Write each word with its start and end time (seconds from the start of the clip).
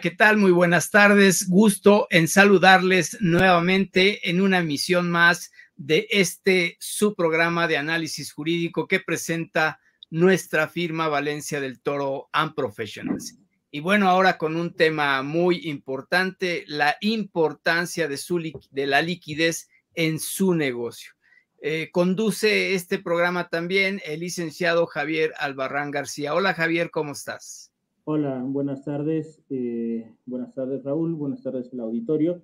¿qué 0.00 0.10
tal? 0.12 0.36
Muy 0.36 0.52
buenas 0.52 0.90
tardes. 0.90 1.48
Gusto 1.48 2.06
en 2.10 2.28
saludarles 2.28 3.16
nuevamente 3.20 4.30
en 4.30 4.40
una 4.40 4.58
emisión 4.58 5.10
más 5.10 5.50
de 5.76 6.06
este 6.10 6.76
su 6.78 7.16
programa 7.16 7.66
de 7.66 7.78
análisis 7.78 8.32
jurídico 8.32 8.86
que 8.86 9.00
presenta 9.00 9.80
nuestra 10.10 10.68
firma 10.68 11.08
Valencia 11.08 11.60
del 11.60 11.80
Toro 11.80 12.28
and 12.32 12.54
Professionals. 12.54 13.38
Y 13.72 13.80
bueno, 13.80 14.08
ahora 14.08 14.38
con 14.38 14.56
un 14.56 14.74
tema 14.74 15.22
muy 15.22 15.68
importante, 15.68 16.64
la 16.68 16.96
importancia 17.00 18.06
de, 18.06 18.18
su, 18.18 18.38
la 18.70 19.02
liquidez 19.02 19.68
en 19.94 20.20
su 20.20 20.54
negocio. 20.54 21.12
Eh, 21.60 21.90
conduce 21.92 22.74
este 22.74 22.98
programa 22.98 23.48
también 23.48 24.00
el 24.04 24.20
licenciado 24.20 24.86
Javier 24.86 25.34
Albarrán 25.38 25.90
García. 25.90 26.34
Hola 26.34 26.54
Javier, 26.54 26.90
¿cómo 26.92 27.12
estás? 27.12 27.67
Hola, 28.10 28.40
buenas 28.42 28.86
tardes. 28.86 29.42
Eh, 29.50 30.10
buenas 30.24 30.54
tardes 30.54 30.82
Raúl, 30.82 31.14
buenas 31.14 31.42
tardes 31.42 31.68
al 31.74 31.80
auditorio 31.80 32.40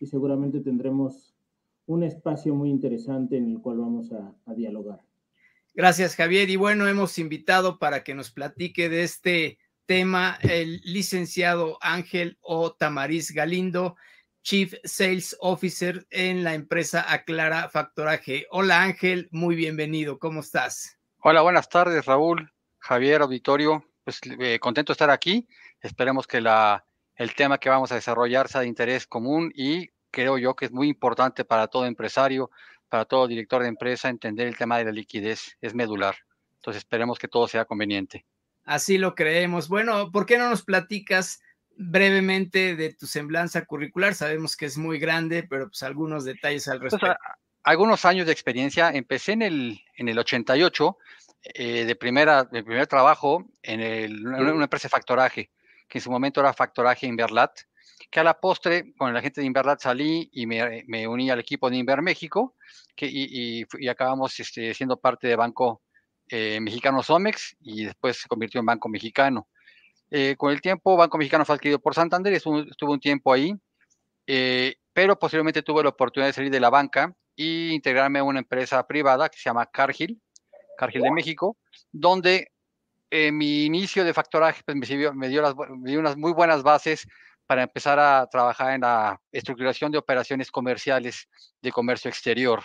y 0.00 0.06
seguramente 0.06 0.58
tendremos 0.58 1.36
un 1.86 2.02
espacio 2.02 2.52
muy 2.56 2.68
interesante 2.68 3.36
en 3.36 3.48
el 3.48 3.60
cual 3.60 3.78
vamos 3.78 4.10
a, 4.10 4.34
dialogar. 4.54 5.02
Gracias 5.72 6.16
Javier 6.16 6.50
y 6.50 6.56
bueno, 6.56 6.88
hemos 6.88 7.16
invitado 7.20 7.78
para 7.78 8.02
que 8.02 8.16
nos 8.16 8.32
platique 8.32 8.88
de 8.88 9.04
este 9.04 9.58
tema 9.86 10.36
el 10.42 10.80
licenciado 10.82 11.78
Ángel 11.80 12.36
O. 12.40 12.72
Tamariz 12.72 13.30
Galindo, 13.30 13.94
Chief 14.42 14.74
Sales 14.82 15.36
Officer 15.38 16.08
en 16.10 16.42
la 16.42 16.54
empresa 16.54 17.06
Aclara 17.08 17.68
Factoraje. 17.68 18.48
Hola 18.50 18.82
Ángel, 18.82 19.28
muy 19.30 19.54
bienvenido, 19.54 20.18
¿cómo 20.18 20.40
estás? 20.40 20.98
Hola, 21.20 21.42
buenas 21.42 21.68
tardes 21.68 22.04
Raúl, 22.04 22.50
Javier, 22.80 23.22
auditorio, 23.22 23.84
pues 24.04 24.20
eh, 24.38 24.58
contento 24.60 24.92
de 24.92 24.94
estar 24.94 25.10
aquí. 25.10 25.48
Esperemos 25.80 26.26
que 26.26 26.40
la, 26.40 26.84
el 27.16 27.34
tema 27.34 27.58
que 27.58 27.70
vamos 27.70 27.90
a 27.92 27.96
desarrollar 27.96 28.48
sea 28.48 28.60
de 28.60 28.68
interés 28.68 29.06
común 29.06 29.52
y 29.54 29.90
creo 30.10 30.38
yo 30.38 30.54
que 30.54 30.66
es 30.66 30.72
muy 30.72 30.88
importante 30.88 31.44
para 31.44 31.66
todo 31.66 31.86
empresario, 31.86 32.50
para 32.88 33.04
todo 33.04 33.26
director 33.26 33.62
de 33.62 33.68
empresa, 33.68 34.08
entender 34.08 34.46
el 34.46 34.56
tema 34.56 34.78
de 34.78 34.84
la 34.84 34.92
liquidez. 34.92 35.56
Es 35.60 35.74
medular. 35.74 36.16
Entonces 36.56 36.80
esperemos 36.80 37.18
que 37.18 37.28
todo 37.28 37.48
sea 37.48 37.64
conveniente. 37.64 38.24
Así 38.64 38.96
lo 38.96 39.14
creemos. 39.14 39.68
Bueno, 39.68 40.10
¿por 40.10 40.26
qué 40.26 40.38
no 40.38 40.48
nos 40.48 40.62
platicas 40.62 41.40
brevemente 41.76 42.76
de 42.76 42.94
tu 42.94 43.06
semblanza 43.06 43.64
curricular? 43.64 44.14
Sabemos 44.14 44.56
que 44.56 44.66
es 44.66 44.78
muy 44.78 44.98
grande, 44.98 45.42
pero 45.42 45.68
pues 45.68 45.82
algunos 45.82 46.24
detalles 46.24 46.68
al 46.68 46.80
respecto. 46.80 47.14
algunos 47.64 48.04
años 48.04 48.26
de 48.26 48.32
experiencia. 48.32 48.90
Empecé 48.90 49.32
en 49.32 49.42
el, 49.42 49.80
en 49.96 50.08
el 50.08 50.18
88 50.18 50.96
eh, 51.52 51.84
de, 51.84 51.94
primera, 51.94 52.44
de 52.44 52.64
primer 52.64 52.86
trabajo 52.86 53.44
en, 53.62 54.26
una 54.26 54.64
empresa 54.64 54.88
de 54.88 54.90
factoraje, 54.90 55.50
que 55.86 55.98
en 55.98 56.02
su 56.02 56.10
momento 56.10 56.40
era 56.40 56.54
factoraje 56.54 57.06
Inverlat, 57.06 57.52
que 58.10 58.20
a 58.20 58.24
la 58.24 58.40
postre, 58.40 58.94
con 58.96 59.12
la 59.12 59.20
gente 59.20 59.42
de 59.42 59.46
Inverlat 59.46 59.80
salí 59.80 60.30
y 60.32 60.46
me, 60.46 61.06
uní 61.06 61.30
al 61.30 61.40
equipo 61.40 61.68
de 61.68 61.76
Inver 61.76 62.00
México, 62.00 62.54
que, 62.96 63.08
y, 63.10 63.66
acabamos 63.88 64.40
este, 64.40 64.72
siendo 64.72 64.98
parte 64.98 65.28
de 65.28 65.36
Banco 65.36 65.82
eh, 66.30 66.60
Mexicano 66.60 67.02
Somex 67.02 67.56
y 67.60 67.84
después 67.84 68.22
se 68.22 68.28
convirtió 68.28 68.60
en 68.60 68.66
Banco 68.66 68.88
Mexicano. 68.88 69.48
Eh, 70.10 70.36
con 70.38 70.50
el 70.50 70.62
tiempo, 70.62 70.96
Banco 70.96 71.18
Mexicano 71.18 71.44
fue 71.44 71.56
adquirido 71.56 71.78
por 71.78 71.94
Santander 71.94 72.32
y 72.32 72.36
estuvo, 72.36 72.92
un 72.92 73.00
tiempo 73.00 73.34
ahí, 73.34 73.54
pero 74.94 75.18
posteriormente 75.18 75.62
tuve 75.62 75.82
la 75.82 75.90
oportunidad 75.90 76.28
de 76.28 76.32
salir 76.32 76.50
de 76.50 76.60
la 76.60 76.70
banca 76.70 77.14
e 77.36 77.72
integrarme 77.74 78.20
a 78.20 78.24
una 78.24 78.38
empresa 78.38 78.86
privada 78.86 79.28
que 79.28 79.36
se 79.36 79.44
llama 79.44 79.66
Cargill, 79.66 80.22
Cargill 80.76 81.02
de 81.02 81.10
México, 81.10 81.56
donde 81.92 82.50
eh, 83.10 83.30
mi 83.30 83.64
inicio 83.64 84.04
de 84.04 84.14
factoraje 84.14 84.62
pues, 84.64 84.76
me, 85.14 85.28
dio 85.28 85.42
las, 85.42 85.54
unas 85.54 86.16
muy 86.16 86.32
buenas 86.32 86.62
bases 86.62 87.06
para 87.46 87.62
empezar 87.62 87.98
a 87.98 88.26
trabajar 88.30 88.74
en 88.74 88.80
la 88.80 89.20
estructuración 89.30 89.92
de 89.92 89.98
operaciones 89.98 90.50
comerciales 90.50 91.28
de 91.60 91.72
comercio 91.72 92.08
exterior. 92.08 92.62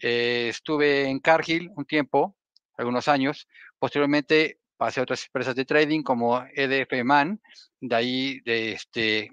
Eh, 0.00 0.48
estuve 0.50 1.08
en 1.08 1.18
Cargill 1.18 1.70
un 1.76 1.84
tiempo, 1.84 2.36
algunos 2.76 3.08
años. 3.08 3.48
Posteriormente 3.78 4.60
pasé 4.76 5.00
a 5.00 5.02
otras 5.02 5.26
empresas 5.26 5.54
de 5.54 5.64
trading 5.64 6.02
como 6.02 6.42
EDF 6.54 7.04
Man. 7.04 7.40
De 7.80 7.96
ahí, 7.96 8.40
de 8.40 8.72
este, 8.72 9.30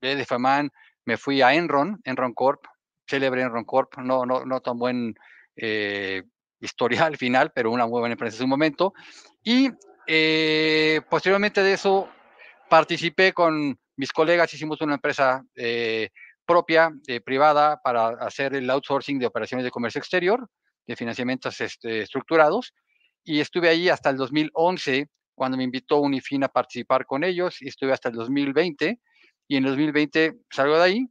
de 0.00 0.12
EDF 0.12 0.38
Man, 0.38 0.70
me 1.04 1.16
fui 1.16 1.42
a 1.42 1.54
Enron, 1.54 2.00
Enron 2.04 2.34
Corp, 2.34 2.64
célebre 3.06 3.42
Enron 3.42 3.64
Corp, 3.64 3.96
no, 3.98 4.24
no, 4.26 4.44
no 4.44 4.60
tan 4.60 4.78
buen 4.78 5.14
eh, 5.56 6.22
historia 6.60 7.06
al 7.06 7.16
final, 7.16 7.52
pero 7.54 7.70
una 7.70 7.86
muy 7.86 8.00
buena 8.00 8.12
empresa 8.14 8.36
en 8.36 8.40
su 8.40 8.46
momento. 8.46 8.92
Y 9.42 9.70
eh, 10.06 11.00
posteriormente 11.08 11.62
de 11.62 11.72
eso 11.72 12.08
participé 12.68 13.32
con 13.32 13.78
mis 13.96 14.12
colegas, 14.12 14.52
hicimos 14.54 14.80
una 14.80 14.94
empresa 14.94 15.44
eh, 15.54 16.10
propia, 16.46 16.90
eh, 17.06 17.20
privada, 17.20 17.80
para 17.82 18.08
hacer 18.08 18.54
el 18.54 18.68
outsourcing 18.70 19.18
de 19.18 19.26
operaciones 19.26 19.64
de 19.64 19.70
comercio 19.70 19.98
exterior, 19.98 20.48
de 20.86 20.96
financiamientos 20.96 21.60
este, 21.60 22.02
estructurados. 22.02 22.72
Y 23.24 23.40
estuve 23.40 23.68
ahí 23.68 23.88
hasta 23.88 24.10
el 24.10 24.16
2011, 24.16 25.08
cuando 25.34 25.56
me 25.56 25.64
invitó 25.64 26.00
Unifin 26.00 26.44
a 26.44 26.48
participar 26.48 27.04
con 27.06 27.24
ellos, 27.24 27.60
y 27.60 27.68
estuve 27.68 27.92
hasta 27.92 28.08
el 28.08 28.14
2020. 28.14 28.98
Y 29.48 29.56
en 29.56 29.64
el 29.64 29.70
2020 29.70 30.34
salgo 30.50 30.76
de 30.76 30.82
ahí 30.82 31.06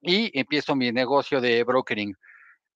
y 0.00 0.38
empiezo 0.38 0.76
mi 0.76 0.92
negocio 0.92 1.40
de 1.40 1.64
brokering. 1.64 2.14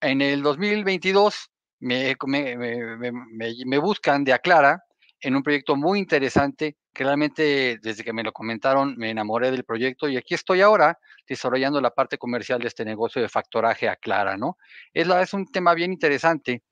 En 0.00 0.20
el 0.20 0.42
2022 0.42 1.50
me, 1.80 2.14
me, 2.16 3.78
buscan 3.78 4.22
de 4.22 4.32
Aclara 4.32 4.84
en 5.20 5.34
un 5.34 5.42
proyecto 5.42 5.76
muy 5.76 5.98
interesante 5.98 6.76
que 6.92 7.04
realmente 7.04 7.78
desde 7.82 8.04
que 8.04 8.12
me 8.12 8.22
lo 8.22 8.32
comentaron 8.32 8.96
me 8.96 9.10
enamoré 9.10 9.50
del 9.50 9.64
proyecto 9.64 10.08
y 10.08 10.16
aquí 10.16 10.34
estoy 10.34 10.60
ahora 10.60 10.98
desarrollando 11.26 11.80
la 11.80 11.90
parte 11.90 12.18
comercial 12.18 12.60
de 12.60 12.68
este 12.68 12.84
negocio 12.84 13.22
de 13.22 13.28
factoraje 13.28 13.88
Aclara, 13.88 14.36
¿no? 14.36 14.58
Es, 14.92 15.06
la, 15.06 15.22
es 15.22 15.32
un 15.32 15.46
tema 15.46 15.74
bien 15.74 15.92
interesante, 15.92 16.62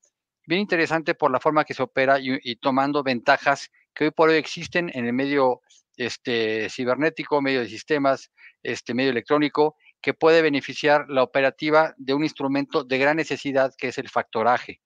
bien 0.47 0.61
interesante 0.61 1.15
por 1.15 1.31
la 1.31 1.41
forma 1.41 1.65
que 1.65 1.75
se 1.75 1.83
opera 1.83 2.19
y, 2.21 2.57
tomando 2.57 3.03
ventajas 3.03 3.71
que 3.95 4.05
hoy 4.05 4.11
por 4.11 4.29
hoy 4.29 4.37
existen 4.37 4.91
en 4.95 5.07
el 5.07 5.13
medio 5.13 5.61
este, 5.97 6.69
cibernético, 6.71 7.41
medio 7.41 7.61
de 7.61 7.69
sistemas, 7.69 8.31
este 8.63 8.95
medio 8.95 9.11
electrónico, 9.11 9.77
que 10.01 10.15
puede 10.15 10.43
beneficiar 10.43 11.07
la 11.09 11.23
operativa 11.23 11.95
de 11.97 12.15
un 12.15 12.23
instrumento 12.23 12.85
de 12.85 12.99
gran 12.99 13.17
necesidad 13.17 13.73
que 13.77 13.89
es 13.89 13.99
el 13.99 14.09
factoraje. 14.09 14.81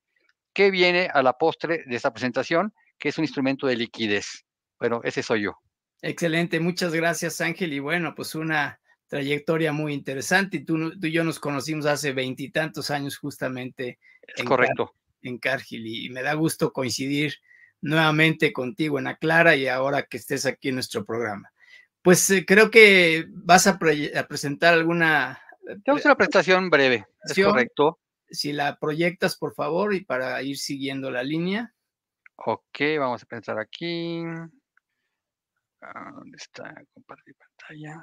¿Qué 0.53 0.71
viene 0.71 1.09
a 1.13 1.23
la 1.23 1.35
postre 1.35 1.85
de 1.87 1.97
esta 1.97 2.13
presentación? 2.13 2.75
Que 2.99 3.09
es 3.09 3.19
un 3.19 3.25
instrumento 3.25 3.67
de 3.67 3.77
liquidez. 3.77 4.45
Bueno, 4.79 5.01
ese 5.05 5.23
soy 5.23 5.43
yo. 5.43 5.53
Excelente, 6.03 6.61
muchas 6.61 6.93
gracias 6.93 7.41
Ángel. 7.41 7.73
Y 7.73 7.79
bueno, 7.79 8.15
pues 8.15 8.35
una 8.35 8.81
trayectoria 9.07 9.73
muy 9.73 9.95
interesante. 9.95 10.59
Y 10.59 10.65
tú, 10.65 10.93
y 11.01 11.11
yo 11.11 11.25
nos 11.25 11.39
conocimos 11.39 11.87
hace 11.87 12.13
veintitantos 12.13 12.91
años 12.91 13.17
justamente. 13.17 13.99
Es 14.23 14.41
en 14.41 14.47
correcto. 14.47 14.95
en 15.23 15.39
Cargill 15.39 15.87
y 15.87 16.11
me 16.11 16.23
da 16.23 16.35
gusto 16.35 16.73
coincidir 16.73 17.35
nuevamente 17.81 18.53
contigo 18.53 18.99
en 18.99 19.09
Aclara 19.09 19.57
y 19.57 19.69
ahora 19.69 20.05
que 20.05 20.17
estés 20.17 20.47
aquí 20.47 20.69
en 20.69 20.77
nuestro 20.77 21.05
programa. 21.05 21.53
Pues 22.03 22.29
eh, 22.31 22.45
creo 22.45 22.71
que 22.71 23.27
vas 23.29 23.67
a, 23.67 23.79
presentar 23.79 24.75
alguna... 24.75 25.41
Tenemos 25.85 26.05
una 26.05 26.17
presentación 26.17 26.71
breve, 26.71 27.07
es 27.25 27.45
correcto 27.45 28.01
si 28.33 28.53
la 28.53 28.79
proyectas, 28.79 29.37
por 29.37 29.55
favor, 29.55 29.95
y 29.95 30.05
para 30.05 30.43
ir 30.43 30.59
siguiendo 30.59 31.11
la 31.11 31.23
línea. 31.23 31.75
Ok, 32.37 32.79
vamos 32.99 33.23
a 33.23 33.27
pensar 33.27 33.59
aquí. 33.59 34.23
Ah, 35.81 36.11
¿Dónde 36.15 36.37
está? 36.37 36.75
Compartir 36.95 37.37
pantalla. 37.37 38.03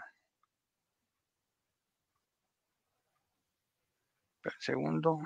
un 4.46 4.62
segundo. 4.62 5.20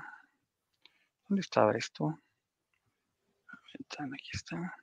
¿Dónde 1.28 1.42
estaba 1.42 1.72
esto? 1.74 2.20
Aquí 4.00 4.30
está. 4.34 4.83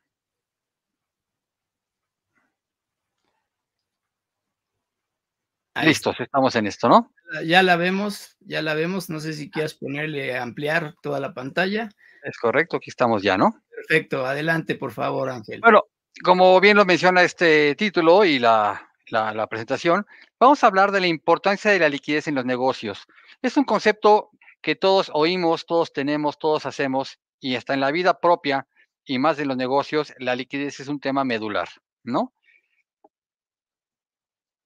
Listos, 5.77 6.19
estamos 6.19 6.55
en 6.57 6.67
esto, 6.67 6.89
¿no? 6.89 7.13
Ya 7.45 7.63
la 7.63 7.77
vemos, 7.77 8.37
ya 8.41 8.61
la 8.61 8.75
vemos. 8.75 9.09
No 9.09 9.21
sé 9.21 9.33
si 9.33 9.51
quieras 9.51 9.75
ponerle 9.75 10.37
ampliar 10.37 10.95
toda 11.01 11.21
la 11.21 11.33
pantalla. 11.33 11.89
Es 12.25 12.37
correcto, 12.39 12.77
aquí 12.77 12.91
estamos 12.91 13.23
ya, 13.23 13.39
¿no? 13.39 13.55
Perfecto, 13.71 14.27
adelante, 14.27 14.75
por 14.75 14.93
favor, 14.93 15.31
Ángel. 15.31 15.61
Bueno, 15.61 15.85
como 16.23 16.61
bien 16.61 16.77
lo 16.77 16.85
menciona 16.85 17.23
este 17.23 17.75
título 17.77 18.25
y 18.25 18.39
la, 18.39 18.91
la, 19.11 19.47
presentación, 19.47 20.07
vamos 20.39 20.63
a 20.63 20.67
hablar 20.67 20.91
de 20.93 21.01
la 21.01 21.07
importancia 21.07 21.71
de 21.71 21.79
la 21.79 21.89
liquidez 21.89 22.29
en 22.29 22.35
los 22.35 22.45
negocios. 22.45 23.07
Es 23.41 23.57
un 23.57 23.65
concepto 23.65 24.31
que 24.61 24.77
todos 24.77 25.11
oímos, 25.15 25.67
todos 25.67 25.93
tenemos, 25.93 26.39
todos 26.39 26.67
hacemos, 26.67 27.19
y 27.41 27.57
hasta 27.57 27.75
en 27.75 27.81
la 27.81 27.91
vida 27.91 28.21
propia 28.21 28.67
y 29.05 29.19
más 29.19 29.39
en 29.39 29.49
los 29.49 29.57
negocios, 29.57 30.13
la 30.19 30.37
liquidez 30.37 30.81
es 30.81 30.89
un 30.89 31.01
tema 31.01 31.25
medular, 31.25 31.69
¿no? 32.03 32.35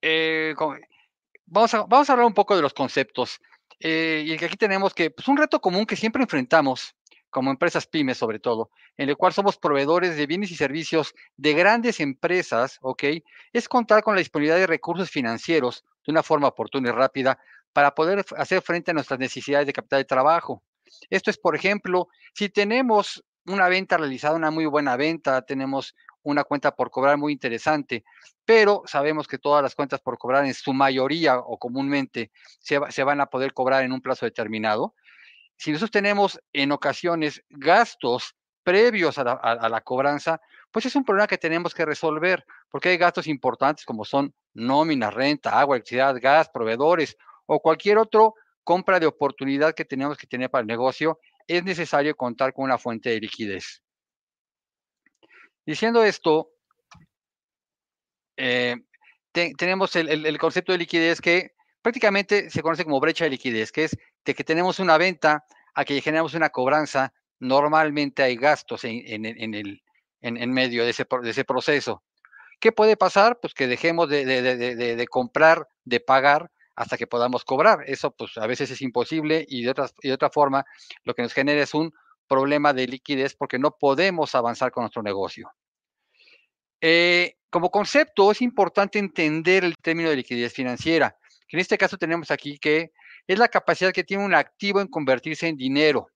Eh, 0.01 0.53
vamos 1.45 1.73
a, 1.73 1.83
vamos 1.83 2.09
a 2.09 2.13
hablar 2.13 2.27
un 2.27 2.33
poco 2.33 2.55
de 2.55 2.61
los 2.61 2.73
conceptos. 2.73 3.39
Eh, 3.79 4.23
y 4.25 4.33
aquí 4.33 4.55
tenemos 4.55 4.93
que, 4.93 5.11
pues 5.11 5.27
un 5.27 5.37
reto 5.37 5.59
común 5.59 5.85
que 5.85 5.95
siempre 5.95 6.21
enfrentamos 6.21 6.95
como 7.29 7.51
empresas 7.51 7.85
pymes 7.85 8.17
sobre 8.17 8.39
todo, 8.39 8.71
en 8.95 9.09
el 9.09 9.17
cual 9.17 9.33
somos 9.33 9.57
proveedores 9.57 10.15
de 10.15 10.25
bienes 10.25 10.51
y 10.51 10.55
servicios 10.55 11.13
de 11.35 11.53
grandes 11.53 11.99
empresas, 11.99 12.77
¿ok? 12.81 13.03
Es 13.51 13.67
contar 13.67 14.03
con 14.03 14.15
la 14.15 14.19
disponibilidad 14.19 14.55
de 14.57 14.67
recursos 14.67 15.09
financieros 15.09 15.83
de 16.05 16.13
una 16.13 16.23
forma 16.23 16.47
oportuna 16.47 16.89
y 16.89 16.91
rápida 16.93 17.37
para 17.73 17.93
poder 17.93 18.23
hacer 18.37 18.61
frente 18.61 18.91
a 18.91 18.93
nuestras 18.93 19.19
necesidades 19.19 19.67
de 19.67 19.73
capital 19.73 19.99
de 19.99 20.05
trabajo. 20.05 20.63
Esto 21.09 21.29
es, 21.29 21.37
por 21.37 21.57
ejemplo, 21.57 22.07
si 22.33 22.47
tenemos 22.47 23.21
una 23.47 23.67
venta 23.67 23.97
realizada, 23.97 24.37
una 24.37 24.49
muy 24.49 24.65
buena 24.65 24.95
venta, 24.95 25.41
tenemos 25.41 25.93
una 26.25 26.43
cuenta 26.43 26.75
por 26.75 26.91
cobrar 26.91 27.17
muy 27.17 27.31
interesante, 27.31 28.03
pero 28.43 28.83
sabemos 28.85 29.27
que 29.27 29.37
todas 29.37 29.63
las 29.63 29.75
cuentas 29.75 30.01
por 30.01 30.17
cobrar 30.17 30.45
en 30.45 30.53
su 30.53 30.73
mayoría 30.73 31.37
o 31.37 31.57
comúnmente 31.57 32.31
se, 32.59 33.03
van 33.03 33.21
a 33.21 33.27
poder 33.27 33.53
cobrar 33.53 33.83
en 33.83 33.91
un 33.91 34.01
plazo 34.01 34.25
determinado. 34.25 34.95
Si 35.55 35.71
nosotros 35.71 35.91
tenemos 35.91 36.39
en 36.51 36.71
ocasiones 36.71 37.43
gastos 37.49 38.35
previos 38.63 39.17
a 39.19 39.23
la, 39.23 39.33
a 39.33 39.69
la, 39.69 39.81
cobranza, 39.81 40.41
pues 40.71 40.87
es 40.87 40.95
un 40.95 41.05
problema 41.05 41.27
que 41.27 41.37
tenemos 41.37 41.73
que 41.73 41.85
resolver, 41.85 42.43
porque 42.69 42.89
hay 42.89 42.97
gastos 42.97 43.27
importantes 43.27 43.85
como 43.85 44.03
son 44.03 44.33
nóminas, 44.53 45.13
renta, 45.13 45.59
agua, 45.59 45.75
electricidad, 45.75 46.15
gas, 46.19 46.49
proveedores 46.49 47.15
o 47.45 47.59
cualquier 47.59 47.99
otro 47.99 48.33
compra 48.63 48.99
de 48.99 49.05
oportunidad 49.05 49.75
que 49.75 49.85
tenemos 49.85 50.17
que 50.17 50.25
tener 50.25 50.49
para 50.49 50.61
el 50.61 50.67
negocio, 50.67 51.19
es 51.47 51.63
necesario 51.63 52.15
contar 52.15 52.51
con 52.51 52.65
una 52.65 52.79
fuente 52.79 53.11
de 53.11 53.19
liquidez. 53.19 53.84
Diciendo 55.65 56.03
esto, 56.03 56.51
eh, 58.37 58.75
te, 59.31 59.53
tenemos 59.57 59.95
el, 59.95 60.37
concepto 60.37 60.71
de 60.71 60.77
liquidez 60.77 61.21
que 61.21 61.53
prácticamente 61.81 62.49
se 62.49 62.61
conoce 62.61 62.83
como 62.83 62.99
brecha 62.99 63.25
de 63.25 63.31
liquidez, 63.31 63.71
que 63.71 63.85
es 63.85 63.97
de 64.23 64.33
que 64.33 64.43
tenemos 64.43 64.79
una 64.79 64.97
venta 64.97 65.45
a 65.73 65.85
que 65.85 65.99
generamos 66.01 66.33
una 66.33 66.49
cobranza, 66.49 67.13
normalmente 67.39 68.23
hay 68.23 68.35
gastos 68.35 68.83
en, 68.85 69.01
en, 69.05 69.25
en 69.25 69.53
el, 69.53 69.83
en, 70.21 70.51
medio 70.51 70.83
de 70.83 70.91
ese, 70.91 71.05
de 71.21 71.29
ese, 71.29 71.43
proceso. 71.43 72.03
¿Qué 72.59 72.71
puede 72.71 72.95
pasar? 72.97 73.39
Pues 73.39 73.53
que 73.53 73.67
dejemos 73.67 74.09
de, 74.09 74.25
de, 74.25 74.95
de, 74.95 75.07
comprar, 75.07 75.67
de 75.83 75.99
pagar 75.99 76.51
hasta 76.75 76.97
que 76.97 77.07
podamos 77.07 77.43
cobrar. 77.43 77.83
Eso 77.87 78.11
pues 78.11 78.37
a 78.37 78.47
veces 78.47 78.71
es 78.71 78.81
imposible 78.81 79.45
y 79.47 79.63
de, 79.63 79.71
otra, 79.71 79.87
y 80.01 80.07
de 80.07 80.13
otra 80.13 80.29
forma 80.29 80.65
lo 81.03 81.13
que 81.13 81.21
nos 81.21 81.33
genera 81.33 81.61
es 81.61 81.73
un 81.73 81.93
problema 82.27 82.73
de 82.73 82.87
liquidez 82.87 83.35
porque 83.35 83.59
no 83.59 83.71
podemos 83.77 84.35
avanzar 84.35 84.71
con 84.71 84.83
nuestro 84.83 85.03
negocio. 85.03 85.51
Eh, 86.81 87.37
como 87.49 87.71
concepto, 87.71 88.31
es 88.31 88.41
importante 88.41 88.99
entender 88.99 89.63
el 89.63 89.77
término 89.77 90.09
de 90.09 90.17
liquidez 90.17 90.53
financiera, 90.53 91.17
que 91.47 91.57
en 91.57 91.61
este 91.61 91.77
caso 91.77 91.97
tenemos 91.97 92.31
aquí 92.31 92.57
que 92.59 92.91
es 93.27 93.39
la 93.39 93.47
capacidad 93.47 93.91
que 93.91 94.03
tiene 94.03 94.25
un 94.25 94.35
activo 94.35 94.81
en 94.81 94.87
convertirse 94.87 95.47
en 95.47 95.55
dinero, 95.55 96.09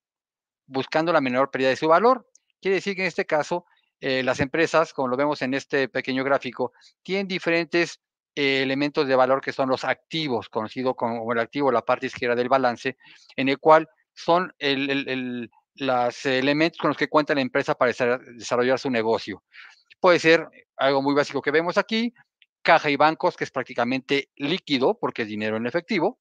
buscando 0.67 1.11
la 1.13 1.21
menor 1.21 1.49
pérdida 1.49 1.69
de 1.69 1.75
su 1.75 1.87
valor. 1.87 2.29
Quiere 2.61 2.75
decir 2.75 2.95
que 2.95 3.01
en 3.01 3.07
este 3.07 3.25
caso, 3.25 3.65
eh, 3.99 4.21
las 4.23 4.39
empresas, 4.39 4.93
como 4.93 5.07
lo 5.07 5.17
vemos 5.17 5.41
en 5.41 5.53
este 5.53 5.87
pequeño 5.87 6.23
gráfico, 6.23 6.73
tienen 7.03 7.27
diferentes 7.27 8.01
eh, 8.35 8.61
elementos 8.61 9.07
de 9.07 9.15
valor 9.15 9.41
que 9.41 9.51
son 9.51 9.69
los 9.69 9.83
activos, 9.83 10.49
conocido 10.49 10.95
como 10.95 11.31
el 11.33 11.39
activo, 11.39 11.71
la 11.71 11.83
parte 11.83 12.05
izquierda 12.05 12.35
del 12.35 12.47
balance, 12.47 12.97
en 13.35 13.49
el 13.49 13.57
cual 13.57 13.89
son 14.13 14.53
el, 14.59 15.49
los 15.79 16.25
elementos 16.25 16.77
con 16.77 16.89
los 16.89 16.97
que 16.97 17.07
cuenta 17.07 17.33
la 17.33 17.41
empresa 17.41 17.75
para 17.75 17.93
desarrollar 18.33 18.79
su 18.79 18.89
negocio. 18.89 19.43
Puede 19.99 20.19
ser 20.19 20.47
algo 20.77 21.01
muy 21.01 21.13
básico 21.13 21.41
que 21.41 21.51
vemos 21.51 21.77
aquí, 21.77 22.13
caja 22.61 22.89
y 22.89 22.95
bancos, 22.95 23.35
que 23.35 23.45
es 23.45 23.51
prácticamente 23.51 24.29
líquido 24.35 24.97
porque 24.99 25.23
es 25.23 25.27
dinero 25.27 25.57
en 25.57 25.65
efectivo. 25.65 26.19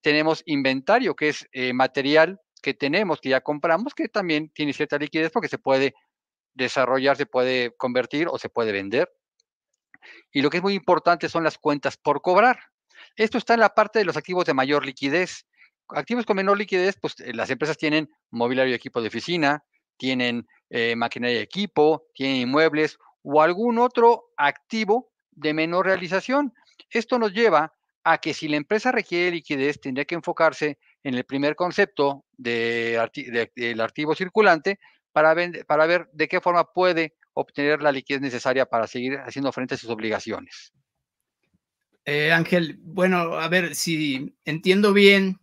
Tenemos 0.00 0.42
inventario, 0.46 1.14
que 1.14 1.28
es 1.28 1.46
eh, 1.52 1.72
material 1.72 2.40
que 2.62 2.74
tenemos, 2.74 3.20
que 3.20 3.30
ya 3.30 3.40
compramos, 3.40 3.94
que 3.94 4.08
también 4.08 4.50
tiene 4.50 4.72
cierta 4.72 4.98
liquidez 4.98 5.30
porque 5.30 5.48
se 5.48 5.58
puede 5.58 5.94
desarrollar, 6.54 7.16
se 7.16 7.26
puede 7.26 7.74
convertir 7.76 8.28
o 8.28 8.38
se 8.38 8.48
puede 8.48 8.72
vender. 8.72 9.12
Y 10.32 10.40
lo 10.40 10.50
que 10.50 10.58
es 10.58 10.62
muy 10.62 10.74
importante 10.74 11.28
son 11.28 11.44
las 11.44 11.58
cuentas 11.58 11.96
por 11.96 12.22
cobrar. 12.22 12.58
Esto 13.14 13.38
está 13.38 13.54
en 13.54 13.60
la 13.60 13.74
parte 13.74 13.98
de 13.98 14.04
los 14.04 14.16
activos 14.16 14.46
de 14.46 14.54
mayor 14.54 14.86
liquidez 14.86 15.46
activos 15.88 16.26
con 16.26 16.36
menor 16.36 16.58
liquidez, 16.58 16.96
pues 17.00 17.18
eh, 17.20 17.32
las 17.34 17.50
empresas 17.50 17.76
tienen 17.76 18.10
mobiliario 18.30 18.72
y 18.72 18.76
equipo 18.76 19.00
de 19.00 19.08
oficina, 19.08 19.64
tienen 19.96 20.46
eh, 20.70 20.96
maquinaria 20.96 21.38
y 21.38 21.42
equipo, 21.42 22.06
tienen 22.14 22.36
inmuebles 22.36 22.98
o 23.22 23.42
algún 23.42 23.78
otro 23.78 24.32
activo 24.36 25.10
de 25.32 25.54
menor 25.54 25.86
realización. 25.86 26.52
Esto 26.90 27.18
nos 27.18 27.32
lleva 27.32 27.72
a 28.04 28.18
que 28.18 28.34
si 28.34 28.48
la 28.48 28.56
empresa 28.56 28.92
requiere 28.92 29.32
liquidez, 29.32 29.80
tendría 29.80 30.04
que 30.04 30.14
enfocarse 30.14 30.78
en 31.02 31.14
el 31.14 31.24
primer 31.24 31.56
concepto 31.56 32.24
de, 32.36 33.00
de, 33.14 33.50
del 33.54 33.80
activo 33.80 34.14
circulante 34.14 34.78
para, 35.12 35.34
para 35.66 35.86
ver 35.86 36.08
de 36.12 36.28
qué 36.28 36.40
forma 36.40 36.72
puede 36.72 37.14
obtener 37.32 37.82
la 37.82 37.92
liquidez 37.92 38.20
necesaria 38.20 38.66
para 38.66 38.86
seguir 38.86 39.18
haciendo 39.18 39.52
frente 39.52 39.74
a 39.74 39.78
sus 39.78 39.90
obligaciones. 39.90 40.72
Eh, 42.04 42.30
Ángel, 42.30 42.78
bueno, 42.80 43.34
a 43.34 43.48
ver 43.48 43.74
si 43.74 44.36
entiendo 44.44 44.92
bien, 44.92 45.40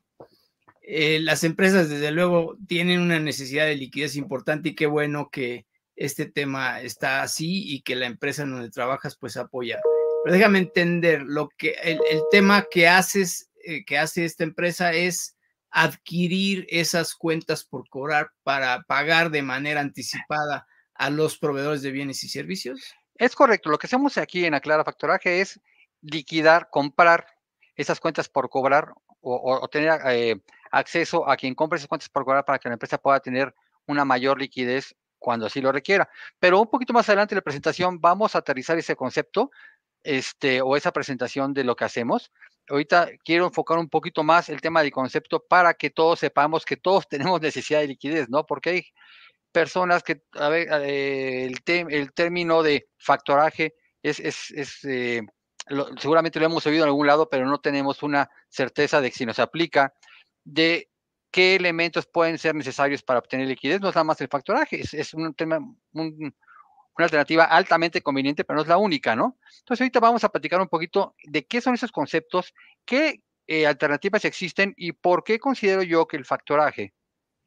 eh, 0.84 1.20
las 1.22 1.44
empresas, 1.44 1.90
desde 1.90 2.12
luego, 2.12 2.58
tienen 2.68 3.00
una 3.00 3.20
necesidad 3.20 3.66
de 3.66 3.76
liquidez 3.76 4.16
importante 4.16 4.70
y 4.70 4.76
qué 4.76 4.86
bueno 4.86 5.30
que 5.32 5.66
este 5.96 6.26
tema 6.26 6.82
está 6.82 7.22
así 7.22 7.64
y 7.74 7.82
que 7.82 7.96
la 7.96 8.06
empresa 8.06 8.44
en 8.44 8.52
donde 8.52 8.70
trabajas 8.70 9.16
pues 9.18 9.38
apoya. 9.38 9.80
Pero 10.24 10.36
déjame 10.36 10.60
entender, 10.60 11.22
lo 11.22 11.50
que 11.58 11.72
el, 11.84 12.00
el 12.10 12.22
tema 12.32 12.66
que 12.70 12.88
haces, 12.88 13.50
eh, 13.64 13.86
que 13.86 13.98
hace 13.98 14.26
esta 14.26 14.44
empresa 14.44 14.94
es 14.94 15.38
adquirir 15.72 16.68
esas 16.70 17.16
cuentas 17.16 17.64
por 17.64 17.88
cobrar 17.90 18.32
para 18.44 18.84
pagar 18.84 19.32
de 19.32 19.42
manera 19.42 19.82
anticipada 19.82 20.68
a 20.96 21.10
los 21.10 21.38
proveedores 21.38 21.82
de 21.82 21.92
bienes 21.92 22.24
y 22.24 22.30
servicios. 22.30 22.94
Es 23.16 23.36
correcto. 23.36 23.70
Lo 23.70 23.78
que 23.78 23.88
hacemos 23.88 24.18
aquí 24.18 24.46
en 24.46 24.54
Aclara 24.54 24.84
Factoraje 24.84 25.42
es 25.42 25.60
liquidar, 26.02 26.70
comprar 26.70 27.26
esas 27.76 28.00
cuentas 28.00 28.30
por 28.30 28.50
cobrar 28.50 28.94
o, 29.22 29.68
tener 29.70 30.00
eh, 30.08 30.36
acceso 30.74 31.30
a 31.30 31.38
quien 31.38 31.54
compre 31.54 31.78
esas 31.78 31.88
cuentas 31.88 32.10
por 32.10 32.26
cobrar 32.26 32.44
para 32.44 32.60
que 32.60 32.68
la 32.68 32.74
empresa 32.74 32.98
pueda 32.98 33.20
tener 33.20 33.54
una 33.86 34.04
mayor 34.04 34.40
liquidez 34.40 34.96
cuando 35.20 35.46
así 35.46 35.62
lo 35.62 35.72
requiera. 35.72 36.10
Pero 36.40 36.60
un 36.60 36.70
poquito 36.70 36.94
más 36.94 37.08
adelante 37.08 37.36
en 37.36 37.38
la 37.38 37.44
presentación 37.44 38.02
vamos 38.02 38.36
a 38.36 38.40
aterrizar 38.40 38.78
ese 38.78 38.96
concepto 38.96 39.52
este, 40.04 40.62
o 40.62 40.76
esa 40.76 40.92
presentación 40.92 41.54
de 41.54 41.64
lo 41.64 41.76
que 41.76 41.86
hacemos. 41.86 42.32
Ahorita 42.70 43.10
quiero 43.24 43.46
enfocar 43.46 43.78
un 43.78 43.88
poquito 43.88 44.24
más 44.24 44.50
el 44.50 44.62
tema 44.62 44.82
del 44.82 44.92
concepto 44.92 45.46
para 45.48 45.76
que 45.76 45.92
todos 45.92 46.20
sepamos 46.20 46.66
que 46.66 46.78
todos 46.78 47.08
tenemos 47.10 47.40
necesidad 47.40 47.80
de 47.80 47.88
liquidez, 47.88 48.30
¿no? 48.30 48.46
Porque 48.46 48.70
hay 48.72 48.86
personas 49.52 50.02
que, 50.02 50.24
a 50.34 50.50
ver, 50.50 50.68
eh, 50.84 51.46
el, 51.46 51.62
el, 51.90 52.14
término 52.14 52.64
de 52.64 52.90
factoraje 52.98 53.76
es, 54.02 54.20
es, 54.20 54.84
eh, 54.86 55.22
seguramente 56.00 56.40
lo 56.40 56.48
hemos 56.48 56.66
oído 56.66 56.84
en 56.84 56.90
algún 56.90 57.06
lado, 57.06 57.30
pero 57.30 57.46
no 57.46 57.60
tenemos 57.60 58.02
una 58.02 58.30
certeza 58.50 59.00
de 59.02 59.12
si 59.12 59.26
nos 59.26 59.38
aplica 59.38 59.94
de 60.44 60.90
qué 61.32 61.56
elementos 61.56 62.06
pueden 62.06 62.38
ser 62.38 62.56
necesarios 62.56 63.02
para 63.02 63.20
obtener 63.20 63.48
liquidez. 63.48 63.82
No 63.82 63.90
es 63.90 63.96
nada 63.96 64.04
más 64.04 64.22
el 64.22 64.28
factoraje, 64.28 64.82
es, 64.82 64.94
es 64.94 65.14
un 65.14 65.34
tema, 65.34 65.58
un, 65.94 66.36
una 66.98 67.06
alternativa 67.06 67.46
altamente 67.46 68.02
conveniente, 68.02 68.44
pero 68.44 68.58
no 68.58 68.62
es 68.62 68.68
la 68.68 68.78
única, 68.78 69.16
¿no? 69.16 69.38
Entonces 69.60 69.82
ahorita 69.82 70.00
vamos 70.00 70.24
a 70.24 70.30
platicar 70.30 70.62
un 70.62 70.68
poquito 70.68 71.16
de 71.24 71.46
qué 71.46 71.60
son 71.60 71.74
esos 71.74 71.92
conceptos, 71.92 72.54
qué 72.86 73.22
eh, 73.48 73.66
alternativas 73.66 74.26
existen 74.26 74.74
y 74.78 74.92
por 74.92 75.24
qué 75.24 75.40
considero 75.40 75.82
yo 75.82 76.08
que 76.08 76.18
el 76.18 76.26
factoraje 76.26 76.94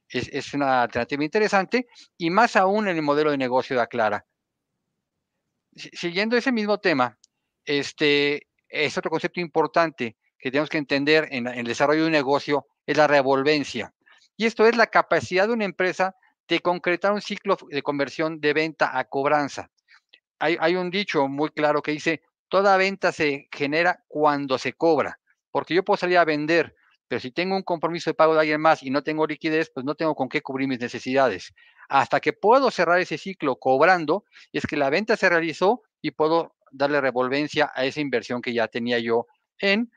es, 0.09 0.29
es, 0.29 0.53
una 0.53 0.83
alternativa 0.83 1.25
interesante 1.25 1.87
y 2.19 2.31
más 2.31 2.57
aún 2.57 2.89
en 2.89 2.97
el 2.97 3.03
modelo 3.03 3.31
de 3.31 3.39
negocio 3.39 3.77
de 3.77 3.83
Aclara. 3.83 4.27
Siguiendo 5.75 6.37
ese 6.37 6.53
mismo 6.53 6.79
tema, 6.79 7.19
este 7.65 8.49
es 8.69 8.99
otro 8.99 9.11
concepto 9.11 9.41
importante 9.41 10.17
que 10.39 10.51
tenemos 10.51 10.71
que 10.71 10.79
entender 10.79 11.29
en, 11.31 11.47
en 11.47 11.59
el 11.59 11.67
desarrollo 11.67 12.03
de 12.03 12.07
un 12.07 12.13
negocio 12.13 12.67
es 12.87 12.97
la 12.97 13.07
revolvencia. 13.07 13.93
Y 14.37 14.47
esto 14.47 14.67
es 14.67 14.77
la 14.77 14.87
capacidad 14.87 15.47
de 15.47 15.55
una 15.55 15.65
empresa 15.65 16.15
de 16.49 16.61
concretar 16.61 17.13
un 17.13 17.21
ciclo 17.21 17.57
de 17.69 17.83
conversión 17.83 18.41
de 18.41 18.53
venta 18.53 18.97
a 18.97 19.05
cobranza. 19.05 19.71
Hay, 20.39 20.57
hay, 20.61 20.77
un 20.77 20.91
dicho 20.91 21.27
muy 21.29 21.51
claro 21.51 21.83
que 21.83 21.93
dice, 21.93 22.23
toda 22.49 22.77
venta 22.77 23.11
se 23.13 23.49
genera 23.51 24.05
cuando 24.07 24.59
se 24.59 24.75
cobra, 24.75 25.19
porque 25.51 25.75
yo 25.75 25.83
puedo 25.83 25.97
salir 25.97 26.19
a 26.19 26.25
vender, 26.25 26.77
pero 27.09 27.21
si 27.21 27.31
tengo 27.31 27.57
un 27.57 27.63
compromiso 27.63 28.11
de 28.11 28.15
pago 28.15 28.35
de 28.35 28.41
alguien 28.41 28.61
más 28.61 28.83
y 28.83 28.91
no 28.91 29.03
tengo 29.03 29.27
liquidez, 29.27 29.71
pues 29.73 29.85
no 29.87 29.95
tengo 29.95 30.15
con 30.15 30.29
qué 30.29 30.43
cubrir 30.43 30.69
mis 30.69 30.81
necesidades. 30.81 31.55
Hasta 31.89 32.21
que 32.21 32.33
puedo 32.33 32.71
cerrar 32.71 33.01
ese 33.01 33.17
ciclo 33.17 33.57
cobrando, 33.57 34.25
es 34.53 34.67
que 34.67 34.77
la 34.77 34.91
venta 34.91 35.17
se 35.17 35.29
realizó 35.29 35.83
y 36.03 36.11
puedo 36.11 36.57
darle 36.73 37.01
revolvencia 37.01 37.71
a 37.75 37.85
esa 37.85 38.01
inversión 38.01 38.43
que 38.43 38.53
ya 38.53 38.67
tenía 38.69 38.99
yo 38.99 39.27
en 39.59 39.91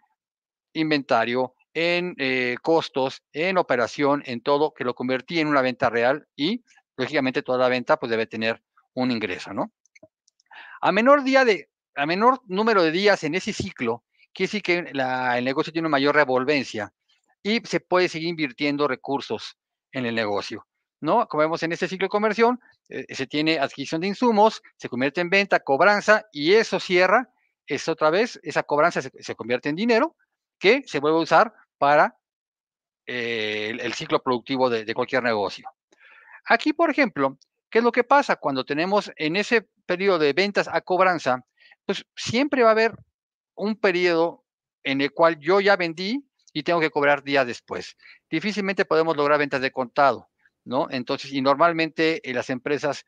inventario, 0.73 1.55
en 1.79 2.13
eh, 2.17 2.57
costos, 2.61 3.23
en 3.31 3.57
operación, 3.57 4.21
en 4.25 4.41
todo, 4.41 4.73
que 4.73 4.83
lo 4.83 4.93
convertí 4.93 5.39
en 5.39 5.47
una 5.47 5.61
venta 5.61 5.89
real 5.89 6.27
y, 6.35 6.63
lógicamente, 6.97 7.41
toda 7.41 7.57
la 7.57 7.69
venta 7.69 7.97
pues 7.97 8.09
debe 8.09 8.27
tener 8.27 8.61
un 8.93 9.11
ingreso, 9.11 9.53
¿no? 9.53 9.71
A 10.81 10.91
menor 10.91 11.23
día 11.23 11.45
de, 11.45 11.69
a 11.95 12.05
menor 12.05 12.41
número 12.47 12.83
de 12.83 12.91
días 12.91 13.23
en 13.23 13.35
ese 13.35 13.53
ciclo, 13.53 14.03
quiere 14.33 14.47
decir 14.47 14.61
que 14.61 14.93
la, 14.93 15.37
el 15.37 15.45
negocio 15.45 15.71
tiene 15.71 15.87
una 15.87 15.93
mayor 15.93 16.15
revolvencia 16.15 16.91
y 17.41 17.61
se 17.65 17.79
puede 17.79 18.09
seguir 18.09 18.27
invirtiendo 18.27 18.85
recursos 18.87 19.57
en 19.93 20.05
el 20.05 20.15
negocio. 20.15 20.67
¿no? 20.99 21.27
Como 21.27 21.41
vemos 21.41 21.63
en 21.63 21.71
este 21.71 21.87
ciclo 21.87 22.05
de 22.05 22.09
conversión, 22.09 22.59
eh, 22.89 23.05
se 23.15 23.25
tiene 23.25 23.57
adquisición 23.57 24.01
de 24.01 24.07
insumos, 24.07 24.61
se 24.75 24.89
convierte 24.89 25.21
en 25.21 25.29
venta, 25.29 25.61
cobranza, 25.61 26.25
y 26.33 26.55
eso 26.55 26.79
cierra, 26.79 27.29
es 27.65 27.87
otra 27.87 28.09
vez, 28.09 28.37
esa 28.43 28.63
cobranza 28.63 29.01
se, 29.01 29.35
convierte 29.35 29.69
en 29.69 29.75
dinero 29.75 30.17
que 30.59 30.83
se 30.85 30.99
vuelve 30.99 31.19
a 31.19 31.21
usar 31.21 31.53
para 31.79 32.15
eh, 33.07 33.75
el, 33.79 33.93
ciclo 33.93 34.21
productivo 34.21 34.69
de, 34.69 34.93
cualquier 34.93 35.23
negocio. 35.23 35.67
Aquí, 36.45 36.73
por 36.73 36.91
ejemplo, 36.91 37.39
¿qué 37.71 37.79
es 37.79 37.83
lo 37.83 37.91
que 37.91 38.03
pasa 38.03 38.35
cuando 38.35 38.63
tenemos 38.63 39.11
en 39.15 39.35
ese 39.35 39.67
periodo 39.87 40.19
de 40.19 40.33
ventas 40.33 40.67
a 40.71 40.81
cobranza? 40.81 41.43
Pues 41.85 42.05
siempre 42.15 42.61
va 42.61 42.69
a 42.69 42.73
haber 42.73 42.93
un 43.55 43.75
periodo 43.75 44.45
en 44.83 45.01
el 45.01 45.11
cual 45.11 45.39
yo 45.39 45.59
ya 45.59 45.75
vendí 45.75 46.23
y 46.53 46.61
tengo 46.61 46.79
que 46.79 46.91
cobrar 46.91 47.23
días 47.23 47.47
después. 47.47 47.97
Difícilmente 48.29 48.85
podemos 48.85 49.17
lograr 49.17 49.39
ventas 49.39 49.61
de 49.61 49.71
contado, 49.71 50.29
¿no? 50.63 50.87
Entonces, 50.91 51.31
y 51.31 51.41
normalmente 51.41 52.21
eh, 52.29 52.33
las 52.33 52.49
empresas 52.49 53.05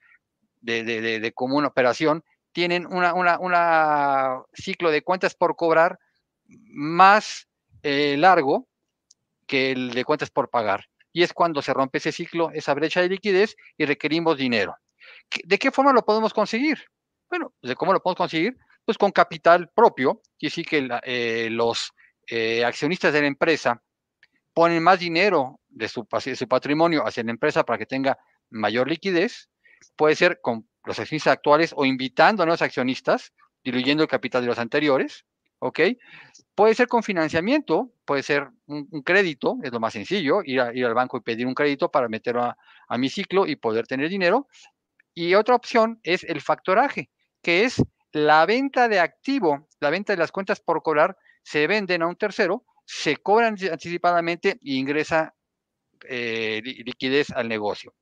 de, 0.61 1.31
común 1.35 1.65
operación 1.65 2.23
tienen 2.53 2.85
una, 2.85 4.43
ciclo 4.53 4.91
de 4.91 5.03
cuentas 5.03 5.35
por 5.35 5.55
cobrar 5.55 5.99
más 6.47 7.47
eh, 7.83 8.15
largo 8.17 8.67
que 9.47 9.71
el 9.71 9.91
de 9.91 10.05
cuentas 10.05 10.29
por 10.29 10.49
pagar. 10.49 10.85
Y 11.13 11.23
es 11.23 11.33
cuando 11.33 11.61
se 11.61 11.73
rompe 11.73 11.97
ese 11.97 12.11
ciclo, 12.11 12.51
esa 12.51 12.73
brecha 12.73 13.01
de 13.01 13.09
liquidez 13.09 13.55
y 13.77 13.85
requerimos 13.85 14.37
dinero. 14.37 14.77
¿De 15.43 15.59
qué 15.59 15.71
forma 15.71 15.93
lo 15.93 16.05
podemos 16.05 16.33
conseguir? 16.33 16.79
Bueno, 17.29 17.53
¿de 17.61 17.75
cómo 17.75 17.93
lo 17.93 18.01
podemos 18.01 18.17
conseguir? 18.17 18.57
Pues 18.85 18.97
con 18.97 19.11
capital 19.11 19.69
propio, 19.73 20.21
y 20.37 20.49
sí 20.49 20.63
que 20.63 20.87
eh, 21.03 21.49
los 21.51 21.91
eh, 22.27 22.63
accionistas 22.63 23.13
de 23.13 23.21
la 23.21 23.27
empresa 23.27 23.81
ponen 24.53 24.83
más 24.83 24.99
dinero 24.99 25.59
de 25.69 25.87
su, 25.87 26.07
su 26.35 26.47
patrimonio 26.47 27.05
hacia 27.05 27.23
la 27.23 27.31
empresa 27.31 27.63
para 27.63 27.77
que 27.77 27.85
tenga 27.85 28.17
mayor 28.49 28.89
liquidez, 28.89 29.49
puede 29.95 30.15
ser 30.15 30.39
con 30.41 30.67
los 30.83 30.99
accionistas 30.99 31.33
actuales 31.33 31.73
o 31.75 31.85
invitando 31.85 32.43
a 32.43 32.45
nuevos 32.45 32.61
accionistas, 32.61 33.33
diluyendo 33.63 34.03
el 34.03 34.09
capital 34.09 34.41
de 34.41 34.47
los 34.47 34.59
anteriores, 34.59 35.25
¿ok? 35.61 35.79
Puede 36.55 36.75
ser 36.75 36.87
con 36.87 37.03
financiamiento, 37.03 37.91
puede 38.03 38.23
ser 38.23 38.49
un, 38.65 38.87
crédito, 39.03 39.57
es 39.63 39.71
lo 39.71 39.79
más 39.79 39.93
sencillo, 39.93 40.41
ir, 40.43 40.59
al 40.59 40.93
banco 40.93 41.17
y 41.17 41.21
pedir 41.21 41.47
un 41.47 41.53
crédito 41.53 41.89
para 41.89 42.09
meterlo 42.09 42.43
a, 42.43 42.57
a 42.87 42.97
mi 42.97 43.09
ciclo 43.09 43.47
y 43.47 43.55
poder 43.55 43.87
tener 43.87 44.09
dinero. 44.09 44.47
Y 45.13 45.35
otra 45.35 45.55
opción 45.55 45.99
es 46.03 46.23
el 46.23 46.41
factoraje, 46.41 47.09
que 47.41 47.63
es 47.63 47.81
la 48.11 48.45
venta 48.45 48.89
de 48.89 48.99
activo, 48.99 49.67
la 49.79 49.89
venta 49.89 50.13
de 50.13 50.17
las 50.17 50.31
cuentas 50.31 50.59
por 50.59 50.81
cobrar, 50.83 51.17
se 51.43 51.67
venden 51.67 52.01
a 52.01 52.07
un 52.07 52.15
tercero, 52.15 52.65
se 52.85 53.17
cobran 53.17 53.55
anticipadamente 53.71 54.51
e 54.51 54.73
ingresa 54.73 55.33
eh, 56.09 56.61
liquidez 56.63 57.29
al 57.31 57.47
negocio. 57.47 57.93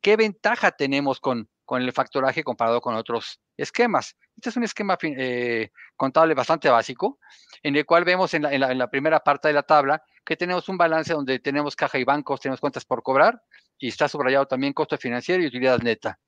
¿Qué 0.00 0.16
ventaja 0.16 0.72
tenemos 0.72 1.20
con, 1.20 1.48
con 1.68 1.82
el 1.82 1.92
factoraje 1.92 2.42
comparado 2.42 2.80
con 2.80 2.94
otros 2.94 3.40
esquemas? 3.54 4.16
Este 4.34 4.48
es 4.48 4.56
un 4.56 4.64
esquema 4.64 4.96
eh, 5.02 5.68
contable 5.96 6.32
bastante 6.32 6.70
básico, 6.70 7.18
en 7.62 7.76
el 7.76 7.84
cual 7.84 8.04
vemos 8.04 8.32
en 8.32 8.44
la, 8.44 8.54
en 8.54 8.78
la, 8.78 8.88
primera 8.88 9.20
parte 9.20 9.48
de 9.48 9.54
la 9.54 9.62
tabla 9.62 10.02
que 10.24 10.34
tenemos 10.34 10.66
un 10.70 10.78
balance 10.78 11.12
donde 11.12 11.38
tenemos 11.40 11.76
caja 11.76 11.98
y 11.98 12.04
bancos, 12.04 12.40
tenemos 12.40 12.58
cuentas 12.58 12.86
por 12.86 13.02
cobrar, 13.02 13.42
y 13.78 13.88
está 13.88 14.08
subrayado 14.08 14.46
también 14.46 14.72
costo 14.72 14.96
financiero 14.96 15.42
y 15.42 15.46
utilidad 15.46 15.78
neta. 15.80 16.18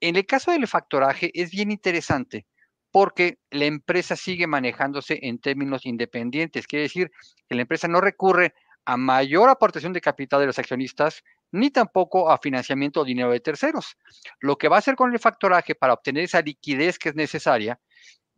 En 0.00 0.16
el 0.16 0.26
caso 0.26 0.50
del 0.50 0.66
factoraje 0.66 1.30
es 1.34 1.52
bien 1.52 1.70
interesante 1.70 2.44
porque 2.90 3.38
la 3.50 3.66
empresa 3.66 4.16
sigue 4.16 4.48
manejándose 4.48 5.20
en 5.22 5.38
términos 5.38 5.86
independientes. 5.86 6.66
Quiere 6.66 6.84
decir 6.84 7.12
que 7.48 7.54
la 7.54 7.62
empresa 7.62 7.86
no 7.86 8.00
recurre 8.00 8.54
a 8.84 8.96
mayor 8.96 9.48
aportación 9.50 9.92
de 9.92 10.00
capital 10.00 10.40
de 10.40 10.46
los 10.46 10.58
accionistas, 10.58 11.22
ni 11.54 11.70
tampoco 11.70 12.30
a 12.30 12.38
financiamiento 12.38 13.00
o 13.00 13.04
dinero 13.04 13.30
de 13.30 13.40
terceros. 13.40 13.96
Lo 14.40 14.58
que 14.58 14.68
va 14.68 14.76
a 14.76 14.78
hacer 14.80 14.96
con 14.96 15.12
el 15.12 15.18
factoraje 15.20 15.74
para 15.74 15.94
obtener 15.94 16.24
esa 16.24 16.40
liquidez 16.40 16.98
que 16.98 17.10
es 17.10 17.14
necesaria, 17.14 17.78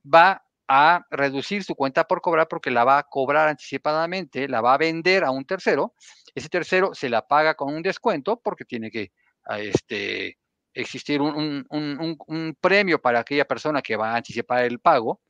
va 0.04 0.44
a 0.68 1.06
reducir 1.11 1.64
su 1.64 1.75
cuenta 1.75 2.06
por 2.06 2.20
cobrar 2.20 2.49
porque 2.49 2.70
la 2.70 2.85
va 2.85 2.99
a 2.99 3.04
cobrar 3.04 3.49
anticipadamente, 3.49 4.49
la 4.49 4.61
va 4.61 4.75
a 4.75 4.78
vender 4.78 5.25
a 5.25 5.30
un 5.30 5.44
tercero. 5.44 5.94
Ese 6.35 6.49
tercero 6.49 6.94
se 6.94 7.08
la 7.08 7.26
paga 7.26 7.54
con 7.54 7.75
un 7.75 7.82
descuento 7.82 8.38
porque 8.38 8.64
tiene 8.64 8.90
que 8.90 9.12
este, 9.58 10.38
existir 10.75 11.23
un, 11.23 12.56
premio 12.61 13.00
para 13.00 13.20
aquella 13.20 13.46
persona 13.46 13.80
que 13.80 13.96
va 13.96 14.12
a 14.12 14.16
anticipar 14.16 14.64
el 14.64 14.78
pago, 14.78 15.23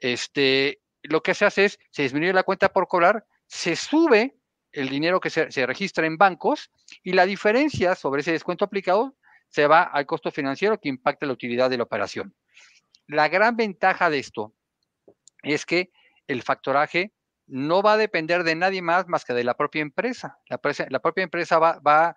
este, 0.00 0.80
lo 1.02 1.22
que 1.22 1.34
se 1.34 1.44
hace 1.44 1.66
es, 1.66 1.78
se 1.90 2.02
disminuye 2.02 2.32
la 2.32 2.42
cuenta 2.42 2.72
por 2.72 2.88
cobrar, 2.88 3.24
se 3.46 3.76
sube 3.76 4.39
el 4.72 4.88
dinero 4.88 5.20
que 5.20 5.30
se, 5.30 5.66
registra 5.66 6.06
en 6.06 6.16
bancos 6.16 6.70
y 7.02 7.12
la 7.12 7.26
diferencia 7.26 7.94
sobre 7.94 8.20
ese 8.22 8.32
descuento 8.32 8.64
aplicado 8.64 9.16
se 9.48 9.66
va 9.66 9.82
al 9.82 10.06
costo 10.06 10.30
financiero 10.30 10.78
que 10.80 10.88
impacta 10.88 11.26
la 11.26 11.32
utilidad 11.32 11.70
de 11.70 11.76
la 11.76 11.82
operación. 11.82 12.34
La 13.06 13.28
gran 13.28 13.56
ventaja 13.56 14.10
de 14.10 14.18
esto 14.18 14.54
es 15.42 15.66
que 15.66 15.90
el 16.28 16.42
factoraje 16.42 17.12
no 17.46 17.82
va 17.82 17.94
a 17.94 17.96
depender 17.96 18.44
de 18.44 18.54
nadie 18.54 18.80
más 18.80 19.08
más 19.08 19.24
que 19.24 19.34
de 19.34 19.42
la 19.42 19.54
propia 19.54 19.82
empresa. 19.82 20.38
La, 20.48 20.58
propia 21.00 21.24
empresa 21.24 21.58
va, 21.58 21.80
va 21.80 22.16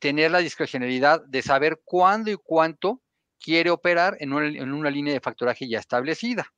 tener 0.00 0.30
la 0.30 0.38
discrecionalidad 0.38 1.22
de 1.26 1.42
saber 1.42 1.80
cuándo 1.84 2.30
y 2.30 2.36
cuánto 2.36 3.02
quiere 3.38 3.70
operar 3.70 4.16
en 4.18 4.32
una, 4.32 4.90
línea 4.90 5.12
de 5.12 5.20
facturaje 5.20 5.68
ya 5.68 5.78
establecida. 5.78 6.52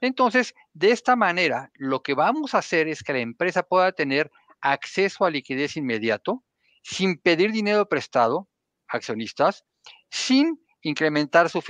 Entonces, 0.00 0.54
de 0.72 0.90
esta 0.90 1.16
manera, 1.16 1.70
lo 1.74 2.02
que 2.02 2.14
vamos 2.14 2.54
a 2.54 2.58
hacer 2.58 2.88
es 2.88 3.02
que 3.02 3.12
la 3.12 3.20
empresa 3.20 3.62
pueda 3.62 3.92
tener 3.92 4.30
acceso 4.60 5.24
a 5.24 5.30
liquidez 5.30 5.76
inmediato, 5.76 6.44
sin 6.82 7.18
pedir 7.18 7.52
dinero 7.52 7.88
prestado 7.88 8.48
a 8.88 8.96
accionistas, 8.96 9.64
sin 10.10 10.60
incrementar 10.82 11.50
su, 11.50 11.60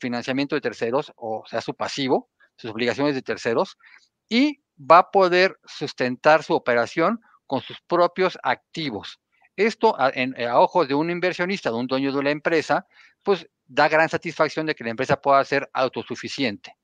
financiamiento 0.00 0.54
de 0.54 0.60
terceros, 0.60 1.12
o 1.16 1.44
sea, 1.46 1.60
su 1.60 1.74
pasivo, 1.74 2.30
sus 2.56 2.70
obligaciones 2.70 3.14
de 3.14 3.22
terceros, 3.22 3.76
y 4.28 4.62
va 4.78 4.98
a 4.98 5.10
poder 5.10 5.58
sustentar 5.64 6.42
su 6.42 6.54
operación 6.54 7.20
con 7.46 7.60
sus 7.60 7.80
propios 7.82 8.38
activos. 8.42 9.20
Esto, 9.56 9.94
eh, 10.14 10.46
a, 10.46 10.58
ojos 10.58 10.88
de 10.88 10.94
un 10.94 11.10
inversionista, 11.10 11.70
de 11.70 11.76
un 11.76 11.86
dueño 11.86 12.12
de 12.12 12.22
la 12.22 12.30
empresa, 12.30 12.86
pues 13.22 13.46
da 13.66 13.88
gran 13.88 14.08
satisfacción 14.08 14.66
de 14.66 14.74
que 14.74 14.84
la 14.84 14.90
empresa 14.90 15.20
pueda 15.20 15.44
ser 15.44 15.68
autosuficiente, 15.74 16.74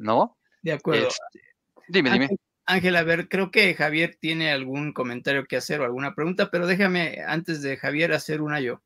¿no? 0.00 0.38
De 0.62 0.72
acuerdo. 0.72 1.08
Este, 1.08 1.40
dime, 1.88 2.10
dime. 2.10 2.28
Ángel, 2.66 2.96
a 2.96 3.02
ver, 3.02 3.28
creo 3.28 3.50
que 3.50 3.74
Javier 3.74 4.16
tiene 4.20 4.50
algún 4.50 4.92
comentario 4.92 5.44
que 5.44 5.56
hacer 5.56 5.80
o 5.80 5.84
alguna 5.84 6.14
pregunta, 6.14 6.50
pero 6.50 6.66
déjame 6.66 7.18
antes 7.26 7.62
de 7.62 7.76
Javier 7.76 8.12
hacer 8.12 8.40
una 8.40 8.60
yo. 8.60 8.82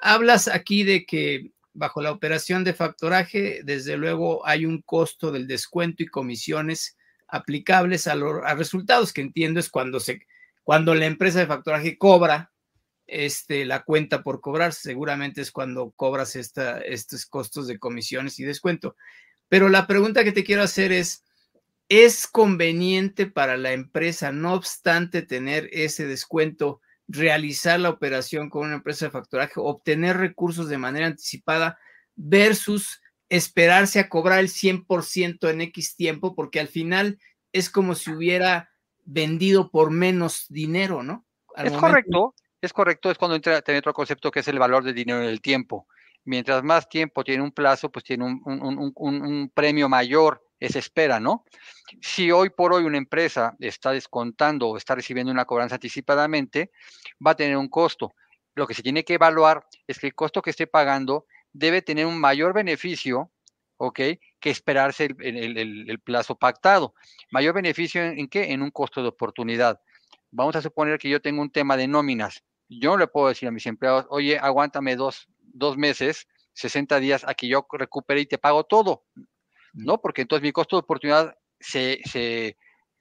Hablas 0.00 0.48
aquí 0.48 0.82
de 0.82 1.04
que 1.04 1.52
bajo 1.74 2.00
la 2.02 2.10
operación 2.10 2.64
de 2.64 2.74
factoraje, 2.74 3.60
desde 3.64 3.96
luego 3.96 4.46
hay 4.46 4.64
un 4.66 4.82
costo 4.82 5.30
del 5.30 5.46
descuento 5.46 6.02
y 6.02 6.06
comisiones 6.06 6.96
aplicables 7.28 8.06
a 8.06 8.14
los 8.14 8.42
resultados, 8.56 9.12
que 9.12 9.20
entiendo 9.20 9.60
es 9.60 9.68
cuando 9.68 10.00
se 10.00 10.26
cuando 10.64 10.94
la 10.94 11.06
empresa 11.06 11.38
de 11.38 11.46
factoraje 11.46 11.96
cobra 11.96 12.52
este, 13.06 13.64
la 13.64 13.84
cuenta 13.84 14.22
por 14.22 14.40
cobrar, 14.40 14.74
seguramente 14.74 15.40
es 15.40 15.50
cuando 15.50 15.92
cobras 15.92 16.36
esta, 16.36 16.80
estos 16.80 17.24
costos 17.24 17.66
de 17.66 17.78
comisiones 17.78 18.38
y 18.38 18.44
descuento. 18.44 18.94
Pero 19.48 19.68
la 19.68 19.86
pregunta 19.86 20.24
que 20.24 20.32
te 20.32 20.44
quiero 20.44 20.62
hacer 20.62 20.92
es, 20.92 21.24
¿es 21.88 22.26
conveniente 22.26 23.26
para 23.26 23.56
la 23.56 23.72
empresa, 23.72 24.32
no 24.32 24.54
obstante 24.54 25.22
tener 25.22 25.68
ese 25.72 26.06
descuento, 26.06 26.80
realizar 27.06 27.80
la 27.80 27.88
operación 27.88 28.50
con 28.50 28.66
una 28.66 28.76
empresa 28.76 29.06
de 29.06 29.10
factoraje, 29.10 29.54
obtener 29.56 30.18
recursos 30.18 30.68
de 30.68 30.78
manera 30.78 31.06
anticipada 31.06 31.78
versus 32.14 33.00
esperarse 33.30 34.00
a 34.00 34.08
cobrar 34.08 34.40
el 34.40 34.48
100% 34.48 35.50
en 35.50 35.60
X 35.62 35.96
tiempo? 35.96 36.34
Porque 36.34 36.60
al 36.60 36.68
final 36.68 37.18
es 37.52 37.70
como 37.70 37.94
si 37.94 38.12
hubiera 38.12 38.70
vendido 39.04 39.70
por 39.70 39.90
menos 39.90 40.46
dinero, 40.50 41.02
¿no? 41.02 41.24
es 41.56 41.72
correcto, 41.72 42.34
es 42.60 42.72
correcto, 42.72 43.10
es 43.10 43.18
cuando 43.18 43.34
entra 43.34 43.62
tiene 43.62 43.78
otro 43.78 43.92
concepto 43.92 44.30
que 44.30 44.40
es 44.40 44.48
el 44.48 44.58
valor 44.58 44.84
del 44.84 44.94
dinero 44.94 45.22
en 45.22 45.28
el 45.28 45.40
tiempo. 45.40 45.86
Mientras 46.28 46.62
más 46.62 46.90
tiempo 46.90 47.24
tiene 47.24 47.42
un 47.42 47.52
plazo, 47.52 47.90
pues 47.90 48.04
tiene 48.04 48.22
un, 48.22 49.50
premio 49.54 49.88
mayor, 49.88 50.44
esa 50.60 50.78
espera, 50.78 51.18
¿no? 51.18 51.46
Si 52.02 52.30
hoy 52.30 52.50
por 52.50 52.74
hoy 52.74 52.84
una 52.84 52.98
empresa 52.98 53.56
está 53.60 53.92
descontando 53.92 54.68
o 54.68 54.76
está 54.76 54.94
recibiendo 54.94 55.32
una 55.32 55.46
cobranza 55.46 55.76
anticipadamente, 55.76 56.70
va 57.26 57.30
a 57.30 57.34
tener 57.34 57.56
un 57.56 57.68
costo. 57.68 58.12
Lo 58.54 58.66
que 58.66 58.74
se 58.74 58.82
tiene 58.82 59.06
que 59.06 59.14
evaluar 59.14 59.64
es 59.86 59.98
que 59.98 60.08
el 60.08 60.14
costo 60.14 60.42
que 60.42 60.50
esté 60.50 60.66
pagando 60.66 61.24
debe 61.54 61.80
tener 61.80 62.04
un 62.04 62.20
mayor 62.20 62.52
beneficio, 62.52 63.30
¿ok? 63.78 63.98
Que 64.38 64.50
esperarse 64.50 65.08
el, 65.20 66.00
plazo 66.04 66.36
pactado. 66.36 66.92
Mayor 67.30 67.54
beneficio 67.54 68.04
en, 68.04 68.18
en, 68.18 68.28
qué? 68.28 68.52
En 68.52 68.60
un 68.60 68.70
costo 68.70 69.00
de 69.00 69.08
oportunidad. 69.08 69.80
Vamos 70.30 70.56
a 70.56 70.60
suponer 70.60 70.98
que 70.98 71.08
yo 71.08 71.22
tengo 71.22 71.40
un 71.40 71.50
tema 71.50 71.78
de 71.78 71.88
nóminas 71.88 72.44
yo 72.68 72.90
no 72.90 72.98
le 72.98 73.06
puedo 73.06 73.28
decir 73.28 73.48
a 73.48 73.52
mis 73.52 73.66
empleados, 73.66 74.06
oye, 74.10 74.38
aguántame 74.38 74.96
dos, 74.96 75.28
meses, 75.76 76.26
60 76.54 77.00
días 77.00 77.24
a 77.26 77.34
que 77.34 77.48
yo 77.48 77.66
recupere 77.72 78.20
y 78.20 78.26
te 78.26 78.38
pago 78.38 78.64
todo, 78.64 79.04
¿no? 79.72 80.00
Porque 80.00 80.22
entonces 80.22 80.42
mi 80.42 80.52
costo 80.52 80.76
de 80.76 80.80
oportunidad 80.80 81.36
se, 81.60 82.56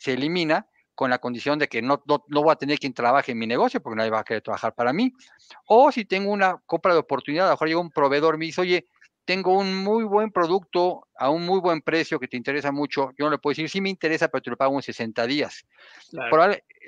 elimina 0.06 0.68
con 0.96 1.10
la 1.10 1.20
condición 1.20 1.60
de 1.60 1.68
que 1.68 1.82
no, 1.82 2.04
no, 2.08 2.24
voy 2.30 2.52
a 2.52 2.56
tener 2.56 2.80
quien 2.80 2.94
trabaje 2.94 3.32
en 3.32 3.38
mi 3.38 3.46
negocio 3.46 3.82
porque 3.82 3.98
nadie 3.98 4.10
va 4.10 4.20
a 4.20 4.24
querer 4.24 4.42
trabajar 4.42 4.74
para 4.74 4.94
mí. 4.94 5.12
O 5.68 5.92
si 5.92 6.06
tengo 6.06 6.32
una 6.32 6.58
compra 6.66 6.94
de 6.94 7.00
oportunidad, 7.00 7.46
a 7.46 7.50
lo 7.50 7.54
mejor 7.54 7.68
llega 7.68 7.80
un 7.80 7.92
proveedor 7.92 8.36
y 8.36 8.38
me 8.40 8.46
dice, 8.46 8.62
oye, 8.62 8.88
tengo 9.28 9.60
un 9.60 9.76
muy 9.84 10.06
buen 10.06 10.32
producto 10.32 11.06
a 11.18 11.30
un 11.30 11.46
muy 11.46 11.60
buen 11.60 11.82
precio 11.82 12.18
que 12.18 12.30
te 12.30 12.38
interesa 12.38 12.72
mucho, 12.72 13.12
yo 13.20 13.26
no 13.26 13.32
le 13.32 13.38
puedo 13.38 13.52
decir, 13.52 13.70
sí 13.70 13.82
me 13.82 13.90
interesa, 13.90 14.30
pero 14.30 14.42
te 14.42 14.50
lo 14.50 14.56
pago 14.56 14.74
en 14.76 14.82
60 14.82 15.28
días. 15.28 15.66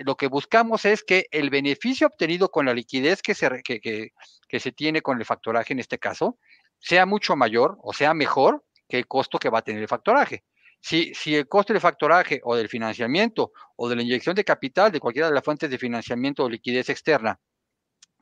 lo 0.06 0.16
que 0.16 0.28
buscamos 0.28 0.86
es 0.86 1.04
que 1.04 1.26
el 1.32 1.50
beneficio 1.50 2.08
obtenido 2.08 2.50
con 2.50 2.66
la 2.66 2.74
liquidez 2.74 3.22
que 3.22 3.36
se, 3.36 3.62
que, 3.62 3.82
que, 3.82 4.60
se 4.60 4.72
tiene 4.72 5.02
con 5.02 5.20
el 5.20 5.26
factoraje 5.26 5.74
en 5.74 5.80
este 5.80 6.00
caso 6.00 6.38
sea 6.80 7.06
mucho 7.06 7.36
mayor 7.36 7.78
o 7.82 7.92
sea 7.92 8.14
mejor 8.14 8.64
que 8.88 8.98
el 8.98 9.06
costo 9.06 9.38
que 9.38 9.50
va 9.50 9.60
a 9.60 9.62
tener 9.62 9.82
el 9.82 9.90
factoraje. 9.90 10.46
Si, 10.80 11.14
si 11.14 11.36
el 11.36 11.46
costo 11.50 11.74
del 11.74 11.82
factoraje 11.82 12.40
o 12.46 12.56
del 12.56 12.70
financiamiento 12.70 13.52
o 13.76 13.90
de 13.90 13.98
la 13.98 14.02
inyección 14.02 14.34
de 14.34 14.46
capital 14.46 14.94
de 14.94 15.02
cualquiera 15.02 15.28
de 15.28 15.36
las 15.36 15.44
fuentes 15.44 15.70
de 15.70 15.78
financiamiento 15.78 16.46
o 16.46 16.50
liquidez 16.50 16.90
externa 16.90 17.38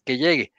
que 0.04 0.18
llegue 0.18 0.54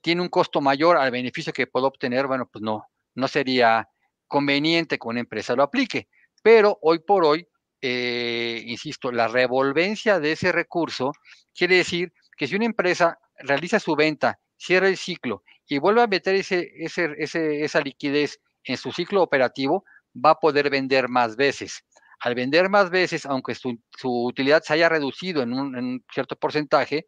tiene 0.00 0.22
un 0.22 0.28
costo 0.28 0.60
mayor 0.60 0.96
al 0.96 1.10
beneficio 1.10 1.52
que 1.52 1.66
puedo 1.66 1.86
obtener, 1.86 2.26
bueno, 2.26 2.48
pues 2.50 2.62
no, 2.62 2.86
no 3.20 3.28
sería 3.28 3.88
conveniente 4.26 4.98
que 4.98 5.08
una 5.08 5.20
empresa 5.20 5.54
lo 5.54 5.62
aplique. 5.62 6.08
Pero 6.42 6.78
hoy 6.82 7.00
por 7.00 7.24
hoy, 7.24 7.46
eh, 7.80 8.62
insisto, 8.66 9.12
la 9.12 9.28
revolvencia 9.28 10.18
de 10.18 10.32
ese 10.32 10.52
recurso 10.52 11.12
quiere 11.54 11.76
decir 11.76 12.12
que 12.36 12.46
si 12.46 12.56
una 12.56 12.64
empresa 12.64 13.18
realiza 13.38 13.78
su 13.78 13.94
venta, 13.96 14.38
cierra 14.56 14.88
el 14.88 14.96
ciclo 14.96 15.42
y 15.66 15.78
vuelve 15.78 16.02
a 16.02 16.06
meter 16.06 16.34
ese, 16.34 16.70
esa 16.76 17.80
liquidez 17.80 18.40
en 18.64 18.76
su 18.76 18.92
ciclo 18.92 19.22
operativo, 19.22 19.84
va 20.14 20.30
a 20.30 20.38
poder 20.38 20.70
vender 20.70 21.08
más 21.08 21.36
veces. 21.36 21.84
Al 22.20 22.34
vender 22.34 22.68
más 22.68 22.90
veces, 22.90 23.24
aunque 23.24 23.54
su, 23.54 23.78
utilidad 24.02 24.62
se 24.62 24.74
haya 24.74 24.88
reducido 24.88 25.42
en 25.42 25.52
un 25.52 26.04
cierto 26.12 26.36
porcentaje, 26.36 27.06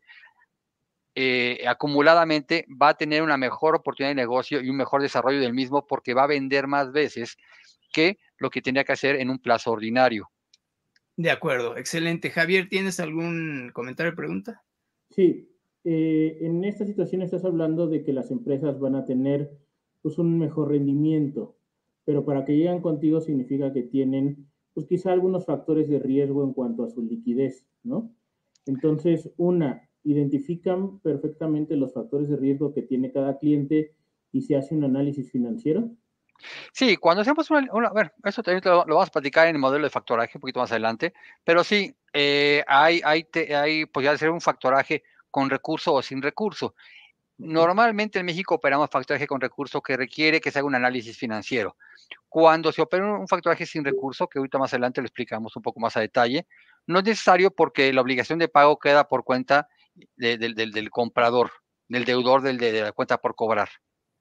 eh, 1.14 1.64
acumuladamente 1.66 2.66
va 2.80 2.90
a 2.90 2.96
tener 2.96 3.22
una 3.22 3.36
mejor 3.36 3.74
oportunidad 3.74 4.10
de 4.10 4.22
negocio 4.22 4.60
y 4.60 4.70
un 4.70 4.76
mejor 4.76 5.02
desarrollo 5.02 5.40
del 5.40 5.52
mismo 5.52 5.86
porque 5.86 6.14
va 6.14 6.24
a 6.24 6.28
vender 6.28 6.66
más 6.66 6.90
veces 6.92 7.36
que 7.92 8.18
lo 8.38 8.50
que 8.50 8.62
tenía 8.62 8.84
que 8.84 8.92
hacer 8.92 9.16
en 9.16 9.28
un 9.28 9.38
plazo 9.38 9.72
ordinario. 9.72 10.30
De 11.16 11.30
acuerdo, 11.30 11.76
excelente. 11.76 12.30
Javier, 12.30 12.68
¿tienes 12.68 12.98
algún 12.98 13.70
comentario 13.74 14.12
o 14.12 14.16
pregunta? 14.16 14.62
Sí, 15.10 15.50
eh, 15.84 16.38
en 16.40 16.64
esta 16.64 16.86
situación 16.86 17.22
estás 17.22 17.44
hablando 17.44 17.86
de 17.86 18.02
que 18.02 18.12
las 18.12 18.30
empresas 18.30 18.80
van 18.80 18.94
a 18.94 19.04
tener 19.04 19.50
pues, 20.00 20.18
un 20.18 20.38
mejor 20.38 20.70
rendimiento, 20.70 21.58
pero 22.04 22.24
para 22.24 22.44
que 22.44 22.56
lleguen 22.56 22.80
contigo 22.80 23.20
significa 23.20 23.72
que 23.72 23.82
tienen 23.82 24.48
pues 24.72 24.86
quizá 24.86 25.12
algunos 25.12 25.44
factores 25.44 25.88
de 25.88 25.98
riesgo 25.98 26.44
en 26.44 26.54
cuanto 26.54 26.84
a 26.84 26.88
su 26.88 27.02
liquidez, 27.02 27.66
¿no? 27.82 28.14
Entonces, 28.64 29.30
una, 29.36 29.90
identifican 30.04 30.98
perfectamente 31.00 31.76
los 31.76 31.94
factores 31.94 32.28
de 32.28 32.36
riesgo 32.36 32.74
que 32.74 32.82
tiene 32.82 33.12
cada 33.12 33.38
cliente 33.38 33.94
y 34.32 34.42
se 34.42 34.56
hace 34.56 34.74
un 34.74 34.84
análisis 34.84 35.30
financiero? 35.30 35.90
Sí, 36.72 36.96
cuando 36.96 37.22
hacemos 37.22 37.48
una, 37.50 37.88
a 37.88 37.92
ver, 37.92 38.12
eso 38.24 38.42
también 38.42 38.62
lo, 38.64 38.84
vamos 38.84 39.08
a 39.08 39.12
platicar 39.12 39.46
en 39.46 39.56
el 39.56 39.60
modelo 39.60 39.84
de 39.84 39.90
factoraje 39.90 40.38
un 40.38 40.40
poquito 40.40 40.60
más 40.60 40.72
adelante, 40.72 41.12
pero 41.44 41.62
sí, 41.62 41.94
eh, 42.12 42.64
hay, 42.66 43.00
hay, 43.04 43.26
hay 43.54 43.84
de 43.84 44.08
hacer 44.08 44.30
un 44.30 44.40
factoraje 44.40 45.04
con 45.30 45.48
recurso 45.50 45.94
o 45.94 46.02
sin 46.02 46.20
recurso. 46.20 46.74
Normalmente 47.38 48.18
en 48.18 48.26
México 48.26 48.54
operamos 48.54 48.90
factoraje 48.90 49.26
con 49.26 49.40
recurso 49.40 49.80
que 49.80 49.96
requiere 49.96 50.40
que 50.40 50.50
se 50.50 50.58
haga 50.58 50.66
un 50.66 50.74
análisis 50.74 51.16
financiero. 51.16 51.76
Cuando 52.28 52.72
se 52.72 52.82
opera 52.82 53.04
un 53.06 53.28
factoraje 53.28 53.66
sin 53.66 53.84
recurso, 53.84 54.28
que 54.28 54.38
ahorita 54.38 54.58
más 54.58 54.72
adelante 54.72 55.00
lo 55.00 55.06
explicamos 55.06 55.56
un 55.56 55.62
poco 55.62 55.80
más 55.80 55.96
a 55.96 56.00
detalle, 56.00 56.46
no 56.86 56.98
es 56.98 57.04
necesario 57.04 57.50
porque 57.50 57.92
la 57.92 58.00
obligación 58.00 58.38
de 58.38 58.48
pago 58.48 58.78
queda 58.78 59.08
por 59.08 59.24
cuenta 59.24 59.68
del, 60.16 60.90
comprador, 60.90 61.50
del 61.88 62.04
deudor 62.04 62.42
del, 62.42 62.58
de, 62.58 62.80
la 62.80 62.92
cuenta 62.92 63.18
por 63.18 63.34
cobrar, 63.34 63.68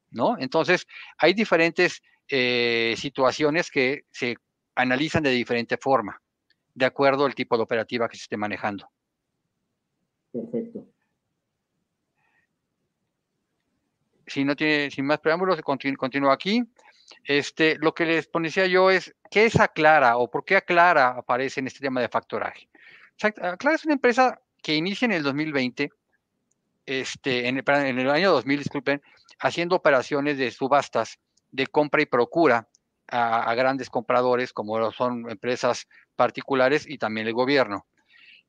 ¿no? 0.10 0.38
Entonces, 0.39 0.88
hay 1.17 1.34
diferentes 1.34 2.01
eh, 2.27 2.95
situaciones 2.97 3.69
que 3.69 4.03
se 4.12 4.36
analizan 4.75 5.23
de 5.23 5.31
diferente 5.31 5.77
forma, 5.77 6.21
de 6.73 6.86
acuerdo 6.86 7.25
al 7.25 7.36
tipo 7.36 7.57
de 7.57 7.63
operativa 7.63 8.07
que 8.07 8.17
se 8.17 8.23
esté 8.23 8.38
manejando. 8.38 8.89
Perfecto. 10.31 10.88
Si 14.27 14.45
no 14.45 14.55
tiene, 14.55 14.89
sin 14.89 15.05
más 15.05 15.19
preámbulos, 15.19 15.62
continúo 15.62 16.31
aquí. 16.31 16.63
Este, 17.25 17.77
lo 17.79 17.93
que 17.93 18.05
les 18.05 18.27
ponía 18.27 18.65
yo 18.67 18.89
es, 18.89 19.13
¿qué 19.29 19.45
es 19.45 19.60
Aclara 19.60 20.15
o 20.17 20.31
por 20.31 20.45
qué 20.45 20.55
Aclara 20.55 21.10
aparece 21.10 21.60
en 21.60 21.67
este 21.67 21.81
tema 21.81 21.99
de 21.99 22.07
factoraje? 22.07 22.69
Aclara 23.21 23.75
es 23.75 23.84
una 23.84 23.95
empresa 23.95 24.41
que 24.62 24.76
inicia 24.76 25.06
en 25.06 25.12
el 25.12 25.24
2020, 25.24 25.89
este, 26.86 27.47
en, 27.47 27.58
el, 27.58 27.63
en 27.67 28.00
el 28.00 28.10
año 28.10 28.32
2000, 28.32 28.60
disculpen, 28.60 29.02
haciendo 29.39 29.76
operaciones 29.76 30.38
de 30.38 30.52
subastas 30.52 31.19
de 31.52 31.67
compra 31.67 32.02
y 32.02 32.06
procura 32.06 32.67
a, 33.08 33.54
grandes 33.56 33.89
compradores, 33.89 34.54
como 34.54 34.91
son 34.91 35.30
empresas 35.30 35.88
particulares 36.15 36.86
y 36.88 36.97
también 36.97 37.28
el 37.28 37.34
gobierno. 37.34 37.86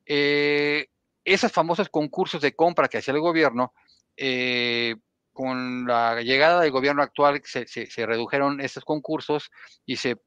Eh, 0.07 0.87
esos 1.25 1.51
famosos 1.53 1.89
concursos 1.89 2.41
de 2.41 2.55
compra 2.55 2.89
que 2.89 2.99
hacía 2.99 3.15
el 3.15 3.21
gobierno, 3.21 3.73
eh, 4.17 4.97
con 5.33 5.87
la 5.87 6.21
llegada 6.21 6.61
del 6.61 6.71
gobierno 6.71 7.03
actual 7.03 7.41
se, 7.45 7.67
se, 7.67 8.07
redujeron 8.07 8.61
esos 8.61 8.85
concursos 8.85 9.51
y 9.87 9.97
se 9.97 10.19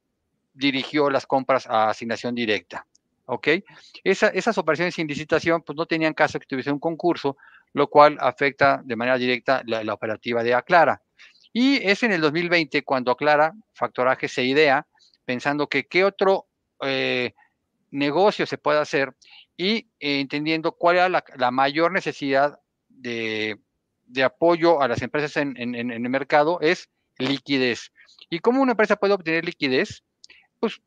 dirigió 0.54 1.10
las 1.10 1.28
compras 1.28 1.68
a 1.68 1.90
asignación 1.90 2.34
directa. 2.34 2.88
¿Ok? 3.26 3.48
esas 4.04 4.58
operaciones 4.58 4.96
sin 4.96 5.08
licitación, 5.08 5.62
pues 5.62 5.76
no 5.76 5.86
tenían 5.86 6.14
caso 6.14 6.40
que 6.40 6.46
tuviese 6.46 6.72
un 6.72 6.80
concurso, 6.80 7.38
lo 7.74 7.90
cual 7.90 8.18
afecta 8.20 8.82
de 8.84 8.96
manera 8.96 9.18
directa 9.18 9.62
la, 9.66 9.94
operativa 9.94 10.44
de 10.44 10.54
Aclara. 10.54 11.02
Y 11.52 11.78
es 11.88 12.04
en 12.04 12.12
el 12.12 12.22
2020 12.22 12.84
cuando 12.84 13.12
Aclara, 13.12 13.54
Factoraje, 13.74 14.28
se 14.28 14.44
idea, 14.44 14.86
pensando 15.26 15.68
que 15.68 15.86
qué 15.86 16.04
otro 16.04 16.48
eh, 16.82 17.34
negocio 17.92 18.46
se 18.46 18.58
puede 18.58 18.80
hacer 18.80 19.16
y 19.58 19.88
eh, 20.00 20.20
entendiendo 20.20 20.74
cuál 20.74 20.98
era 20.98 21.10
la, 21.10 21.52
mayor 21.52 21.92
necesidad 21.92 22.60
de, 22.90 23.58
apoyo 24.24 24.82
a 24.82 24.88
las 24.88 25.02
empresas 25.02 25.38
en, 25.38 25.56
en 25.58 25.92
el 25.92 26.10
mercado, 26.10 26.60
es 26.62 26.90
liquidez. 27.18 27.92
¿Y 28.30 28.40
cómo 28.40 28.62
una 28.62 28.72
empresa 28.72 28.98
puede 28.98 29.14
obtener 29.14 29.46
liquidez? 29.46 30.04
Pues 30.60 30.82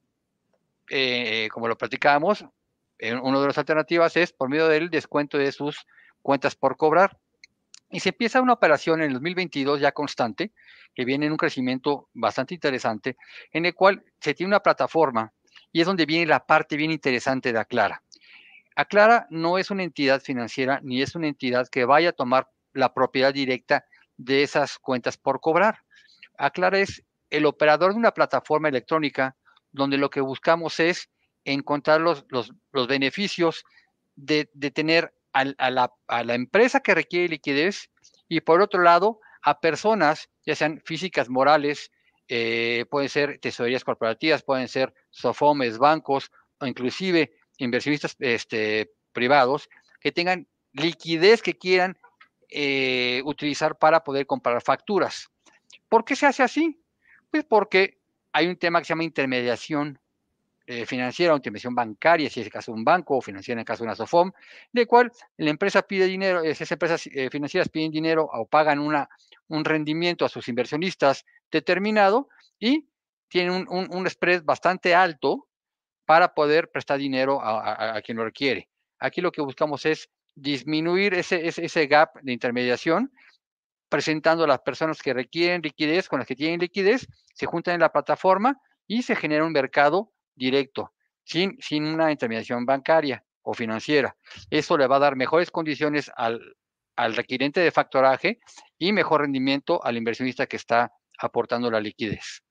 eh, 0.91 1.49
como 1.53 1.69
lo 1.69 1.77
platicábamos, 1.77 2.45
una 3.23 3.41
de 3.41 3.47
las 3.47 3.59
alternativas 3.59 4.17
es 4.17 4.33
por 4.33 4.49
medio 4.49 4.67
del 4.67 4.91
descuento 4.91 5.39
de 5.39 5.53
sus 5.53 5.87
cuentas 6.21 6.57
por 6.57 6.77
cobrar. 6.77 7.17
Y 7.91 8.01
se 8.01 8.11
empieza 8.11 8.43
una 8.43 8.53
operación 8.53 9.01
en 9.01 9.09
el 9.09 9.13
2022 9.15 9.81
ya 9.81 9.93
constante, 9.93 10.53
que 10.95 11.05
viene 11.05 11.27
en 11.27 11.33
un 11.33 11.39
crecimiento 11.39 12.09
bastante 12.13 12.55
interesante, 12.55 13.17
en 13.53 13.67
el 13.67 13.75
cual 13.75 14.05
se 14.21 14.35
tiene 14.35 14.49
una 14.49 14.61
plataforma 14.61 15.33
y 15.73 15.81
es 15.81 15.87
donde 15.87 16.07
viene 16.07 16.27
la 16.27 16.45
parte 16.45 16.77
bien 16.77 16.91
interesante 16.91 17.53
de 17.53 17.59
Aclara. 17.59 18.03
Aclara 18.77 19.27
no 19.31 19.59
es 19.59 19.71
una 19.71 19.83
entidad 19.83 20.21
financiera 20.21 20.81
ni 20.83 21.03
es 21.03 21.15
una 21.15 21.29
entidad 21.29 21.69
que 21.69 21.85
vaya 21.85 22.11
a 22.11 22.13
tomar 22.13 22.49
la 22.73 22.93
propiedad 22.95 23.33
directa 23.33 23.85
de 24.17 24.43
esas 24.43 24.79
cuentas 24.79 25.17
por 25.17 25.41
cobrar. 25.41 25.81
Aclara 26.37 26.79
es 26.79 27.03
el 27.31 27.47
operador 27.47 27.93
de 27.93 27.99
una 27.99 28.13
plataforma 28.13 28.69
electrónica 28.69 29.37
donde 29.79 29.97
lo 29.97 30.11
que 30.11 30.21
buscamos 30.21 30.81
es 30.81 31.09
encontrar 31.45 32.01
los, 32.01 32.27
beneficios 32.87 33.65
de, 34.17 34.45
tener 34.75 35.15
a, 35.33 35.71
la, 35.71 36.35
empresa 36.35 36.81
que 36.81 36.95
requiere 36.95 37.29
liquidez 37.29 37.89
y 38.29 38.41
por 38.41 38.61
otro 38.61 38.83
lado 38.83 39.21
a 39.43 39.61
personas, 39.61 40.29
ya 40.45 40.55
sean 40.55 40.83
físicas, 40.85 41.31
morales, 41.31 41.91
eh, 42.27 42.85
pueden 42.91 43.09
ser 43.09 43.39
tesorerías 43.39 43.85
corporativas, 43.85 44.43
pueden 44.43 44.69
ser 44.69 44.93
sofomes, 45.11 45.79
bancos 45.79 46.31
o 46.59 46.67
inclusive 46.67 47.33
inversionistas 47.57 48.17
este, 48.19 48.91
privados 49.13 49.69
que 50.01 50.13
tengan 50.13 50.49
liquidez 50.73 51.41
que 51.41 51.57
quieran 51.57 51.97
eh, 52.51 53.23
utilizar 53.25 53.79
para 53.79 54.03
poder 54.03 54.27
comprar 54.27 54.61
facturas. 54.61 55.29
¿Por 55.89 56.05
qué 56.05 56.17
se 56.17 56.27
hace 56.27 56.43
así? 56.43 56.83
Pues 57.31 57.45
porque 57.45 57.98
hay 58.39 58.47
un 58.47 58.57
tema 58.57 58.79
que 58.79 58.85
se 58.85 58.91
llama 58.91 59.03
intermediación 59.03 59.99
eh, 60.65 60.87
financiera 60.87 61.33
o 61.33 61.37
intermediación 61.37 61.75
bancaria, 61.75 62.31
si 62.31 62.39
es 62.39 62.47
el 62.47 62.53
caso 62.53 62.71
de 62.71 62.79
un 62.79 62.85
banco, 62.85 63.17
o 63.17 63.21
financiera 63.21 63.55
en 63.55 63.61
el 63.61 63.65
caso 63.65 63.83
de 63.83 63.89
una 63.89 63.97
SOFOM, 63.97 64.31
de 64.73 64.87
cual 64.87 65.11
la 65.39 65.51
empresa 65.51 65.83
pide 65.83 66.07
dinero, 66.07 66.43
esas 66.43 66.71
empresas 66.71 67.09
eh, 67.09 67.31
financieras 67.31 67.69
piden 67.69 67.91
dinero 67.91 68.29
o 68.33 68.47
pagan 68.47 68.79
una, 68.79 69.09
un 69.49 69.65
rendimiento 69.65 70.25
a 70.25 70.29
sus 70.29 70.47
inversionistas 70.47 71.25
determinado 71.51 72.29
y 72.61 72.87
tienen 73.27 73.67
un, 73.69 74.09
spread 74.09 74.45
bastante 74.45 74.95
alto 74.95 75.49
para 76.07 76.33
poder 76.33 76.71
prestar 76.71 76.99
dinero 76.99 77.41
a, 77.43 78.01
quien 78.03 78.19
lo 78.19 78.25
requiere. 78.25 78.69
Aquí 79.01 79.21
lo 79.21 79.33
que 79.33 79.43
buscamos 79.43 79.85
es 79.85 80.09
disminuir 80.37 81.13
ese, 81.15 81.49
ese 81.49 81.87
gap 81.89 82.15
de 82.23 82.33
intermediación 82.33 83.13
presentando 83.89 84.45
a 84.45 84.47
las 84.47 84.61
personas 84.61 85.03
que 85.03 85.13
requieren 85.13 85.61
liquidez 85.61 86.09
con 86.09 86.21
las 86.21 86.29
que 86.29 86.37
tienen 86.37 86.61
liquidez, 86.61 87.07
se 87.39 87.47
juntan 87.47 87.75
en 87.75 87.81
la 87.81 87.93
plataforma 87.93 88.61
y 88.89 89.03
se 89.03 89.15
genera 89.15 89.45
un 89.45 89.53
mercado 89.53 90.13
directo, 90.35 90.93
sin, 91.23 91.57
sin 91.61 91.85
una 91.85 92.11
intermediación 92.11 92.67
bancaria 92.67 93.25
o 93.43 93.55
financiera. 93.55 94.17
Eso 94.51 94.77
le 94.77 94.89
va 94.89 94.97
a 94.97 95.01
dar 95.01 95.15
mejores 95.15 95.53
condiciones 95.53 96.11
al, 96.17 96.41
al 96.97 97.15
requirente 97.15 97.61
de 97.61 97.71
factoraje 97.71 98.41
y 98.77 98.93
mejor 98.93 99.21
rendimiento 99.21 99.85
al 99.85 99.97
inversionista 99.97 100.47
que 100.47 100.57
está 100.57 100.93
aportando 101.21 101.71
la 101.71 101.81
liquidez. 101.81 102.43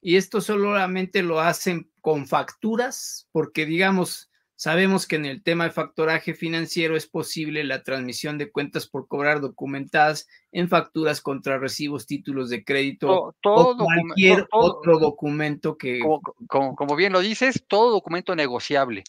Y 0.00 0.16
esto 0.16 0.40
solamente 0.40 1.22
lo 1.22 1.38
hacen 1.38 1.92
con 2.00 2.26
facturas, 2.26 3.28
porque 3.30 3.64
digamos, 3.64 4.28
sabemos 4.62 5.08
que 5.08 5.16
en 5.16 5.24
el 5.24 5.42
tema 5.42 5.64
de 5.64 5.72
factoraje 5.72 6.34
financiero 6.34 6.94
es 6.94 7.08
posible 7.08 7.64
la 7.64 7.82
transmisión 7.82 8.38
de 8.38 8.52
cuentas 8.52 8.86
por 8.86 9.08
cobrar 9.08 9.40
documentadas 9.40 10.28
en 10.52 10.68
facturas 10.68 11.20
contra 11.20 11.58
recibos, 11.58 12.06
títulos 12.06 12.48
de 12.48 12.62
crédito 12.62 13.34
o 13.42 13.76
cualquier 13.76 14.46
otro 14.52 15.00
documento 15.00 15.76
que... 15.76 15.98
Como, 16.46 16.94
bien 16.94 17.12
lo 17.12 17.18
dices, 17.18 17.64
todo 17.66 17.90
documento 17.90 18.36
negociable 18.36 19.02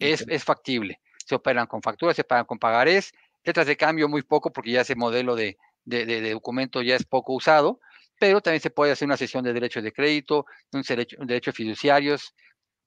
es, 0.00 0.24
es 0.26 0.42
factible. 0.42 0.98
Se 1.24 1.36
operan 1.36 1.68
con 1.68 1.82
facturas, 1.82 2.16
se 2.16 2.24
pagan 2.24 2.46
con 2.46 2.58
pagarés, 2.58 3.12
letras 3.44 3.68
de 3.68 3.76
cambio 3.76 4.08
muy 4.08 4.22
poco 4.22 4.52
porque 4.52 4.72
ya 4.72 4.80
ese 4.80 4.96
modelo 4.96 5.36
de, 5.36 5.56
de 5.84 6.32
documento 6.32 6.82
ya 6.82 6.96
es 6.96 7.04
poco 7.04 7.34
usado, 7.34 7.78
pero 8.18 8.40
también 8.40 8.60
se 8.60 8.70
puede 8.70 8.90
hacer 8.90 9.06
una 9.06 9.16
sesión 9.16 9.44
de 9.44 9.52
derechos 9.52 9.84
de 9.84 9.92
crédito, 9.92 10.46
un 10.72 10.82
derecho, 10.82 11.16
un 11.20 11.28
derecho 11.28 11.52
fiduciarios, 11.52 12.34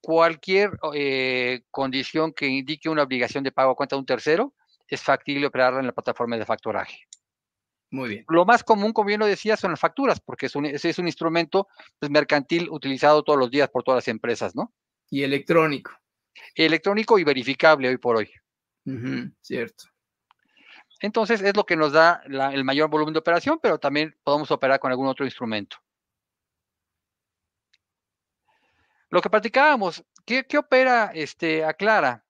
cualquier 0.04 0.78
eh, 0.94 1.62
condición 1.72 2.34
que 2.34 2.46
indique 2.46 2.90
una 2.90 3.04
obligación 3.04 3.42
de 3.42 3.54
pago 3.54 3.72
a 3.72 3.76
cuenta 3.76 3.96
de 3.96 4.02
un 4.02 4.06
tercero, 4.06 4.54
es 4.86 5.02
factible 5.02 5.48
operarla 5.48 5.80
en 5.80 5.88
la 5.88 5.94
plataforma 5.94 6.38
de 6.38 6.46
factoraje. 6.46 7.08
Muy 7.90 8.10
bien. 8.10 8.26
Lo 8.28 8.44
más 8.44 8.66
común, 8.66 8.92
como 8.92 9.08
bien 9.08 9.22
lo 9.22 9.26
decía, 9.26 9.56
son 9.56 9.72
las 9.72 9.80
facturas, 9.80 10.20
porque 10.20 10.48
es 10.48 10.56
un, 10.58 10.66
ese 10.66 10.90
es 10.90 11.00
un 11.00 11.08
instrumento 11.08 11.70
pues, 12.00 12.12
mercantil 12.12 12.70
utilizado 12.70 13.24
todos 13.24 13.40
los 13.40 13.50
días 13.50 13.70
por 13.70 13.84
todas 13.84 14.00
las 14.00 14.08
empresas, 14.10 14.54
¿no? 14.56 14.74
Y 15.10 15.24
electrónico. 15.24 15.92
Electrónico 16.54 17.18
y 17.18 17.24
verificable 17.24 17.88
hoy 17.88 17.98
por 17.98 18.18
hoy. 18.18 18.30
cierto. 19.40 19.86
Entonces 21.00 21.42
es 21.42 21.56
lo 21.56 21.66
que 21.66 21.78
nos 21.78 21.94
da 21.94 22.22
el 22.26 22.66
mayor 22.66 22.90
volumen 22.90 23.14
de 23.14 23.20
operación, 23.20 23.58
pero 23.64 23.78
también 23.78 24.18
podemos 24.22 24.52
operar 24.52 24.82
con 24.82 24.92
algún 24.92 25.08
otro 25.08 25.24
instrumento. 25.24 25.78
Lo 29.14 29.22
que 29.22 29.30
platicábamos, 29.30 30.04
¿qué, 30.26 30.44
opera 30.58 31.12
este, 31.14 31.64
Aclara 31.64 32.26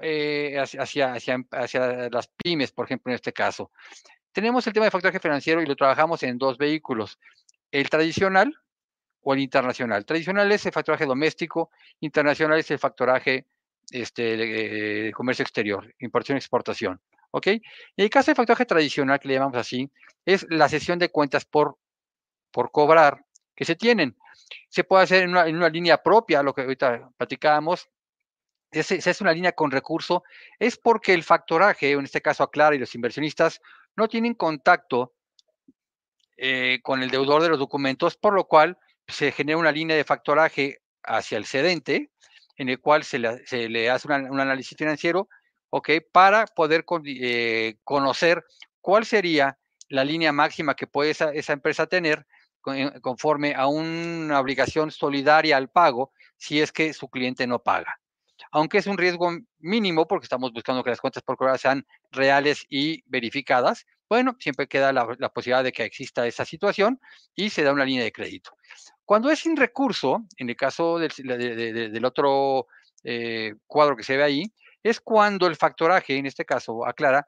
eh, 0.00 0.56
hacia, 0.58 1.12
hacia, 1.12 2.08
las 2.10 2.28
pymes, 2.28 2.72
por 2.72 2.86
ejemplo, 2.86 3.12
en 3.12 3.16
este 3.16 3.34
caso? 3.34 3.70
Tenemos 4.32 4.66
el 4.66 4.72
tema 4.72 4.86
de 4.86 4.90
factoraje 4.90 5.20
financiero 5.20 5.60
y 5.60 5.66
lo 5.66 5.76
trabajamos 5.76 6.22
en 6.22 6.38
dos 6.38 6.56
vehículos, 6.56 7.18
el 7.70 7.90
tradicional 7.90 8.58
o 9.20 9.34
el 9.34 9.40
internacional. 9.40 10.06
Tradicional 10.06 10.50
es 10.50 10.64
el 10.64 10.72
factoraje 10.72 11.04
doméstico, 11.04 11.70
internacional 12.00 12.58
es 12.58 12.70
el 12.70 12.78
factoraje 12.78 13.44
este, 13.90 14.38
de, 14.38 15.12
comercio 15.14 15.42
exterior, 15.42 15.94
importación 15.98 16.36
y 16.36 16.38
exportación. 16.38 17.02
¿ok? 17.32 17.48
En 17.48 17.60
el 17.98 18.08
caso 18.08 18.30
de 18.30 18.36
factoraje 18.36 18.64
tradicional, 18.64 19.20
que 19.20 19.28
le 19.28 19.34
llamamos 19.34 19.58
así, 19.58 19.90
es 20.24 20.46
la 20.48 20.70
sesión 20.70 20.98
de 20.98 21.10
cuentas 21.10 21.44
por, 21.44 21.76
por 22.50 22.70
cobrar 22.70 23.26
que 23.54 23.64
se 23.64 23.76
tienen. 23.76 24.16
Se 24.68 24.84
puede 24.84 25.04
hacer 25.04 25.24
en 25.24 25.30
una, 25.30 25.68
línea 25.68 26.02
propia, 26.02 26.42
lo 26.42 26.54
que 26.54 26.62
ahorita 26.62 27.10
platicábamos, 27.16 27.88
se 28.72 28.80
hace 28.80 29.22
una 29.24 29.32
línea 29.32 29.52
con 29.52 29.70
recurso, 29.70 30.24
es 30.58 30.76
porque 30.76 31.14
el 31.14 31.22
factoraje, 31.22 31.92
en 31.92 32.04
este 32.04 32.20
caso 32.20 32.42
Aclara 32.42 32.74
y 32.74 32.78
los 32.78 32.94
inversionistas, 32.94 33.60
no 33.96 34.08
tienen 34.08 34.34
contacto 34.34 35.14
eh, 36.36 36.80
con 36.82 37.02
el 37.02 37.10
deudor 37.10 37.42
de 37.42 37.48
los 37.48 37.58
documentos, 37.58 38.16
por 38.16 38.34
lo 38.34 38.48
cual 38.48 38.76
se 39.06 39.30
genera 39.30 39.58
una 39.58 39.70
línea 39.70 39.96
de 39.96 40.04
factoraje 40.04 40.80
hacia 41.04 41.38
el 41.38 41.46
cedente, 41.46 42.10
en 42.56 42.68
el 42.68 42.80
cual 42.80 43.04
se 43.04 43.18
le, 43.18 43.90
hace 43.90 44.08
un 44.08 44.40
análisis 44.40 44.76
financiero 44.76 45.28
¿ok? 45.76 45.90
Para 46.12 46.46
poder 46.46 46.84
eh, 47.04 47.74
conocer 47.82 48.44
cuál 48.80 49.04
sería 49.04 49.58
la 49.88 50.04
línea 50.04 50.30
máxima 50.30 50.76
que 50.76 50.86
puede 50.86 51.10
esa, 51.10 51.52
empresa 51.52 51.88
tener 51.88 52.26
conforme 53.00 53.54
a 53.54 53.66
una 53.66 54.40
obligación 54.40 54.90
solidaria 54.90 55.56
al 55.56 55.68
pago 55.68 56.12
si 56.36 56.60
es 56.60 56.72
que 56.72 56.92
su 56.92 57.08
cliente 57.08 57.46
no 57.46 57.58
paga. 57.58 58.00
Aunque 58.50 58.78
es 58.78 58.86
un 58.86 58.98
riesgo 58.98 59.30
mínimo 59.58 60.06
porque 60.06 60.24
estamos 60.24 60.52
buscando 60.52 60.82
que 60.82 60.90
las 60.90 61.00
cuentas 61.00 61.22
por 61.22 61.36
cobrar 61.36 61.58
sean 61.58 61.86
reales 62.10 62.64
y 62.68 63.02
verificadas, 63.06 63.86
bueno, 64.08 64.36
siempre 64.38 64.68
queda 64.68 64.92
la, 64.92 65.06
posibilidad 65.30 65.64
de 65.64 65.72
que 65.72 65.84
exista 65.84 66.26
esa 66.26 66.44
situación 66.44 67.00
y 67.34 67.50
se 67.50 67.62
da 67.62 67.72
una 67.72 67.84
línea 67.84 68.04
de 68.04 68.12
crédito. 68.12 68.56
Cuando 69.04 69.30
es 69.30 69.40
sin 69.40 69.56
recurso, 69.56 70.24
en 70.36 70.50
el 70.50 70.56
caso 70.56 70.98
del, 70.98 72.04
otro 72.04 72.66
eh, 73.02 73.54
cuadro 73.66 73.96
que 73.96 74.02
se 74.02 74.16
ve 74.16 74.22
ahí, 74.22 74.52
es 74.82 75.00
cuando 75.00 75.46
el 75.46 75.56
factoraje, 75.56 76.16
en 76.16 76.26
este 76.26 76.44
caso, 76.44 76.86
aclara, 76.86 77.26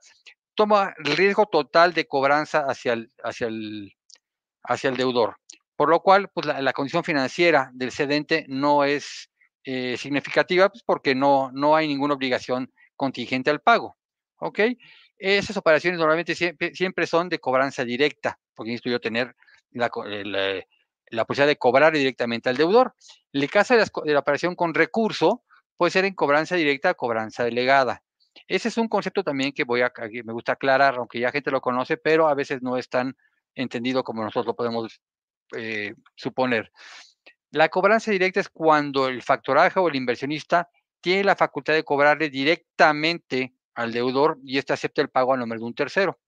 toma 0.55 0.95
el 1.05 1.17
riesgo 1.17 1.47
total 1.47 1.93
de 1.93 2.07
cobranza 2.07 2.61
hacia 2.61 2.95
el, 2.95 3.13
hacia 3.23 3.47
el, 3.47 3.93
hacia 4.67 4.91
el 4.91 4.97
deudor. 4.97 5.37
Por 5.77 5.91
lo 5.91 6.01
cual, 6.01 6.31
pues 6.33 6.47
la, 6.47 6.73
condición 6.73 7.05
financiera 7.05 7.71
del 7.75 7.93
cedente 7.93 8.47
no 8.49 8.85
es 8.85 9.31
eh, 9.65 9.97
significativa 9.99 10.69
pues, 10.71 10.83
porque 10.85 11.15
no, 11.15 11.51
no 11.53 11.77
hay 11.77 11.87
ninguna 11.87 12.15
obligación 12.15 12.73
contingente 12.97 13.51
al 13.51 13.61
pago. 13.61 13.97
¿Ok? 14.39 14.61
Esas 15.19 15.57
operaciones 15.57 15.99
normalmente 15.99 16.35
siempre, 16.35 17.07
son 17.07 17.29
de 17.29 17.39
cobranza 17.39 17.85
directa, 17.85 18.39
porque 18.55 18.71
necesito 18.71 18.91
yo 18.91 19.01
tener 19.01 19.35
la, 19.71 19.91
la, 21.11 21.25
posibilidad 21.25 21.49
de 21.49 21.57
cobrar 21.57 21.95
directamente 21.95 22.51
al 22.51 22.57
deudor. 22.57 22.95
El 23.33 23.51
caso 23.51 23.75
de 23.75 24.13
la 24.13 24.19
operación 24.19 24.55
con 24.55 24.75
recurso, 24.75 25.43
puede 25.77 25.91
ser 25.91 26.05
en 26.05 26.15
cobranza 26.15 26.57
directa 26.57 26.91
o 26.91 26.97
cobranza 26.97 27.45
delegada. 27.45 28.03
Ese 28.49 28.69
es 28.69 28.77
un 28.77 28.89
concepto 28.89 29.25
también 29.25 29.53
que 29.53 29.65
voy 29.65 29.81
a, 29.81 29.93
me 30.25 30.33
gusta 30.33 30.53
aclarar, 30.53 30.97
aunque 30.97 31.21
ya 31.21 31.33
gente 31.33 31.51
lo 31.51 31.61
conoce, 31.61 31.97
pero 31.97 32.29
a 32.29 32.35
veces 32.35 32.63
no 32.63 32.77
es 32.77 32.89
tan 32.89 33.17
entendido 33.57 34.05
como 34.05 34.23
nosotros 34.23 34.47
lo 34.47 34.55
podemos 34.55 35.01
eh, 35.57 35.95
suponer. 36.15 36.71
La 37.51 37.69
cobranza 37.69 38.13
directa 38.13 38.39
es 38.39 38.49
cuando 38.49 39.09
el 39.09 39.23
factoraje 39.23 39.81
o 39.81 39.89
el 39.89 39.97
inversionista 39.97 40.71
tiene 41.01 41.25
la 41.25 41.35
facultad 41.35 41.75
de 41.75 41.83
cobrarle 41.83 42.31
directamente 42.31 43.55
al 43.75 43.93
deudor 43.93 44.39
y 44.45 44.59
éste 44.59 44.73
acepta 44.73 45.03
el 45.03 45.09
pago 45.09 45.35
a 45.35 45.37
nombre 45.37 45.59
de 45.59 45.65
un 45.65 45.75
tercero. 45.75 46.21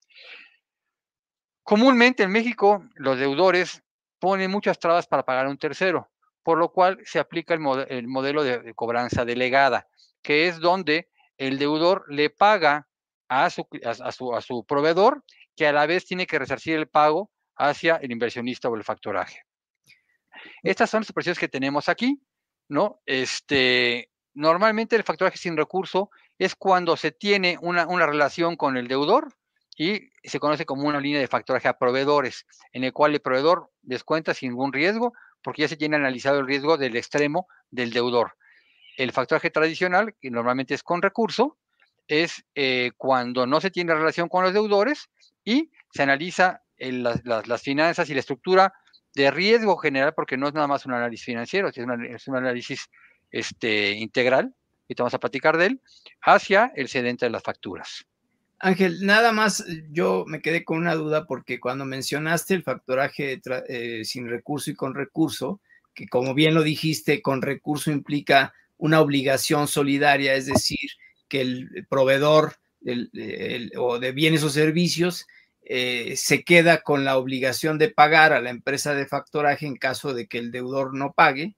Comúnmente 1.62 2.24
en 2.24 2.30
México 2.30 2.84
los 2.96 3.18
deudores 3.18 3.82
ponen 4.18 4.50
muchas 4.50 4.80
trabas 4.80 5.06
para 5.06 5.24
pagar 5.24 5.46
a 5.46 5.50
un 5.50 5.58
tercero 5.58 6.10
por 6.48 6.56
lo 6.56 6.72
cual 6.72 6.98
se 7.04 7.18
aplica 7.18 7.52
el, 7.52 7.60
modelo 8.08 8.42
de, 8.42 8.72
cobranza 8.74 9.26
delegada, 9.26 9.86
que 10.22 10.48
es 10.48 10.60
donde 10.60 11.10
el 11.36 11.58
deudor 11.58 12.06
le 12.08 12.30
paga 12.30 12.88
a 13.28 13.50
su, 13.50 13.68
a, 13.84 14.40
su, 14.40 14.64
proveedor, 14.66 15.22
que 15.58 15.66
a 15.66 15.72
la 15.72 15.86
vez 15.86 16.06
tiene 16.06 16.24
que 16.24 16.38
resarcir 16.38 16.76
el 16.76 16.86
pago 16.86 17.32
hacia 17.56 17.96
el 17.96 18.12
inversionista 18.12 18.68
o 18.68 18.76
el 18.76 18.84
factoraje. 18.84 19.42
Estas 20.62 20.88
son 20.88 21.00
las 21.00 21.10
operaciones 21.10 21.40
que 21.40 21.48
tenemos 21.48 21.88
aquí, 21.88 22.22
¿no? 22.68 23.02
Este, 23.04 24.08
normalmente 24.34 24.94
el 24.94 25.02
factoraje 25.02 25.36
sin 25.36 25.56
recurso 25.56 26.10
es 26.38 26.54
cuando 26.54 26.96
se 26.96 27.10
tiene 27.10 27.58
una, 27.60 27.88
una, 27.88 28.06
relación 28.06 28.54
con 28.54 28.76
el 28.76 28.86
deudor 28.86 29.34
y 29.76 30.10
se 30.22 30.38
conoce 30.38 30.64
como 30.64 30.86
una 30.86 31.00
línea 31.00 31.18
de 31.18 31.26
factoraje 31.26 31.66
a 31.66 31.76
proveedores, 31.76 32.46
en 32.72 32.84
el 32.84 32.92
cual 32.92 33.14
el 33.14 33.20
proveedor 33.20 33.68
descuenta 33.82 34.34
sin 34.34 34.50
ningún 34.50 34.72
riesgo 34.72 35.12
porque 35.42 35.62
ya 35.62 35.68
se 35.68 35.76
tiene 35.76 35.96
analizado 35.96 36.38
el 36.38 36.46
riesgo 36.46 36.76
del 36.76 36.96
extremo 36.96 37.48
del 37.68 37.92
deudor. 37.92 38.36
El 38.96 39.10
factoraje 39.10 39.50
tradicional, 39.50 40.14
que 40.20 40.30
normalmente 40.30 40.74
es 40.74 40.84
con 40.84 41.02
recurso, 41.02 41.58
es 42.06 42.44
eh, 42.54 42.92
cuando 42.96 43.46
no 43.46 43.60
se 43.60 43.70
tiene 43.70 43.94
relación 43.94 44.28
con 44.28 44.44
los 44.44 44.54
deudores 44.54 45.10
y 45.48 45.70
se 45.90 46.02
analiza 46.02 46.62
las, 46.76 47.62
finanzas 47.62 48.10
y 48.10 48.14
la 48.14 48.20
estructura 48.20 48.74
de 49.14 49.30
riesgo 49.30 49.78
general, 49.78 50.12
porque 50.14 50.36
no 50.36 50.46
es 50.46 50.52
nada 50.52 50.66
más 50.66 50.84
un 50.84 50.92
análisis 50.92 51.24
financiero, 51.24 51.68
es, 51.68 51.78
es 51.78 52.28
un 52.28 52.36
análisis 52.36 52.90
este, 53.30 53.92
integral, 53.92 54.54
y 54.86 54.94
vamos 54.94 55.14
a 55.14 55.18
platicar 55.18 55.56
de 55.56 55.66
él, 55.66 55.80
hacia 56.20 56.70
el 56.76 56.88
sedente 56.88 57.24
de 57.24 57.30
las 57.30 57.42
facturas. 57.42 58.04
Ángel, 58.58 59.06
nada 59.06 59.32
más 59.32 59.64
yo 59.90 60.24
me 60.26 60.42
quedé 60.42 60.64
con 60.64 60.78
una 60.78 60.94
duda 60.94 61.26
porque 61.26 61.60
cuando 61.60 61.86
mencionaste 61.86 62.52
el 62.52 62.62
factoraje 62.62 63.40
eh, 63.68 64.04
sin 64.04 64.28
recurso 64.28 64.70
y 64.70 64.74
con 64.74 64.94
recurso, 64.94 65.60
que 65.94 66.08
como 66.08 66.34
bien 66.34 66.54
lo 66.54 66.62
dijiste, 66.62 67.22
con 67.22 67.40
recurso 67.40 67.90
implica 67.90 68.52
una 68.76 69.00
obligación 69.00 69.66
solidaria, 69.66 70.34
es 70.34 70.46
decir, 70.46 70.90
que 71.26 71.40
el 71.40 71.86
proveedor 71.88 72.56
o 73.76 73.98
de 73.98 74.12
bienes 74.12 74.42
o 74.44 74.50
servicios 74.50 75.26
eh, 75.70 76.16
se 76.16 76.44
queda 76.44 76.80
con 76.80 77.04
la 77.04 77.18
obligación 77.18 77.76
de 77.76 77.90
pagar 77.90 78.32
a 78.32 78.40
la 78.40 78.48
empresa 78.48 78.94
de 78.94 79.06
factoraje 79.06 79.66
en 79.66 79.76
caso 79.76 80.14
de 80.14 80.26
que 80.26 80.38
el 80.38 80.50
deudor 80.50 80.96
no 80.96 81.12
pague. 81.12 81.56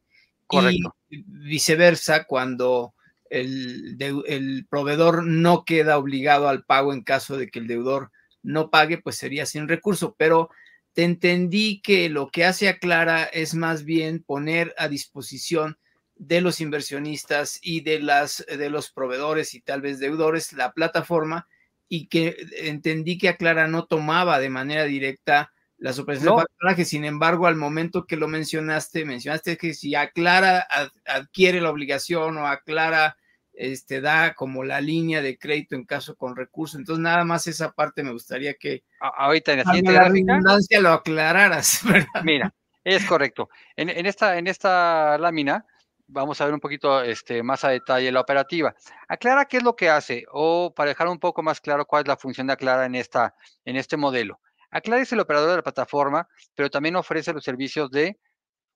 Correcto. 0.49 0.97
Y 1.09 1.23
viceversa, 1.27 2.25
cuando 2.25 2.93
el, 3.31 4.67
proveedor 4.69 5.25
no 5.25 5.65
queda 5.65 5.97
obligado 5.97 6.49
al 6.49 6.65
pago 6.65 6.93
en 6.93 7.05
caso 7.05 7.37
de 7.37 7.51
que 7.51 7.61
el 7.61 7.69
deudor 7.69 8.11
no 8.43 8.69
pague, 8.69 8.99
pues 8.99 9.15
sería 9.15 9.47
sin 9.47 9.69
recurso. 9.69 10.17
Pero 10.19 10.51
te 10.93 11.05
entendí 11.05 11.81
que 11.81 12.09
lo 12.09 12.31
que 12.31 12.45
hace 12.45 12.69
Aclara 12.69 13.23
es 13.23 13.55
más 13.55 13.85
bien 13.85 14.25
poner 14.25 14.75
a 14.77 14.89
disposición 14.89 15.79
de 16.17 16.41
los 16.41 16.61
inversionistas 16.61 17.61
y 17.63 17.83
de, 17.83 18.01
las, 18.01 18.45
de 18.49 18.71
los 18.71 18.91
proveedores 18.91 19.55
y 19.55 19.61
tal 19.61 19.83
vez 19.83 20.01
deudores 20.01 20.53
la 20.53 20.73
plataforma 20.73 21.47
y 21.93 22.07
que 22.07 22.37
entendí 22.59 23.19
que 23.19 23.29
Aclara 23.29 23.67
no 23.67 23.85
tomaba 23.85 24.39
de 24.39 24.49
manera 24.49 24.85
directa 24.85 25.53
las 25.77 25.99
operaciones 25.99 26.37
de 26.37 26.43
factoraje. 26.43 26.85
Sin 26.85 27.05
embargo, 27.05 27.49
al 27.49 27.57
momento 27.57 28.07
que 28.07 28.17
lo 28.17 28.29
mencionaste, 28.29 29.05
mencionaste 29.05 29.57
que 29.57 29.75
si 29.75 29.97
Aclara 29.97 30.67
adquiere 31.05 31.61
la 31.61 31.69
obligación 31.69 32.39
o 32.39 32.47
Aclara 32.47 33.17
este, 33.53 34.01
da 34.01 34.35
como 34.35 34.63
la 34.63 34.81
línea 34.81 35.21
de 35.21 35.37
crédito 35.37 35.75
en 35.75 35.85
caso 35.85 36.15
con 36.15 36.37
recurso. 36.37 36.79
Entonces, 36.79 37.03
nada 37.03 37.25
más 37.25 37.49
esa 37.49 37.73
parte 37.73 38.05
me 38.05 38.13
gustaría 38.13 38.55
que 38.55 38.85
ahorita 39.01 39.53
en 39.53 39.59
la 39.59 39.65
siguiente 39.65 39.93
gráfica 39.93 40.81
lo 40.81 40.93
aclararas. 40.93 41.83
Mira, 42.25 42.55
es 42.85 43.05
correcto. 43.05 43.51
En, 43.75 43.91
en, 43.91 44.07
esta, 44.07 44.39
en 44.39 44.47
esta 44.47 45.19
lámina 45.19 45.67
vamos 46.13 46.41
a 46.41 46.45
ver 46.45 46.55
un 46.55 46.61
poquito 46.61 47.03
este, 47.03 47.43
más 47.43 47.65
a 47.65 47.71
detalle 47.71 48.13
la 48.13 48.21
operativa. 48.21 48.75
Aclara 49.09 49.47
qué 49.47 49.59
es 49.59 49.63
lo 49.63 49.77
que 49.77 49.89
hace 49.89 50.25
o 50.33 50.73
para 50.75 50.91
dejar 50.91 51.09
un 51.09 51.19
poco 51.19 51.43
más 51.43 51.61
claro 51.61 51.87
cuál 51.87 52.03
es 52.03 52.09
la 52.09 52.17
función 52.17 52.47
de 52.47 52.55
Aclara 52.55 52.87
en, 52.87 52.95
esta, 52.95 53.35
en 53.65 53.77
este 53.77 53.97
modelo. 53.97 54.41
Aclara 54.71 55.03
es 55.03 55.13
el 55.13 55.21
operador 55.21 55.51
de 55.51 55.57
la 55.57 55.63
plataforma, 55.63 56.29
pero 56.55 56.71
también 56.71 56.97
ofrece 56.97 57.33
los 57.33 57.45
servicios 57.45 57.91
de 57.91 58.19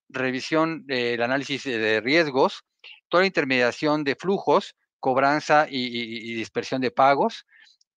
revisión 0.09 0.87
del 0.87 1.23
análisis 1.23 1.64
de 1.64 2.01
riesgos, 2.01 2.64
toda 3.09 3.23
la 3.23 3.27
intermediación 3.27 4.05
de 4.05 4.16
flujos, 4.16 4.77
cobranza 5.01 5.66
y, 5.68 6.35
dispersión 6.35 6.81
de 6.81 6.90
pagos, 6.90 7.47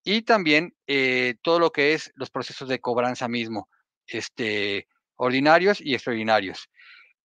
y 0.04 0.22
también 0.22 0.74
eh, 0.86 1.34
todo 1.42 1.58
lo 1.58 1.70
que 1.70 1.94
es 1.94 2.12
los 2.14 2.30
procesos 2.30 2.68
de 2.68 2.80
cobranza 2.80 3.28
mismo, 3.28 3.68
este, 4.06 4.88
ordinarios 5.16 5.80
y 5.80 5.94
extraordinarios. 5.94 6.70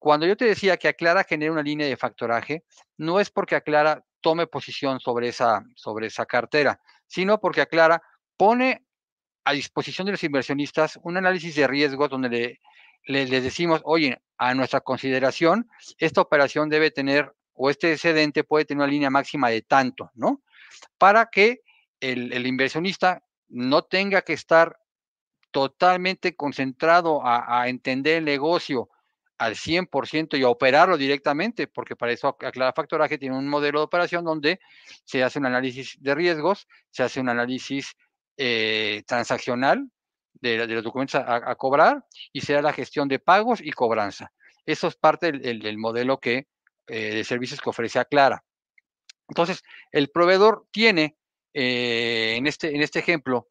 Cuando 0.03 0.25
yo 0.25 0.35
te 0.35 0.43
decía 0.43 0.75
que 0.75 0.89
Aclara 0.89 1.23
genera 1.23 1.53
una 1.53 1.63
línea 1.63 1.87
de 1.87 1.95
factoraje, 1.95 2.65
no 2.97 3.21
es 3.21 3.29
porque 3.29 3.55
Aclara 3.55 4.03
tome 4.19 4.47
posición 4.47 4.99
sobre 4.99 5.29
esa, 5.29 5.63
sobre 5.77 6.07
esa 6.07 6.25
cartera, 6.25 6.81
sino 7.07 7.39
porque 7.39 7.61
Aclara 7.61 8.03
pone 8.35 8.85
a 9.45 9.53
disposición 9.53 10.05
de 10.05 10.11
los 10.11 10.23
inversionistas 10.25 10.99
un 11.03 11.15
análisis 11.15 11.55
de 11.55 11.67
riesgos 11.67 12.09
donde 12.09 12.59
le, 13.05 13.27
le, 13.27 13.39
decimos, 13.39 13.79
oye, 13.85 14.21
a 14.37 14.53
nuestra 14.53 14.81
consideración, 14.81 15.69
esta 15.97 16.19
operación 16.19 16.67
debe 16.67 16.91
tener, 16.91 17.33
o 17.53 17.69
este 17.69 17.93
excedente 17.93 18.43
puede 18.43 18.65
tener 18.65 18.83
una 18.83 18.91
línea 18.91 19.09
máxima 19.09 19.47
de 19.51 19.61
tanto, 19.61 20.11
¿no? 20.15 20.41
Para 20.97 21.27
que 21.27 21.61
el, 22.01 22.45
inversionista 22.45 23.23
no 23.47 23.83
tenga 23.83 24.21
que 24.21 24.33
estar 24.33 24.77
totalmente 25.51 26.35
concentrado 26.35 27.21
a 27.23 27.69
entender 27.69 28.17
el 28.17 28.25
negocio 28.25 28.89
al 29.43 29.55
100% 29.55 30.37
y 30.37 30.43
a 30.43 30.49
operarlo 30.49 30.97
directamente, 30.97 31.67
porque 31.67 31.97
para 31.97 32.13
eso 32.13 32.29
Aclara 32.29 32.71
Factoraje 32.71 33.17
tiene 33.17 33.37
un 33.37 33.49
modelo 33.49 33.79
de 33.79 33.85
operación 33.85 34.23
donde 34.23 34.61
se 35.03 35.21
hace 35.21 35.39
un 35.39 35.45
análisis 35.45 35.97
de 35.99 36.15
riesgos, 36.15 36.65
se 36.91 37.03
hace 37.03 37.19
un 37.19 37.27
análisis 37.27 37.93
eh, 38.37 39.03
transaccional 39.05 39.89
de, 40.33 40.65
los 40.65 40.83
documentos 40.83 41.15
a, 41.15 41.55
cobrar 41.55 42.05
y 42.31 42.39
se 42.39 42.53
da 42.53 42.61
la 42.61 42.71
gestión 42.71 43.09
de 43.09 43.19
pagos 43.19 43.59
y 43.61 43.71
cobranza. 43.71 44.31
Eso 44.65 44.87
es 44.87 44.95
parte 44.95 45.33
del, 45.33 45.77
modelo 45.77 46.19
que, 46.19 46.47
eh, 46.87 47.15
de 47.15 47.23
servicios 47.25 47.59
que 47.59 47.69
ofrece 47.69 47.99
Aclara. 47.99 48.45
Entonces, 49.27 49.61
el 49.91 50.09
proveedor 50.09 50.67
tiene, 50.71 51.17
eh, 51.53 52.35
en, 52.37 52.47
este, 52.47 52.73
en 52.73 52.81
este 52.81 52.99
ejemplo, 52.99 53.49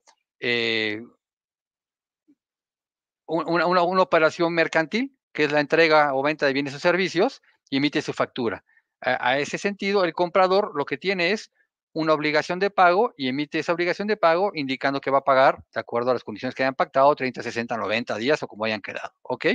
una, 3.26 3.66
una 3.66 4.02
operación 4.02 4.54
mercantil 4.54 5.14
que 5.32 5.44
es 5.44 5.52
la 5.52 5.60
entrega 5.60 6.14
o 6.14 6.22
venta 6.22 6.46
de 6.46 6.52
bienes 6.52 6.74
o 6.74 6.78
servicios, 6.78 7.42
y 7.70 7.78
emite 7.78 8.02
su 8.02 8.12
factura. 8.12 8.64
A, 9.00 9.38
ese 9.38 9.58
sentido, 9.58 10.04
el 10.04 10.12
comprador 10.12 10.72
lo 10.76 10.84
que 10.84 10.98
tiene 10.98 11.32
es 11.32 11.50
una 11.92 12.12
obligación 12.12 12.58
de 12.58 12.70
pago 12.70 13.12
y 13.16 13.28
emite 13.28 13.58
esa 13.58 13.72
obligación 13.72 14.06
de 14.08 14.16
pago 14.16 14.52
indicando 14.54 15.00
que 15.00 15.10
va 15.10 15.18
a 15.18 15.24
pagar 15.24 15.64
de 15.74 15.80
acuerdo 15.80 16.10
a 16.10 16.14
las 16.14 16.22
condiciones 16.22 16.54
que 16.54 16.62
hayan 16.62 16.74
pactado, 16.74 17.14
30, 17.14 17.42
60, 17.42 17.76
90 17.76 18.16
días 18.16 18.42
o 18.42 18.46
como 18.46 18.64
hayan 18.64 18.80
quedado, 18.80 19.12
¿ok? 19.22 19.46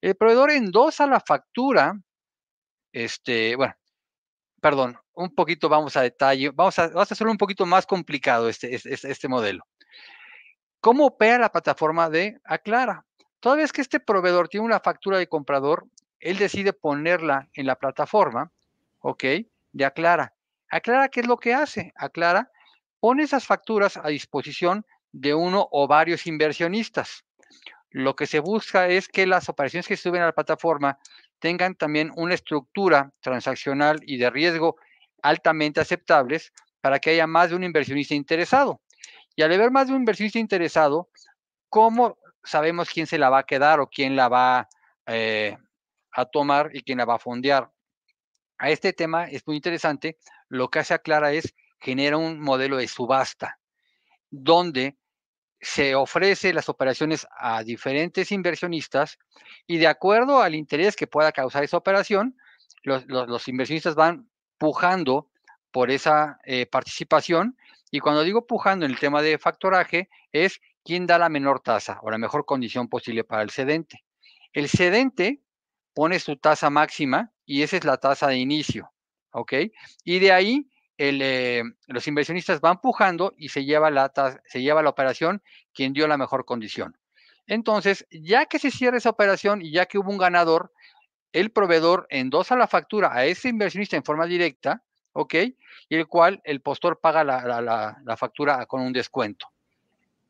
El 0.00 0.16
proveedor 0.16 0.50
endosa 0.50 1.06
la 1.06 1.20
factura, 1.20 1.94
este, 2.92 3.54
bueno, 3.56 3.74
perdón, 4.60 4.98
un 5.12 5.34
poquito 5.34 5.68
vamos 5.68 5.96
a 5.96 6.02
detalle, 6.02 6.50
vamos 6.50 6.78
a, 6.78 6.84
hacerlo 6.84 7.30
un 7.30 7.38
poquito 7.38 7.66
más 7.66 7.86
complicado 7.86 8.48
este, 8.48 8.74
este, 8.74 9.10
este 9.10 9.28
modelo. 9.28 9.66
¿Cómo 10.80 11.06
opera 11.06 11.38
la 11.38 11.52
plataforma 11.52 12.10
de 12.10 12.40
Aclara? 12.44 13.06
Toda 13.44 13.56
vez 13.56 13.72
que 13.72 13.82
este 13.82 14.00
proveedor 14.00 14.48
tiene 14.48 14.64
una 14.64 14.80
factura 14.80 15.18
de 15.18 15.28
comprador, 15.28 15.86
él 16.18 16.38
decide 16.38 16.72
ponerla 16.72 17.50
en 17.52 17.66
la 17.66 17.76
plataforma, 17.76 18.50
¿ok? 19.00 19.22
De 19.70 19.84
Aclara. 19.84 20.32
Aclara 20.70 21.10
qué 21.10 21.20
es 21.20 21.26
lo 21.26 21.36
que 21.36 21.52
hace. 21.52 21.92
Aclara 21.94 22.50
pone 23.00 23.22
esas 23.22 23.44
facturas 23.44 23.98
a 23.98 24.08
disposición 24.08 24.86
de 25.12 25.34
uno 25.34 25.68
o 25.72 25.86
varios 25.86 26.26
inversionistas. 26.26 27.26
Lo 27.90 28.16
que 28.16 28.26
se 28.26 28.40
busca 28.40 28.88
es 28.88 29.08
que 29.08 29.26
las 29.26 29.50
operaciones 29.50 29.88
que 29.88 29.98
suben 29.98 30.22
a 30.22 30.26
la 30.26 30.32
plataforma 30.32 30.98
tengan 31.38 31.74
también 31.74 32.12
una 32.16 32.32
estructura 32.32 33.12
transaccional 33.20 34.00
y 34.06 34.16
de 34.16 34.30
riesgo 34.30 34.76
altamente 35.20 35.82
aceptables 35.82 36.54
para 36.80 36.98
que 36.98 37.10
haya 37.10 37.26
más 37.26 37.50
de 37.50 37.56
un 37.56 37.64
inversionista 37.64 38.14
interesado. 38.14 38.80
Y 39.36 39.42
al 39.42 39.52
haber 39.52 39.70
más 39.70 39.88
de 39.88 39.92
un 39.92 39.98
inversionista 39.98 40.38
interesado, 40.38 41.10
¿cómo 41.68 42.16
sabemos 42.44 42.90
quién 42.90 43.06
se 43.06 43.18
la 43.18 43.30
va 43.30 43.40
a 43.40 43.46
quedar 43.46 43.80
o 43.80 43.88
quién 43.88 44.16
la 44.16 44.28
va 44.28 44.68
eh, 45.06 45.56
a 46.12 46.24
tomar 46.26 46.70
y 46.72 46.82
quién 46.82 46.98
la 46.98 47.04
va 47.04 47.16
a 47.16 47.18
fondear. 47.18 47.70
A 48.58 48.70
este 48.70 48.92
tema 48.92 49.24
es 49.24 49.46
muy 49.46 49.56
interesante. 49.56 50.18
Lo 50.48 50.68
que 50.68 50.78
hace 50.78 50.94
Aclara 50.94 51.32
es 51.32 51.54
genera 51.80 52.16
un 52.16 52.40
modelo 52.40 52.76
de 52.76 52.88
subasta 52.88 53.58
donde 54.30 54.96
se 55.60 55.94
ofrece 55.94 56.52
las 56.52 56.68
operaciones 56.68 57.26
a 57.38 57.62
diferentes 57.62 58.32
inversionistas 58.32 59.18
y 59.66 59.78
de 59.78 59.86
acuerdo 59.86 60.42
al 60.42 60.54
interés 60.54 60.96
que 60.96 61.06
pueda 61.06 61.32
causar 61.32 61.64
esa 61.64 61.76
operación, 61.76 62.36
los, 62.82 63.48
inversionistas 63.48 63.94
van 63.94 64.28
pujando 64.58 65.30
por 65.70 65.90
esa 65.90 66.38
eh, 66.44 66.66
participación 66.66 67.56
y 67.90 68.00
cuando 68.00 68.22
digo 68.22 68.46
pujando 68.46 68.84
en 68.84 68.92
el 68.92 68.98
tema 68.98 69.22
de 69.22 69.38
factoraje 69.38 70.10
es 70.32 70.60
quién 70.84 71.06
da 71.06 71.18
la 71.18 71.28
menor 71.28 71.60
tasa 71.60 71.98
o 72.02 72.10
la 72.10 72.18
mejor 72.18 72.44
condición 72.44 72.88
posible 72.88 73.24
para 73.24 73.42
el 73.42 73.50
cedente. 73.50 74.04
El 74.52 74.68
cedente 74.68 75.40
pone 75.94 76.20
su 76.20 76.36
tasa 76.36 76.70
máxima 76.70 77.32
y 77.46 77.62
esa 77.62 77.76
es 77.76 77.84
la 77.84 77.96
tasa 77.96 78.28
de 78.28 78.36
inicio, 78.36 78.92
¿ok? 79.32 79.54
Y 80.04 80.18
de 80.18 80.32
ahí 80.32 80.68
eh, 80.98 81.62
los 81.86 82.06
inversionistas 82.06 82.60
van 82.60 82.80
pujando 82.80 83.32
y 83.36 83.48
se 83.48 83.64
lleva, 83.64 83.90
la 83.90 84.12
se 84.46 84.62
lleva 84.62 84.82
la 84.82 84.90
operación 84.90 85.42
quien 85.72 85.92
dio 85.92 86.06
la 86.06 86.18
mejor 86.18 86.44
condición. 86.44 86.96
Entonces, 87.46 88.06
ya 88.10 88.46
que 88.46 88.58
se 88.58 88.70
cierra 88.70 88.98
esa 88.98 89.10
operación 89.10 89.60
y 89.62 89.72
ya 89.72 89.86
que 89.86 89.98
hubo 89.98 90.10
un 90.10 90.18
ganador, 90.18 90.72
el 91.32 91.50
proveedor 91.50 92.06
endosa 92.10 92.56
la 92.56 92.68
factura 92.68 93.12
a 93.12 93.26
ese 93.26 93.48
inversionista 93.48 93.96
en 93.96 94.04
forma 94.04 94.26
directa, 94.26 94.82
¿ok? 95.12 95.34
Y 95.88 95.96
el 95.96 96.06
cual 96.06 96.40
el 96.44 96.62
postor 96.62 97.00
paga 97.00 97.24
la 97.24 98.16
factura 98.16 98.64
con 98.66 98.80
un 98.82 98.92
descuento. 98.92 99.53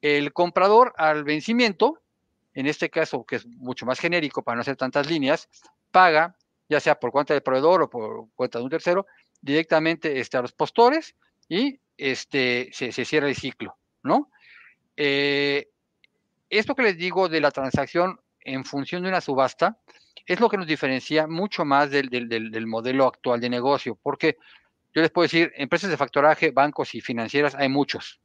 El 0.04 0.34
comprador 0.34 0.92
al 0.98 1.24
vencimiento, 1.24 2.02
en 2.52 2.66
este 2.66 2.90
caso 2.90 3.24
que 3.24 3.36
es 3.36 3.46
mucho 3.46 3.86
más 3.86 3.98
genérico 3.98 4.42
para 4.42 4.56
no 4.56 4.60
hacer 4.60 4.76
tantas 4.76 5.08
líneas, 5.08 5.48
paga, 5.90 6.36
ya 6.68 6.78
sea 6.78 7.00
por 7.00 7.10
cuenta 7.10 7.32
del 7.32 7.42
proveedor 7.42 7.84
o 7.84 7.88
por 7.88 8.26
cuenta 8.34 8.58
de 8.58 8.64
un 8.64 8.70
tercero, 8.70 9.06
directamente 9.40 10.20
este, 10.20 10.36
a 10.36 10.42
los 10.42 10.52
postores 10.52 11.14
y 11.48 11.80
este, 11.96 12.68
se, 12.74 12.92
cierra 12.92 13.28
el 13.28 13.34
ciclo, 13.34 13.78
¿no? 14.02 14.30
Eh, 14.94 15.70
esto 16.50 16.74
que 16.74 16.82
les 16.82 16.98
digo 16.98 17.30
de 17.30 17.40
la 17.40 17.50
transacción 17.50 18.20
en 18.40 18.66
función 18.66 19.04
de 19.04 19.08
una 19.08 19.22
subasta 19.22 19.78
es 20.26 20.38
lo 20.38 20.50
que 20.50 20.58
nos 20.58 20.66
diferencia 20.66 21.26
mucho 21.26 21.64
más 21.64 21.90
del, 21.90 22.10
del, 22.10 22.66
modelo 22.66 23.06
actual 23.06 23.40
de 23.40 23.48
negocio, 23.48 23.98
porque 24.02 24.36
yo 24.92 25.00
les 25.00 25.10
puedo 25.10 25.24
decir, 25.24 25.50
empresas 25.56 25.88
de 25.88 25.96
factoraje, 25.96 26.50
bancos 26.50 26.94
y 26.94 27.00
financieras, 27.00 27.54
hay 27.54 27.70
muchos, 27.70 28.20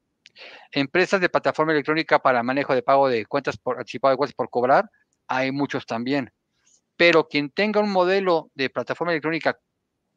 Empresas 0.72 1.22
de 1.22 1.30
plataforma 1.30 1.72
electrónica 1.72 2.20
para 2.20 2.44
manejo 2.44 2.74
de 2.74 2.82
pago 2.82 3.10
de 3.10 3.26
cuentas 3.26 3.58
por 3.58 3.78
anticipado 3.78 4.12
de 4.12 4.18
cuentas 4.18 4.36
por 4.36 4.50
cobrar, 4.50 4.90
hay 5.28 5.52
muchos 5.52 5.86
también. 5.86 6.32
Pero 6.96 7.28
quien 7.28 7.50
tenga 7.50 7.80
un 7.80 7.92
modelo 7.92 8.52
de 8.56 8.70
plataforma 8.70 9.14
electrónica 9.14 9.58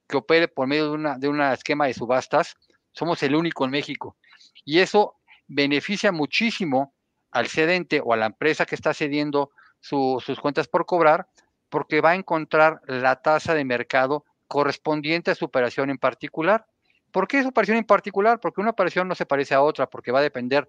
que 0.09 0.17
opere 0.17 0.49
por 0.49 0.67
medio 0.67 0.91
de 0.91 1.29
una, 1.29 1.49
de 1.49 1.55
esquema 1.55 1.87
de 1.87 1.95
subastas, 1.95 2.55
somos 2.93 3.23
el 3.23 3.35
único 3.35 3.65
en 3.65 3.71
México. 3.71 4.17
Y 4.65 4.81
eso 4.81 5.17
beneficia 5.47 6.13
muchísimo 6.13 6.95
al 7.31 7.47
cedente 7.47 8.01
o 8.05 8.13
a 8.13 8.17
la 8.17 8.27
empresa 8.27 8.67
que 8.67 8.75
está 8.75 8.93
cediendo 8.93 9.51
sus 9.81 10.39
cuentas 10.41 10.69
por 10.69 10.87
cobrar, 10.87 11.29
porque 11.69 12.01
va 12.01 12.11
a 12.11 12.15
encontrar 12.15 12.81
la 12.87 13.17
tasa 13.23 13.55
de 13.55 13.65
mercado 13.65 14.25
correspondiente 14.47 15.31
a 15.31 15.35
su 15.35 15.47
operación 15.47 15.89
en 15.89 15.99
particular. 15.99 16.67
¿Por 17.13 17.29
qué 17.29 17.39
esa 17.39 17.51
operación 17.51 17.77
en 17.77 17.85
particular? 17.85 18.41
Porque 18.41 18.61
una 18.61 18.71
operación 18.71 19.07
no 19.07 19.15
se 19.15 19.27
parece 19.27 19.55
a 19.55 19.63
otra, 19.63 19.89
porque 19.89 20.11
va 20.11 20.19
a 20.21 20.23
depender, 20.23 20.69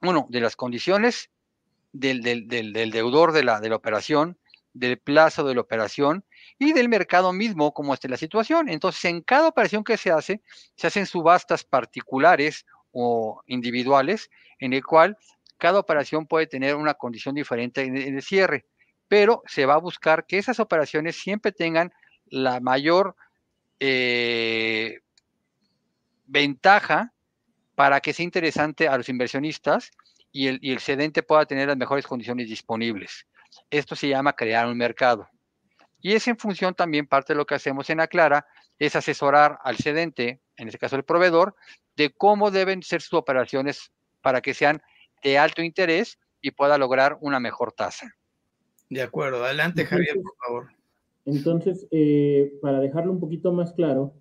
uno, 0.00 0.26
de 0.30 0.40
las 0.40 0.56
condiciones 0.56 1.30
del, 1.92 2.22
deudor 2.48 3.32
de 3.32 3.44
la, 3.44 3.60
de 3.60 3.68
la 3.68 3.76
operación, 3.76 4.38
del 4.72 4.98
plazo 4.98 5.44
de 5.44 5.54
la 5.54 5.60
operación 5.60 6.24
y 6.58 6.72
del 6.72 6.88
mercado 6.88 7.32
mismo, 7.32 7.74
como 7.74 7.92
esté 7.92 8.08
la 8.08 8.16
situación. 8.16 8.68
Entonces, 8.68 9.04
en 9.06 9.20
cada 9.20 9.48
operación 9.48 9.82
que 9.82 9.96
se 9.96 10.10
hace, 10.12 10.42
se 10.76 10.86
hacen 10.86 11.06
subastas 11.06 11.64
particulares 11.64 12.64
o 12.92 13.42
individuales, 13.46 14.30
en 14.60 14.72
el 14.72 14.84
cual 14.84 15.18
cada 15.58 15.78
operación 15.78 16.26
puede 16.26 16.46
tener 16.46 16.76
una 16.76 16.94
condición 16.94 17.34
diferente 17.34 17.82
en 17.82 17.96
el 17.96 18.22
cierre, 18.22 18.66
pero 19.08 19.42
se 19.46 19.66
va 19.66 19.74
a 19.74 19.78
buscar 19.78 20.24
que 20.24 20.38
esas 20.38 20.60
operaciones 20.60 21.16
siempre 21.16 21.50
tengan 21.50 21.92
la 22.26 22.60
mayor 22.60 23.16
eh, 23.80 25.00
ventaja 26.26 27.12
para 27.74 28.00
que 28.00 28.12
sea 28.12 28.24
interesante 28.24 28.86
a 28.86 28.96
los 28.96 29.08
inversionistas 29.08 29.90
y 30.30 30.46
el, 30.46 30.58
y 30.62 30.72
el 30.72 30.80
cedente 30.80 31.22
pueda 31.22 31.46
tener 31.46 31.68
las 31.68 31.76
mejores 31.76 32.06
condiciones 32.06 32.48
disponibles. 32.48 33.26
Esto 33.70 33.96
se 33.96 34.08
llama 34.08 34.34
crear 34.34 34.66
un 34.66 34.76
mercado. 34.76 35.28
Y 36.00 36.12
es 36.12 36.28
en 36.28 36.38
función 36.38 36.74
también 36.74 37.06
parte 37.06 37.32
de 37.32 37.38
lo 37.38 37.46
que 37.46 37.54
hacemos 37.54 37.90
en 37.90 38.00
Aclara, 38.00 38.46
es 38.78 38.96
asesorar 38.96 39.58
al 39.64 39.76
cedente, 39.76 40.40
en 40.56 40.68
este 40.68 40.78
caso 40.78 40.96
el 40.96 41.04
proveedor, 41.04 41.56
de 41.96 42.10
cómo 42.10 42.50
deben 42.50 42.82
ser 42.82 43.02
sus 43.02 43.14
operaciones 43.14 43.92
para 44.22 44.40
que 44.40 44.54
sean 44.54 44.82
de 45.22 45.38
alto 45.38 45.62
interés 45.62 46.18
y 46.40 46.52
pueda 46.52 46.78
lograr 46.78 47.18
una 47.20 47.40
mejor 47.40 47.72
tasa. 47.72 48.14
De 48.88 49.02
acuerdo, 49.02 49.44
adelante 49.44 49.84
Javier, 49.84 50.16
por 50.22 50.34
favor. 50.44 50.79
Entonces, 51.24 51.86
eh, 51.90 52.58
para 52.60 52.80
dejarlo 52.80 53.12
un 53.12 53.20
poquito 53.20 53.52
más 53.52 53.72
claro, 53.72 54.14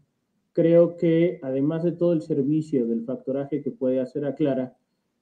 creo 0.54 0.98
que 0.98 1.40
además 1.42 1.84
de 1.84 1.92
todo 1.92 2.14
el 2.14 2.22
servicio 2.22 2.86
del 2.86 3.06
factoraje 3.06 3.62
que 3.62 3.72
puede 3.72 4.00
hacer 4.00 4.26
Aclara, 4.26 4.76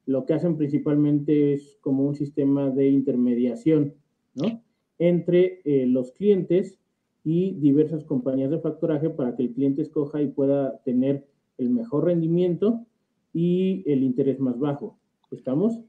lo 0.06 0.26
que 0.26 0.34
hacen 0.34 0.58
principalmente 0.58 1.54
es 1.54 1.78
como 1.82 2.04
un 2.04 2.16
sistema 2.16 2.70
de 2.72 2.90
intermediación, 2.90 3.94
¿no? 4.36 4.64
Entre 5.00 5.62
eh, 5.66 5.86
los 5.86 6.12
clientes 6.12 6.80
y 7.24 7.52
diversas 7.56 8.06
compañías 8.06 8.50
de 8.50 8.60
factoraje 8.60 9.10
para 9.10 9.36
que 9.36 9.44
el 9.44 9.54
cliente 9.54 9.82
escoja 9.82 10.22
y 10.22 10.28
pueda 10.28 10.80
tener 10.84 11.28
el 11.58 11.70
mejor 11.70 12.06
rendimiento 12.06 12.86
y 13.34 13.84
el 13.86 14.02
interés 14.02 14.40
más 14.40 14.58
bajo. 14.58 14.98
¿Estamos? 15.30 15.82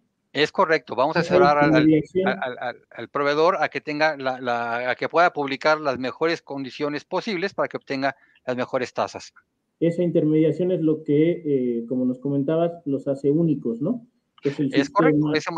Es 0.42 0.52
correcto, 0.52 0.94
vamos 0.94 1.16
a 1.16 1.20
asesorar 1.20 1.58
al, 1.58 3.08
proveedor 3.08 3.56
a 3.60 3.68
que 3.68 3.80
tenga 3.80 4.16
la, 4.16 4.90
a 4.90 4.94
que 4.94 5.08
pueda 5.08 5.32
publicar 5.32 5.80
las 5.80 5.98
mejores 5.98 6.42
condiciones 6.42 7.04
posibles 7.04 7.54
para 7.54 7.68
que 7.68 7.76
obtenga 7.76 8.16
las 8.46 8.56
mejores 8.56 8.92
tasas. 8.92 9.34
Esa 9.80 10.02
intermediación 10.02 10.70
es 10.70 10.80
lo 10.80 11.02
que, 11.02 11.42
eh, 11.44 11.86
como 11.88 12.04
nos 12.04 12.18
comentabas, 12.18 12.72
los 12.84 13.08
hace 13.08 13.30
únicos, 13.30 13.80
¿no? 13.80 14.06
Es, 14.44 14.90
correcto, 14.90 15.32
ese, 15.34 15.50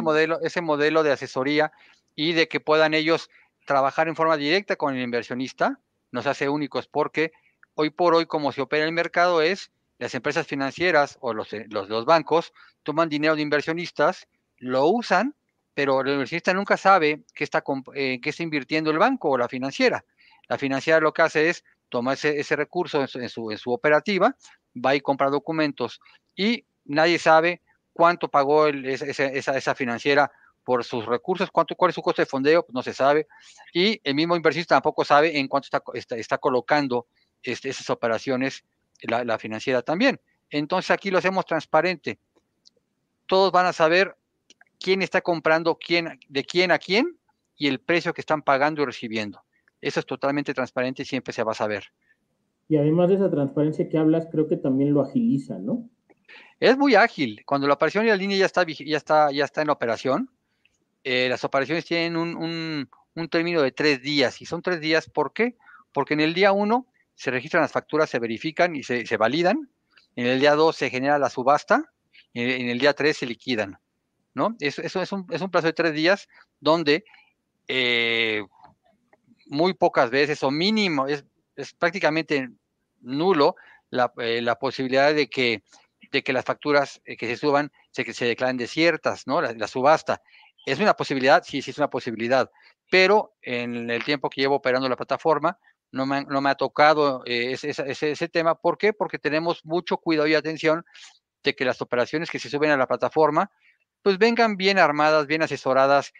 modelo, 0.00 0.40
ese 0.40 0.62
modelo 0.62 1.02
de 1.02 1.12
asesoría 1.12 1.70
y 2.14 2.32
de 2.32 2.48
que 2.48 2.60
puedan 2.60 2.94
ellos 2.94 3.28
trabajar 3.66 4.08
en 4.08 4.16
forma 4.16 4.38
directa 4.38 4.76
con 4.76 4.94
el 4.94 5.02
inversionista 5.02 5.80
nos 6.10 6.26
hace 6.26 6.48
únicos 6.48 6.88
porque 6.88 7.32
hoy 7.74 7.90
por 7.90 8.14
hoy 8.14 8.24
como 8.26 8.52
se 8.52 8.62
opera 8.62 8.84
el 8.84 8.92
mercado 8.92 9.42
es 9.42 9.70
las 10.02 10.16
empresas 10.16 10.48
financieras 10.48 11.16
o 11.20 11.32
los, 11.32 11.52
eh, 11.52 11.66
los, 11.70 11.88
los 11.88 12.04
bancos 12.04 12.52
toman 12.82 13.08
dinero 13.08 13.36
de 13.36 13.42
inversionistas, 13.42 14.26
lo 14.58 14.86
usan, 14.88 15.36
pero 15.74 16.00
el 16.00 16.08
inversionista 16.08 16.52
nunca 16.52 16.76
sabe 16.76 17.22
qué 17.32 17.44
está, 17.44 17.62
eh, 17.94 18.18
qué 18.20 18.30
está 18.30 18.42
invirtiendo 18.42 18.90
el 18.90 18.98
banco 18.98 19.30
o 19.30 19.38
la 19.38 19.48
financiera. 19.48 20.04
La 20.48 20.58
financiera 20.58 20.98
lo 20.98 21.12
que 21.12 21.22
hace 21.22 21.48
es 21.48 21.64
tomar 21.88 22.14
ese, 22.14 22.40
ese 22.40 22.56
recurso 22.56 23.00
en 23.00 23.06
su, 23.28 23.50
en, 23.50 23.58
su, 23.58 23.72
operativa, 23.72 24.36
va 24.74 24.96
y 24.96 25.00
compra 25.00 25.30
documentos 25.30 26.00
y 26.34 26.64
nadie 26.84 27.20
sabe 27.20 27.62
cuánto 27.92 28.28
pagó 28.28 28.66
esa, 28.66 29.06
esa, 29.06 29.74
financiera 29.76 30.32
por 30.64 30.82
sus 30.82 31.06
recursos, 31.06 31.48
cuánto, 31.52 31.76
cuál 31.76 31.90
es 31.90 31.94
su 31.94 32.02
costo 32.02 32.22
de 32.22 32.26
fondeo, 32.26 32.64
pues 32.64 32.74
no 32.74 32.82
se 32.82 32.92
sabe, 32.92 33.28
y 33.72 34.00
el 34.02 34.16
mismo 34.16 34.34
inversionista 34.34 34.74
tampoco 34.74 35.04
sabe 35.04 35.38
en 35.38 35.46
cuánto 35.46 35.66
está, 35.66 35.82
está, 35.94 36.16
está 36.16 36.38
colocando 36.38 37.06
este, 37.42 37.68
esas 37.68 37.88
operaciones 37.90 38.64
la, 39.02 39.38
financiera 39.38 39.82
también. 39.82 40.20
Entonces 40.50 40.90
aquí 40.90 41.10
lo 41.10 41.18
hacemos 41.18 41.44
transparente. 41.46 42.18
Todos 43.26 43.52
van 43.52 43.66
a 43.66 43.72
saber 43.72 44.16
quién 44.78 45.02
está 45.02 45.20
comprando, 45.20 45.78
quién, 45.78 46.18
de 46.28 46.44
quién 46.44 46.70
a 46.70 46.78
quién 46.78 47.16
y 47.56 47.68
el 47.68 47.80
precio 47.80 48.12
que 48.12 48.20
están 48.20 48.42
pagando 48.42 48.82
y 48.82 48.86
recibiendo. 48.86 49.42
Eso 49.80 50.00
es 50.00 50.06
totalmente 50.06 50.54
transparente 50.54 51.02
y 51.02 51.06
siempre 51.06 51.32
se 51.32 51.42
va 51.42 51.52
a 51.52 51.56
saber. 51.56 51.84
Y 52.68 52.76
además 52.76 53.08
de 53.08 53.16
esa 53.16 53.30
transparencia 53.30 53.88
que 53.88 53.98
hablas, 53.98 54.28
creo 54.30 54.48
que 54.48 54.56
también 54.56 54.94
lo 54.94 55.02
agiliza, 55.02 55.58
¿no? 55.58 55.88
Es 56.60 56.78
muy 56.78 56.94
ágil. 56.94 57.42
Cuando 57.44 57.66
la 57.66 57.74
operación 57.74 58.04
y 58.04 58.08
la 58.08 58.16
línea 58.16 58.38
ya 58.38 58.46
está, 58.46 58.64
ya 58.64 58.96
está, 58.96 59.30
ya 59.32 59.44
está 59.44 59.62
en 59.62 59.70
operación, 59.70 60.30
eh, 61.04 61.28
las 61.28 61.44
operaciones 61.44 61.84
tienen 61.84 62.16
un, 62.16 62.36
un, 62.36 62.88
un, 63.16 63.28
término 63.28 63.60
de 63.62 63.72
tres 63.72 64.00
días. 64.00 64.40
Y 64.40 64.46
son 64.46 64.62
tres 64.62 64.80
días, 64.80 65.10
¿por 65.10 65.32
qué? 65.32 65.56
Porque 65.92 66.14
en 66.14 66.20
el 66.20 66.34
día 66.34 66.52
uno 66.52 66.86
se 67.14 67.30
registran 67.30 67.62
las 67.62 67.72
facturas, 67.72 68.10
se 68.10 68.18
verifican 68.18 68.74
y 68.76 68.82
se, 68.82 69.16
validan. 69.16 69.70
En 70.16 70.26
el 70.26 70.40
día 70.40 70.54
2 70.54 70.76
se 70.76 70.90
genera 70.90 71.18
la 71.18 71.30
subasta 71.30 71.92
y 72.32 72.42
en 72.42 72.68
el 72.68 72.78
día 72.78 72.94
3 72.94 73.16
se 73.16 73.26
liquidan. 73.26 73.78
¿no? 74.34 74.56
Eso, 74.60 74.82
es, 74.82 75.12
un, 75.12 75.26
plazo 75.26 75.66
de 75.66 75.72
tres 75.72 75.92
días 75.92 76.28
donde 76.60 77.04
eh, 77.68 78.42
muy 79.46 79.74
pocas 79.74 80.10
veces 80.10 80.42
o 80.42 80.50
mínimo, 80.50 81.06
es, 81.06 81.24
prácticamente 81.78 82.48
nulo 83.00 83.56
eh, 84.18 84.40
la, 84.40 84.58
posibilidad 84.58 85.14
de 85.14 85.28
que, 85.28 85.62
de 86.10 86.22
que 86.22 86.32
las 86.32 86.44
facturas 86.44 87.02
eh, 87.04 87.16
que 87.16 87.26
se 87.26 87.36
suban 87.36 87.70
se, 87.90 88.10
se 88.14 88.24
declaren 88.24 88.56
desiertas, 88.56 89.26
¿no? 89.26 89.42
La, 89.42 89.52
la, 89.52 89.68
subasta. 89.68 90.22
¿Es 90.64 90.78
una 90.78 90.94
posibilidad? 90.94 91.42
Sí, 91.44 91.60
sí 91.60 91.72
es 91.72 91.78
una 91.78 91.90
posibilidad. 91.90 92.50
Pero 92.90 93.34
en 93.42 93.90
el 93.90 94.04
tiempo 94.04 94.30
que 94.30 94.40
llevo 94.40 94.56
operando 94.56 94.88
la 94.88 94.96
plataforma, 94.96 95.58
no 95.92 96.06
me, 96.06 96.50
ha 96.50 96.54
tocado 96.54 97.22
eh, 97.26 97.52
ese, 97.52 98.28
tema. 98.28 98.54
¿Por 98.54 98.78
qué? 98.78 98.92
Porque 98.92 99.18
tenemos 99.18 99.64
mucho 99.64 99.98
cuidado 99.98 100.26
y 100.26 100.34
atención 100.34 100.84
de 101.44 101.54
que 101.54 101.64
las 101.64 101.82
operaciones 101.82 102.30
que 102.30 102.38
se 102.38 102.48
suben 102.48 102.70
a 102.70 102.76
la 102.76 102.86
plataforma, 102.86 103.50
pues 104.02 104.18
vengan 104.18 104.56
bien 104.56 104.78
armadas, 104.78 105.26
bien 105.26 105.42
asesoradas, 105.42 106.12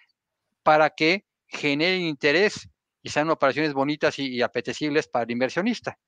para 0.62 0.90
que 0.90 1.24
generen 1.46 2.02
interés 2.02 2.68
y 3.02 3.08
sean 3.08 3.30
operaciones 3.30 3.72
bonitas 3.72 4.18
y, 4.18 4.42
apetecibles 4.42 5.08
para 5.08 5.24
el 5.24 5.30
inversionista. 5.30 5.98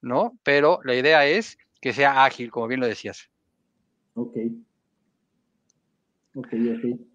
¿No? 0.00 0.38
Pero 0.42 0.80
la 0.84 0.94
idea 0.94 1.26
es 1.26 1.58
que 1.80 1.92
sea 1.92 2.24
ágil, 2.24 2.50
como 2.50 2.66
bien 2.66 2.80
lo 2.80 2.86
decías. 2.86 3.30
Ok. 4.14 4.36
Ok, 6.34 6.48
ok 6.52 7.07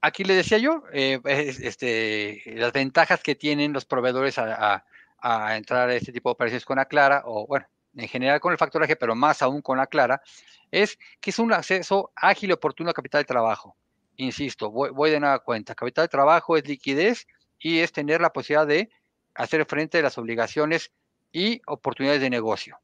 aquí 0.00 0.24
le 0.24 0.34
decía 0.34 0.58
yo, 0.58 0.82
eh, 0.92 1.20
este, 1.24 2.42
las 2.46 2.72
ventajas 2.72 3.22
que 3.22 3.34
tienen 3.34 3.72
los 3.72 3.84
proveedores 3.84 4.38
a, 4.38 4.84
entrar 5.56 5.88
a 5.88 5.94
este 5.94 6.12
tipo 6.12 6.28
de 6.28 6.32
operaciones 6.32 6.64
con 6.64 6.78
Aclara, 6.78 7.22
o 7.24 7.46
bueno, 7.46 7.66
en 7.96 8.08
general 8.08 8.40
con 8.40 8.52
el 8.52 8.58
factoraje, 8.58 8.96
pero 8.96 9.14
más 9.14 9.42
aún 9.42 9.60
con 9.62 9.80
Aclara, 9.80 10.22
es 10.70 10.98
que 11.20 11.30
es 11.30 11.38
un 11.38 11.52
acceso 11.52 12.12
ágil 12.14 12.50
y 12.50 12.52
oportuno 12.52 12.90
a 12.90 12.94
capital 12.94 13.22
de 13.22 13.26
trabajo. 13.26 13.76
Insisto, 14.16 14.70
voy, 14.70 15.10
de 15.10 15.20
nueva 15.20 15.38
cuenta. 15.40 15.74
Capital 15.74 16.04
de 16.04 16.08
trabajo 16.08 16.56
es 16.56 16.66
liquidez 16.66 17.26
y 17.58 17.80
es 17.80 17.92
tener 17.92 18.20
la 18.20 18.32
posibilidad 18.32 18.66
de 18.66 18.90
hacer 19.34 19.64
frente 19.66 19.98
a 19.98 20.02
las 20.02 20.18
obligaciones 20.18 20.92
y 21.32 21.60
oportunidades 21.66 22.20
de 22.20 22.30
negocio. 22.30 22.78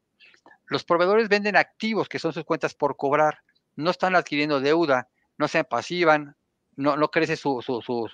Los 0.67 0.85
proveedores 0.85 1.29
venden 1.29 1.57
activos 1.57 2.09
que 2.09 2.19
son 2.19 2.33
sus 2.33 2.45
cuentas 2.45 2.75
por 2.75 2.97
cobrar, 2.97 3.41
no 3.77 3.91
están 3.91 4.17
adquiriendo 4.17 4.61
deuda, 4.61 5.09
no 5.37 5.49
se 5.49 5.63
pasivan, 5.65 6.37
no, 6.77 7.11
crece 7.11 7.37
su, 7.37 7.63
su, 7.63 7.81
su, 7.83 8.09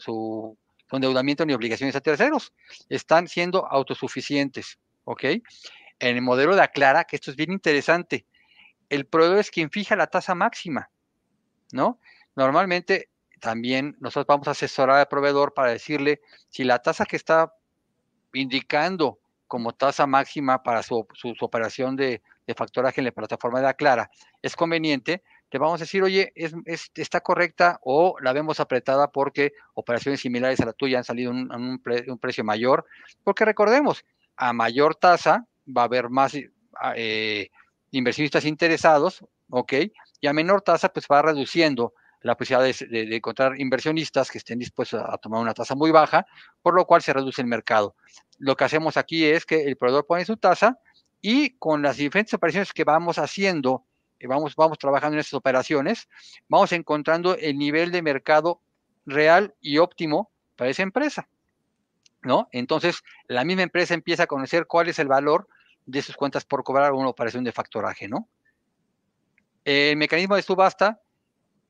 su, 0.00 0.56
endeudamiento 0.90 1.44
ni 1.44 1.52
obligaciones 1.52 1.96
a 1.96 2.00
terceros. 2.00 2.52
Están 2.88 3.28
siendo 3.28 3.66
autosuficientes, 3.66 4.78
¿ok? 5.04 5.24
En 5.98 6.16
el 6.16 6.22
modelo 6.22 6.54
de 6.54 6.62
Aclara, 6.62 7.04
que 7.04 7.16
esto 7.16 7.30
es 7.30 7.36
bien 7.36 7.52
interesante, 7.52 8.24
el 8.88 9.06
proveedor 9.06 9.38
es 9.38 9.50
quien 9.50 9.70
fija 9.70 9.96
la 9.96 10.06
tasa 10.06 10.34
máxima, 10.34 10.90
¿no? 11.72 11.98
Normalmente 12.36 13.10
también 13.40 13.96
nosotros 14.00 14.26
vamos 14.26 14.48
a 14.48 14.52
asesorar 14.52 14.98
al 14.98 15.08
proveedor 15.08 15.54
para 15.54 15.70
decirle 15.70 16.20
si 16.48 16.64
la 16.64 16.78
tasa 16.80 17.04
que 17.04 17.16
está 17.16 17.52
indicando 18.32 19.18
como 19.46 19.72
tasa 19.72 20.06
máxima 20.06 20.62
para 20.62 20.82
su, 20.82 21.06
su, 21.14 21.34
operación 21.40 21.96
de, 21.96 22.22
de, 22.46 22.54
factoraje 22.54 23.00
en 23.00 23.06
la 23.06 23.12
plataforma 23.12 23.60
de 23.60 23.68
Aclara 23.68 24.10
es 24.42 24.54
conveniente, 24.54 25.22
te 25.50 25.58
vamos 25.58 25.80
a 25.80 25.84
decir, 25.84 26.02
oye, 26.02 26.32
es, 26.34 26.54
está 26.94 27.20
correcta 27.20 27.78
o 27.82 28.16
la 28.20 28.32
vemos 28.32 28.60
apretada 28.60 29.10
porque 29.10 29.52
operaciones 29.74 30.20
similares 30.20 30.60
a 30.60 30.66
la 30.66 30.72
tuya 30.72 30.98
han 30.98 31.04
salido 31.04 31.32
en 31.32 31.50
un, 31.50 32.18
precio 32.20 32.44
mayor, 32.44 32.84
porque 33.24 33.44
recordemos, 33.44 34.04
a 34.36 34.52
mayor 34.52 34.94
tasa 34.94 35.46
va 35.66 35.82
a 35.82 35.84
haber 35.86 36.10
más 36.10 36.36
eh, 36.94 37.50
inversionistas 37.90 38.44
interesados, 38.44 39.24
¿ok? 39.50 39.72
Y 40.20 40.26
a 40.26 40.32
menor 40.32 40.62
tasa, 40.62 40.90
pues 40.90 41.06
va 41.10 41.22
reduciendo 41.22 41.94
la 42.20 42.36
posibilidad 42.36 42.74
de, 42.90 43.16
encontrar 43.16 43.60
inversionistas 43.60 44.30
que 44.30 44.38
estén 44.38 44.58
dispuestos 44.58 45.02
a, 45.02 45.16
tomar 45.18 45.40
una 45.40 45.54
tasa 45.54 45.74
muy 45.74 45.90
baja, 45.90 46.26
por 46.62 46.74
lo 46.74 46.84
cual 46.84 47.02
se 47.02 47.12
reduce 47.12 47.40
el 47.40 47.48
mercado. 47.48 47.94
Lo 48.38 48.56
que 48.56 48.64
hacemos 48.64 48.96
aquí 48.96 49.24
es 49.24 49.46
que 49.46 49.64
el 49.64 49.76
proveedor 49.76 50.06
pone 50.06 50.24
su 50.24 50.36
tasa 50.36 50.78
y 51.20 51.56
con 51.58 51.82
las 51.82 51.96
diferentes 51.96 52.34
operaciones 52.34 52.72
que 52.72 52.84
vamos 52.84 53.18
haciendo 53.18 53.84
vamos, 54.26 54.56
vamos 54.56 54.78
trabajando 54.78 55.14
en 55.14 55.20
estas 55.20 55.34
operaciones, 55.34 56.08
vamos 56.48 56.72
encontrando 56.72 57.36
el 57.36 57.56
nivel 57.56 57.92
de 57.92 58.02
mercado 58.02 58.60
real 59.06 59.54
y 59.60 59.78
óptimo 59.78 60.30
para 60.56 60.70
esa 60.70 60.82
empresa. 60.82 61.28
¿No? 62.22 62.48
Entonces, 62.50 63.02
la 63.28 63.44
misma 63.44 63.62
empresa 63.62 63.94
empieza 63.94 64.24
a 64.24 64.26
conocer 64.26 64.66
cuál 64.66 64.88
es 64.88 64.98
el 64.98 65.06
valor 65.06 65.48
de 65.86 66.02
sus 66.02 66.16
cuentas 66.16 66.44
por 66.44 66.64
cobrar 66.64 66.92
una 66.92 67.08
operación 67.08 67.44
de 67.44 67.52
factoraje, 67.52 68.08
¿no? 68.08 68.28
El 69.64 69.96
mecanismo 69.96 70.34
de 70.34 70.42
subasta, 70.42 71.00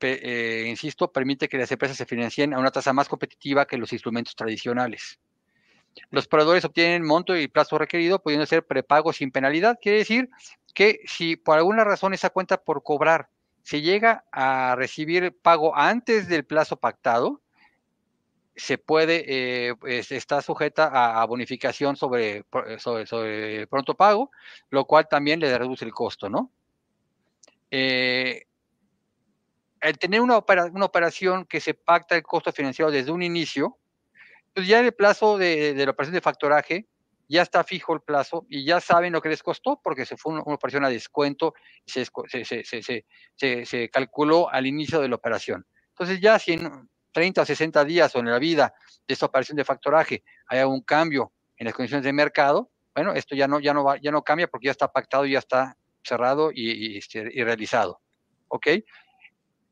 eh, 0.01 0.65
insisto, 0.67 1.11
permite 1.11 1.47
que 1.47 1.57
las 1.57 1.71
empresas 1.71 1.97
se 1.97 2.05
financien 2.05 2.53
a 2.53 2.59
una 2.59 2.71
tasa 2.71 2.93
más 2.93 3.07
competitiva 3.07 3.67
que 3.67 3.77
los 3.77 3.93
instrumentos 3.93 4.35
tradicionales. 4.35 5.19
Los 6.09 6.27
proveedores 6.27 6.65
obtienen 6.65 7.05
monto 7.05 7.35
y 7.37 7.47
plazo 7.47 7.77
requerido, 7.77 8.21
pudiendo 8.21 8.45
ser 8.45 8.65
prepago 8.65 9.13
sin 9.13 9.31
penalidad. 9.31 9.77
Quiere 9.81 9.99
decir 9.99 10.29
que 10.73 11.01
si 11.05 11.35
por 11.35 11.57
alguna 11.57 11.83
razón 11.83 12.13
esa 12.13 12.29
cuenta 12.29 12.61
por 12.61 12.83
cobrar 12.83 13.29
se 13.63 13.81
llega 13.81 14.25
a 14.31 14.75
recibir 14.75 15.37
pago 15.41 15.75
antes 15.75 16.27
del 16.27 16.45
plazo 16.45 16.77
pactado, 16.77 17.41
se 18.55 18.77
puede, 18.77 19.23
eh, 19.27 19.75
pues, 19.75 20.11
está 20.11 20.41
sujeta 20.41 21.21
a, 21.21 21.25
bonificación 21.25 21.95
sobre, 21.95 22.43
sobre, 22.77 23.67
pronto 23.67 23.95
pago, 23.95 24.31
lo 24.69 24.85
cual 24.85 25.07
también 25.07 25.39
le 25.39 25.57
reduce 25.57 25.85
el 25.85 25.93
costo, 25.93 26.29
¿no? 26.29 26.51
Eh, 27.71 28.45
el 29.81 29.97
tener 29.97 30.19
una, 30.21 30.37
operación 30.37 31.45
que 31.45 31.61
se 31.61 31.73
pacta 31.73 32.15
el 32.15 32.23
costo 32.23 32.51
financiero 32.51 32.91
desde 32.91 33.11
un 33.11 33.23
inicio, 33.23 33.77
pues 34.53 34.67
ya 34.67 34.79
el 34.79 34.93
plazo 34.93 35.37
de, 35.37 35.73
la 35.73 35.91
operación 35.91 36.15
de 36.15 36.21
factoraje, 36.21 36.87
ya 37.29 37.43
está 37.43 37.63
fijo 37.63 37.93
el 37.93 38.01
plazo 38.01 38.45
y 38.49 38.65
ya 38.65 38.81
saben 38.81 39.13
lo 39.13 39.21
que 39.21 39.29
les 39.29 39.43
costó 39.43 39.79
porque 39.81 40.05
se 40.05 40.17
fue 40.17 40.33
una, 40.33 40.41
operación 40.41 40.83
a 40.83 40.89
descuento 40.89 41.53
y 41.85 41.91
se, 41.91 42.05
se, 42.43 43.65
se, 43.65 43.89
calculó 43.89 44.49
al 44.49 44.65
inicio 44.65 44.99
de 44.99 45.09
la 45.09 45.15
operación. 45.15 45.65
Entonces 45.89 46.19
ya 46.19 46.39
si 46.39 46.53
en 46.53 46.89
30 47.11 47.43
o 47.43 47.45
60 47.45 47.85
días 47.85 48.15
o 48.15 48.19
en 48.19 48.25
la 48.25 48.39
vida 48.39 48.73
de 49.07 49.13
esta 49.13 49.27
operación 49.27 49.57
de 49.57 49.63
factoraje 49.63 50.23
hay 50.47 50.59
algún 50.59 50.81
cambio 50.81 51.31
en 51.57 51.65
las 51.65 51.75
condiciones 51.75 52.03
de 52.03 52.13
mercado, 52.13 52.71
bueno, 52.95 53.13
esto 53.13 53.35
ya 53.35 53.47
no, 53.47 53.59
ya 53.59 53.73
no, 53.73 53.83
va, 53.83 53.97
ya 53.97 54.11
no 54.11 54.23
cambia 54.23 54.47
porque 54.47 54.65
ya 54.65 54.71
está 54.71 54.91
pactado, 54.91 55.25
ya 55.25 55.39
está 55.39 55.77
cerrado 56.03 56.49
y, 56.51 56.97
este, 56.97 57.29
realizado. 57.43 58.01
¿Ok? 58.47 58.67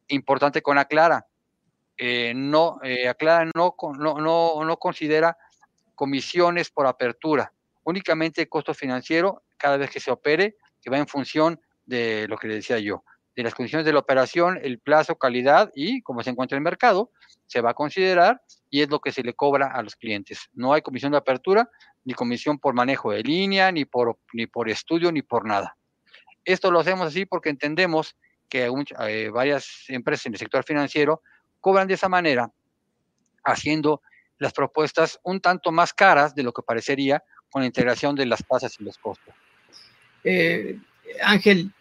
Importante 0.10 0.62
con 0.62 0.78
Aclara. 0.78 1.26
Eh, 1.98 2.34
no, 2.36 2.78
eh, 2.84 3.10
Aclara 3.10 3.50
no, 3.56 3.76
no, 3.98 4.20
no, 4.20 4.64
no 4.64 4.78
considera 4.78 5.36
comisiones 5.98 6.70
por 6.70 6.86
apertura, 6.86 7.52
únicamente 7.84 8.44
el 8.44 8.50
costo 8.50 8.76
financiero 8.76 9.42
cada 9.58 9.78
vez 9.78 9.90
que 9.90 10.00
se 10.00 10.12
opere, 10.12 10.56
que 10.80 10.92
va 10.92 11.00
en 11.00 11.08
función 11.08 11.60
de 11.88 12.28
lo 12.30 12.38
que 12.38 12.48
le 12.48 12.54
decía 12.54 12.78
yo, 12.78 13.04
de 13.36 13.42
las 13.42 13.56
condiciones 13.56 13.84
de 13.84 13.94
la 13.94 14.00
operación, 14.00 14.60
el 14.62 14.78
plazo, 14.78 15.18
calidad 15.18 15.72
y 15.74 16.04
cómo 16.04 16.22
se 16.22 16.30
encuentra 16.30 16.56
el 16.56 16.64
mercado, 16.64 17.12
se 17.48 17.62
va 17.62 17.72
a 17.72 17.74
considerar 17.74 18.42
y 18.70 18.84
es 18.84 18.90
lo 18.90 19.00
que 19.00 19.12
se 19.12 19.24
le 19.24 19.34
cobra 19.34 19.72
a 19.74 19.82
los 19.82 19.96
clientes. 19.96 20.50
No 20.54 20.74
hay 20.74 20.84
comisión 20.84 21.14
de 21.14 21.18
apertura, 21.18 21.68
ni 22.06 22.14
comisión 22.14 22.60
por 22.60 22.76
manejo 22.76 23.12
de 23.12 23.24
línea, 23.24 23.72
ni 23.72 23.86
por, 23.86 24.20
ni 24.34 24.46
por 24.46 24.70
estudio, 24.70 25.12
ni 25.12 25.24
por 25.24 25.46
nada. 25.46 25.78
Esto 26.46 26.70
lo 26.70 26.80
hacemos 26.80 27.08
así 27.08 27.26
porque 27.26 27.50
entendemos 27.50 28.16
que 28.50 28.70
eh, 29.08 29.30
varias 29.30 29.86
empresas 29.88 30.28
en 30.28 30.34
el 30.34 30.40
sector 30.40 30.64
financiero 30.64 31.24
cobran 31.60 31.88
de 31.88 31.96
esa 31.96 32.08
manera, 32.08 32.52
haciendo 33.44 34.02
las 34.40 34.54
propuestas 34.54 35.20
un 35.24 35.40
tanto 35.40 35.72
más 35.72 35.94
caras 35.94 36.36
de 36.36 36.44
lo 36.44 36.54
que 36.54 36.62
parecería 36.62 37.24
con 37.50 37.62
la 37.62 37.68
integración 37.68 38.16
de 38.16 38.26
las 38.26 38.46
tasas 38.46 38.76
y 38.80 38.84
los 38.84 38.98
costos. 38.98 39.34
Eh, 40.24 40.78
Ángel, 41.24 41.72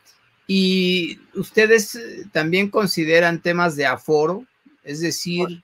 ¿y 0.47 1.19
ustedes 1.35 1.97
eh, 1.97 2.25
también 2.33 2.71
consideran 2.71 3.43
temas 3.43 3.77
de 3.77 3.87
aforo? 3.87 4.45
Es 4.85 5.01
decir, 5.01 5.63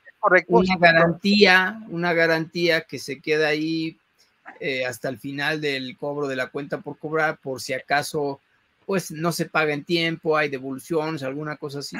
una 0.48 0.76
garantía, 0.76 1.80
una 1.88 2.12
garantía 2.12 2.82
que 2.82 2.98
se 2.98 3.20
queda 3.20 3.48
ahí 3.48 3.96
eh, 4.60 4.84
hasta 4.84 5.08
el 5.08 5.18
final 5.18 5.60
del 5.60 5.96
cobro 5.96 6.26
de 6.26 6.36
la 6.36 6.48
cuenta 6.48 6.80
por 6.80 6.98
cobrar, 6.98 7.38
por 7.38 7.60
si 7.60 7.72
acaso, 7.72 8.40
pues 8.86 9.10
no 9.10 9.32
se 9.32 9.46
paga 9.46 9.72
en 9.72 9.84
tiempo, 9.84 10.36
hay 10.36 10.48
devoluciones, 10.48 11.22
alguna 11.22 11.56
cosa 11.56 11.80
así. 11.80 11.96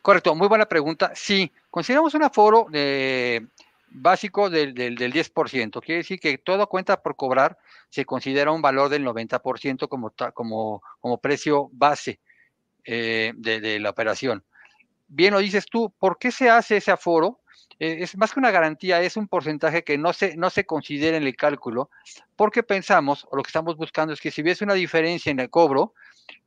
Correcto, 0.00 0.34
muy 0.34 0.48
buena 0.48 0.66
pregunta. 0.66 1.12
Sí, 1.14 1.50
consideramos 1.70 2.14
un 2.14 2.24
aforo 2.24 2.66
de 2.70 3.46
básico 3.94 4.50
del, 4.50 4.74
del, 4.74 4.96
10%. 4.96 5.80
Quiere 5.80 5.98
decir 5.98 6.18
que 6.18 6.38
toda 6.38 6.66
cuenta 6.66 7.02
por 7.02 7.16
cobrar 7.16 7.58
se 7.90 8.04
considera 8.04 8.50
un 8.50 8.62
valor 8.62 8.88
del 8.88 9.04
90% 9.04 9.88
como, 9.88 10.12
como, 10.34 10.82
como 11.00 11.20
precio 11.20 11.68
base 11.72 12.20
eh, 12.84 13.32
de, 13.36 13.78
la 13.80 13.90
operación. 13.90 14.44
Bien 15.08 15.34
lo 15.34 15.40
dices 15.40 15.66
tú, 15.66 15.92
¿por 15.98 16.18
qué 16.18 16.30
se 16.30 16.48
hace 16.48 16.78
ese 16.78 16.90
aforo? 16.90 17.40
Eh, 17.78 17.98
es 18.00 18.16
más 18.16 18.32
que 18.32 18.40
una 18.40 18.50
garantía, 18.50 19.02
es 19.02 19.16
un 19.16 19.28
porcentaje 19.28 19.84
que 19.84 19.98
no 19.98 20.12
se, 20.12 20.36
no 20.36 20.50
se 20.50 20.64
considera 20.64 21.16
en 21.16 21.24
el 21.24 21.36
cálculo, 21.36 21.90
porque 22.34 22.62
pensamos, 22.62 23.26
o 23.30 23.36
lo 23.36 23.42
que 23.42 23.48
estamos 23.48 23.76
buscando 23.76 24.14
es 24.14 24.20
que 24.20 24.30
si 24.30 24.42
hubiese 24.42 24.64
una 24.64 24.74
diferencia 24.74 25.30
en 25.30 25.40
el 25.40 25.50
cobro, 25.50 25.94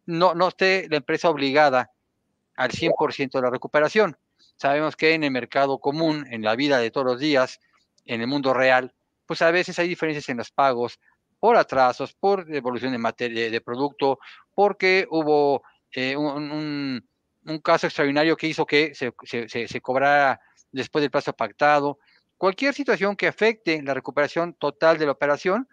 no, 0.05 0.33
no 0.33 0.47
esté 0.47 0.87
la 0.89 0.97
empresa 0.97 1.29
obligada 1.29 1.91
al 2.55 2.71
100% 2.71 3.31
de 3.31 3.41
la 3.41 3.49
recuperación. 3.49 4.17
Sabemos 4.57 4.95
que 4.95 5.13
en 5.13 5.23
el 5.23 5.31
mercado 5.31 5.79
común, 5.79 6.25
en 6.29 6.41
la 6.41 6.55
vida 6.55 6.79
de 6.79 6.91
todos 6.91 7.05
los 7.05 7.19
días, 7.19 7.59
en 8.05 8.21
el 8.21 8.27
mundo 8.27 8.53
real, 8.53 8.93
pues 9.25 9.41
a 9.41 9.51
veces 9.51 9.77
hay 9.79 9.87
diferencias 9.87 10.29
en 10.29 10.37
los 10.37 10.51
pagos 10.51 10.99
por 11.39 11.57
atrasos, 11.57 12.13
por 12.13 12.45
devolución 12.45 12.91
de 12.91 12.97
materia 12.97 13.49
de 13.49 13.61
producto, 13.61 14.19
porque 14.53 15.07
hubo 15.09 15.63
eh, 15.91 16.15
un, 16.15 17.03
caso 17.63 17.87
extraordinario 17.87 18.35
que 18.35 18.47
hizo 18.47 18.65
que 18.65 18.95
se, 18.95 19.13
se, 19.47 19.81
cobrara 19.81 20.39
después 20.71 21.01
del 21.01 21.11
plazo 21.11 21.33
pactado. 21.33 21.99
Cualquier 22.37 22.73
situación 22.73 23.15
que 23.15 23.27
afecte 23.27 23.81
la 23.83 23.93
recuperación 23.93 24.53
total 24.53 24.97
de 24.97 25.05
la 25.05 25.11
operación, 25.11 25.67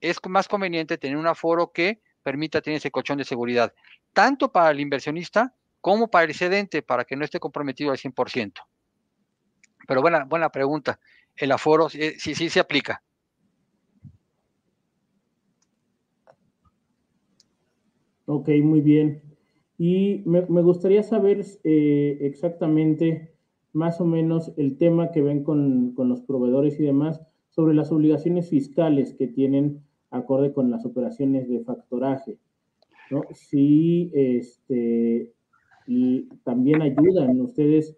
es 0.00 0.18
más 0.28 0.46
conveniente 0.46 0.98
tener 0.98 1.16
un 1.16 1.26
aforo 1.26 1.72
que 1.72 2.00
permita 2.22 2.60
tener 2.60 2.78
ese 2.78 2.90
colchón 2.90 3.18
de 3.18 3.24
seguridad, 3.24 3.72
tanto 4.12 4.52
para 4.52 4.70
el 4.70 4.80
inversionista 4.80 5.54
como 5.86 6.08
para 6.08 6.24
el 6.24 6.32
excedente, 6.32 6.82
para 6.82 7.04
que 7.04 7.14
no 7.14 7.24
esté 7.24 7.38
comprometido 7.38 7.92
al 7.92 7.96
100%. 7.96 8.54
Pero 9.86 10.02
buena, 10.02 10.24
buena 10.24 10.50
pregunta. 10.50 10.98
El 11.36 11.52
aforo 11.52 11.88
sí, 11.88 12.18
sí, 12.18 12.48
se 12.48 12.58
aplica. 12.58 13.04
Ok, 18.24 18.48
muy 18.64 18.80
bien. 18.80 19.22
Y 19.78 20.24
me, 20.26 20.40
gustaría 20.40 21.04
saber 21.04 21.46
eh, 21.62 22.18
exactamente, 22.22 23.36
más 23.72 24.00
o 24.00 24.06
menos, 24.06 24.52
el 24.56 24.78
tema 24.78 25.12
que 25.12 25.22
ven 25.22 25.44
con, 25.44 25.92
con, 25.94 26.08
los 26.08 26.20
proveedores 26.20 26.80
y 26.80 26.82
demás 26.82 27.20
sobre 27.50 27.76
las 27.76 27.92
obligaciones 27.92 28.50
fiscales 28.50 29.14
que 29.14 29.28
tienen 29.28 29.84
acorde 30.10 30.52
con 30.52 30.68
las 30.68 30.84
operaciones 30.84 31.48
de 31.48 31.60
factoraje. 31.60 32.38
¿no? 33.08 33.22
Si 33.32 34.10
este, 34.12 35.35
y 35.86 36.28
también 36.44 36.82
ayudan 36.82 37.40
ustedes 37.40 37.96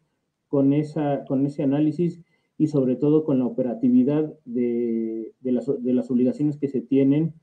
con, 0.49 0.73
esa, 0.73 1.25
con 1.27 1.47
ese 1.47 1.63
análisis 1.63 2.21
y 2.57 2.67
sobre 2.67 2.97
todo 2.97 3.25
con 3.25 3.39
la 3.39 3.47
operatividad 3.47 4.35
de, 4.45 5.33
de, 5.41 5.53
las, 5.53 5.67
de 5.67 5.93
las, 5.93 6.11
obligaciones 6.11 6.57
que 6.57 6.69
se 6.69 6.81
tienen 6.81 7.35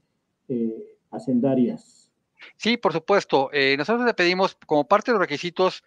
eh, 0.49 0.97
hacendarias. 1.11 2.11
Sí, 2.57 2.77
por 2.77 2.93
supuesto. 2.93 3.49
Eh, 3.53 3.75
nosotros 3.77 4.05
le 4.05 4.13
pedimos 4.13 4.57
como 4.65 4.87
parte 4.87 5.11
de 5.11 5.13
los 5.13 5.21
requisitos 5.21 5.83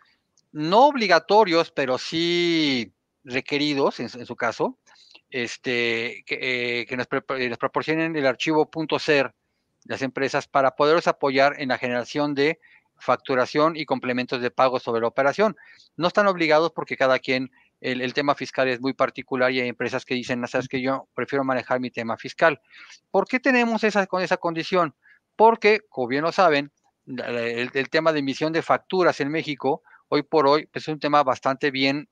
no 0.50 0.86
obligatorios, 0.86 1.70
pero 1.70 1.98
sí 1.98 2.92
requeridos 3.24 4.00
en, 4.00 4.09
su 4.09 4.36
caso, 4.36 4.78
este, 5.30 6.24
que, 6.26 6.86
eh, 6.90 6.96
nos, 6.96 7.06
nos, 7.11 7.59
proporcionen 7.59 8.16
el 8.16 8.26
archivo 8.26 8.70
.ser 8.98 9.34
las 9.84 10.02
empresas 10.02 10.48
para 10.48 10.74
poderlos 10.74 11.06
apoyar 11.06 11.61
en 11.61 11.68
la 11.68 11.78
generación 11.78 12.34
de 12.34 12.59
facturación 12.99 13.76
y 13.76 13.84
complementos 13.84 14.40
de 14.40 14.51
pago 14.51 14.78
sobre 14.78 15.01
la 15.01 15.09
operación. 15.09 15.57
No 15.96 16.09
están 16.09 16.26
obligados 16.26 16.72
porque 16.72 16.96
cada 16.96 17.18
quien, 17.18 17.51
el, 17.80 18.12
tema 18.12 18.34
fiscal 18.34 18.68
es 18.68 18.80
muy 18.80 18.92
particular 18.92 19.53
y 19.53 19.61
hay 19.61 19.68
empresas 19.68 20.05
que 20.05 20.14
dicen, 20.14 20.46
sabes 20.46 20.68
que 20.68 20.80
yo 20.80 21.09
prefiero 21.14 21.44
manejar 21.44 21.80
mi 21.80 21.90
tema 21.90 22.16
fiscal. 22.16 22.61
¿Por 23.11 23.26
qué 23.26 23.40
tenemos 23.40 23.84
esa, 23.84 24.07
esa 24.20 24.36
condición? 24.36 24.94
Porque, 25.36 25.80
como 25.88 26.09
bien 26.09 26.22
lo 26.22 26.32
saben, 26.32 26.72
el, 27.07 27.88
tema 27.90 28.12
de 28.12 28.18
emisión 28.18 28.53
de 28.53 28.62
facturas 28.62 29.20
en 29.20 29.30
México, 29.30 29.82
hoy 30.09 30.22
por 30.22 30.46
hoy, 30.46 30.66
pues, 30.66 30.84
es 30.84 30.88
un 30.88 31.01
tema 31.01 31.22
bastante 31.22 31.70
bien 31.70 32.09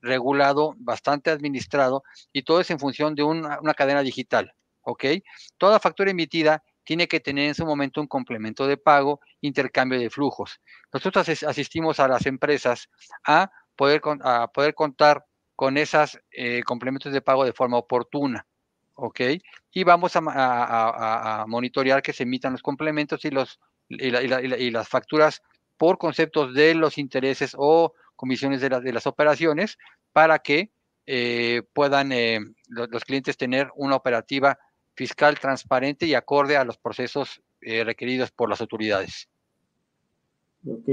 regulado, 0.00 0.74
bastante 0.78 1.30
administrado, 1.30 2.02
y 2.32 2.42
todo 2.42 2.60
es 2.60 2.70
en 2.70 2.78
función 2.78 3.14
de 3.14 3.22
una, 3.22 3.60
una 3.60 3.74
cadena 3.74 4.02
digital, 4.02 4.54
¿ok? 4.82 5.04
Toda 5.58 5.80
factura 5.80 6.10
emitida 6.10 6.62
tiene 6.88 7.06
que 7.06 7.20
tener 7.20 7.48
en 7.48 7.54
su 7.54 7.66
momento 7.66 8.00
un 8.00 8.06
complemento 8.06 8.66
de 8.66 8.78
pago, 8.78 9.20
intercambio 9.42 10.00
de 10.00 10.08
flujos. 10.08 10.58
Nosotros 10.90 11.28
asistimos 11.28 12.00
a 12.00 12.08
las 12.08 12.24
empresas 12.24 12.88
a 13.26 13.50
poder, 13.76 14.00
a 14.22 14.50
poder 14.50 14.72
contar 14.74 15.26
con 15.54 15.76
esos 15.76 16.18
eh, 16.30 16.62
complementos 16.62 17.12
de 17.12 17.20
pago 17.20 17.44
de 17.44 17.52
forma 17.52 17.76
oportuna. 17.76 18.46
¿ok? 18.94 19.20
Y 19.70 19.84
vamos 19.84 20.12
a, 20.16 21.44
monitorear 21.46 22.00
que 22.00 22.14
se 22.14 22.22
emitan 22.22 22.52
los 22.52 22.62
complementos 22.62 23.22
y, 23.26 23.32
los, 23.32 23.60
y, 23.90 24.70
las 24.70 24.88
facturas 24.88 25.42
por 25.76 25.98
conceptos 25.98 26.54
de 26.54 26.74
los 26.74 26.96
intereses 26.96 27.54
o 27.54 27.92
comisiones 28.16 28.62
de, 28.62 28.70
de 28.70 28.92
las 28.94 29.06
operaciones 29.06 29.76
para 30.14 30.38
que 30.38 30.72
eh, 31.04 31.64
puedan 31.74 32.14
los, 32.68 33.04
clientes 33.04 33.36
tener 33.36 33.70
una 33.76 33.96
operativa 33.96 34.58
fiscal 34.98 35.38
transparente 35.38 36.04
y 36.06 36.14
acorde 36.14 36.56
a 36.56 36.64
los 36.64 36.76
procesos 36.76 37.40
requeridos 37.60 38.30
por 38.30 38.50
las 38.50 38.60
autoridades. 38.60 39.28
Ok. 40.66 40.88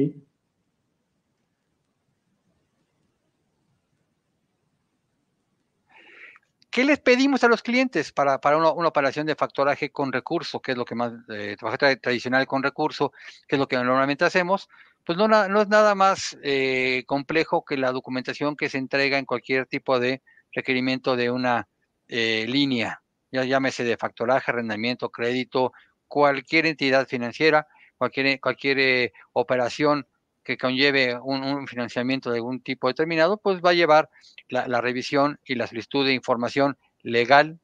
¿Qué 6.75 6.83
les 6.83 6.99
pedimos 6.99 7.41
a 7.45 7.47
los 7.47 7.63
clientes 7.63 8.11
para, 8.11 8.37
una, 8.57 8.67
operación 8.69 9.25
de 9.25 9.35
factoraje 9.35 9.91
con 9.91 10.11
recurso, 10.11 10.59
que 10.59 10.73
es 10.73 10.77
lo 10.77 10.83
que 10.83 10.93
más, 10.93 11.13
eh, 11.29 11.55
tradicional 12.01 12.45
con 12.47 12.63
recurso, 12.63 13.13
que 13.47 13.55
es 13.55 13.59
lo 13.59 13.65
que 13.65 13.77
normalmente 13.77 14.25
hacemos? 14.25 14.67
Pues 15.05 15.17
no, 15.17 15.29
no 15.29 15.61
es 15.61 15.69
nada 15.69 15.95
más 15.95 16.37
eh, 16.43 17.05
complejo 17.07 17.63
que 17.63 17.77
la 17.77 17.93
documentación 17.93 18.57
que 18.57 18.67
se 18.67 18.77
entrega 18.77 19.17
en 19.17 19.23
cualquier 19.23 19.67
tipo 19.67 20.01
de 20.01 20.21
requerimiento 20.51 21.15
de 21.15 21.31
una 21.31 21.69
eh, 22.09 22.45
línea, 22.45 23.01
ya 23.43 23.49
llámese 23.49 23.83
de 23.83 23.97
factoraje, 23.97 24.51
arrendamiento, 24.51 25.09
crédito, 25.09 25.73
cualquier 26.07 26.65
entidad 26.65 27.07
financiera, 27.07 27.67
cualquier, 27.97 28.39
cualquier 28.39 28.79
eh, 28.79 29.13
operación 29.33 30.07
que 30.43 30.57
conlleve 30.57 31.17
un, 31.17 31.67
financiamiento 31.67 32.29
de 32.29 32.37
algún 32.37 32.61
tipo 32.61 32.87
determinado, 32.87 33.37
pues 33.37 33.61
va 33.61 33.71
a 33.71 33.73
llevar 33.73 34.09
la, 34.47 34.79
revisión 34.79 35.39
y 35.43 35.55
la 35.55 35.65
solicitud 35.65 36.05
de 36.05 36.13
información 36.13 36.77
legal, 37.01 37.59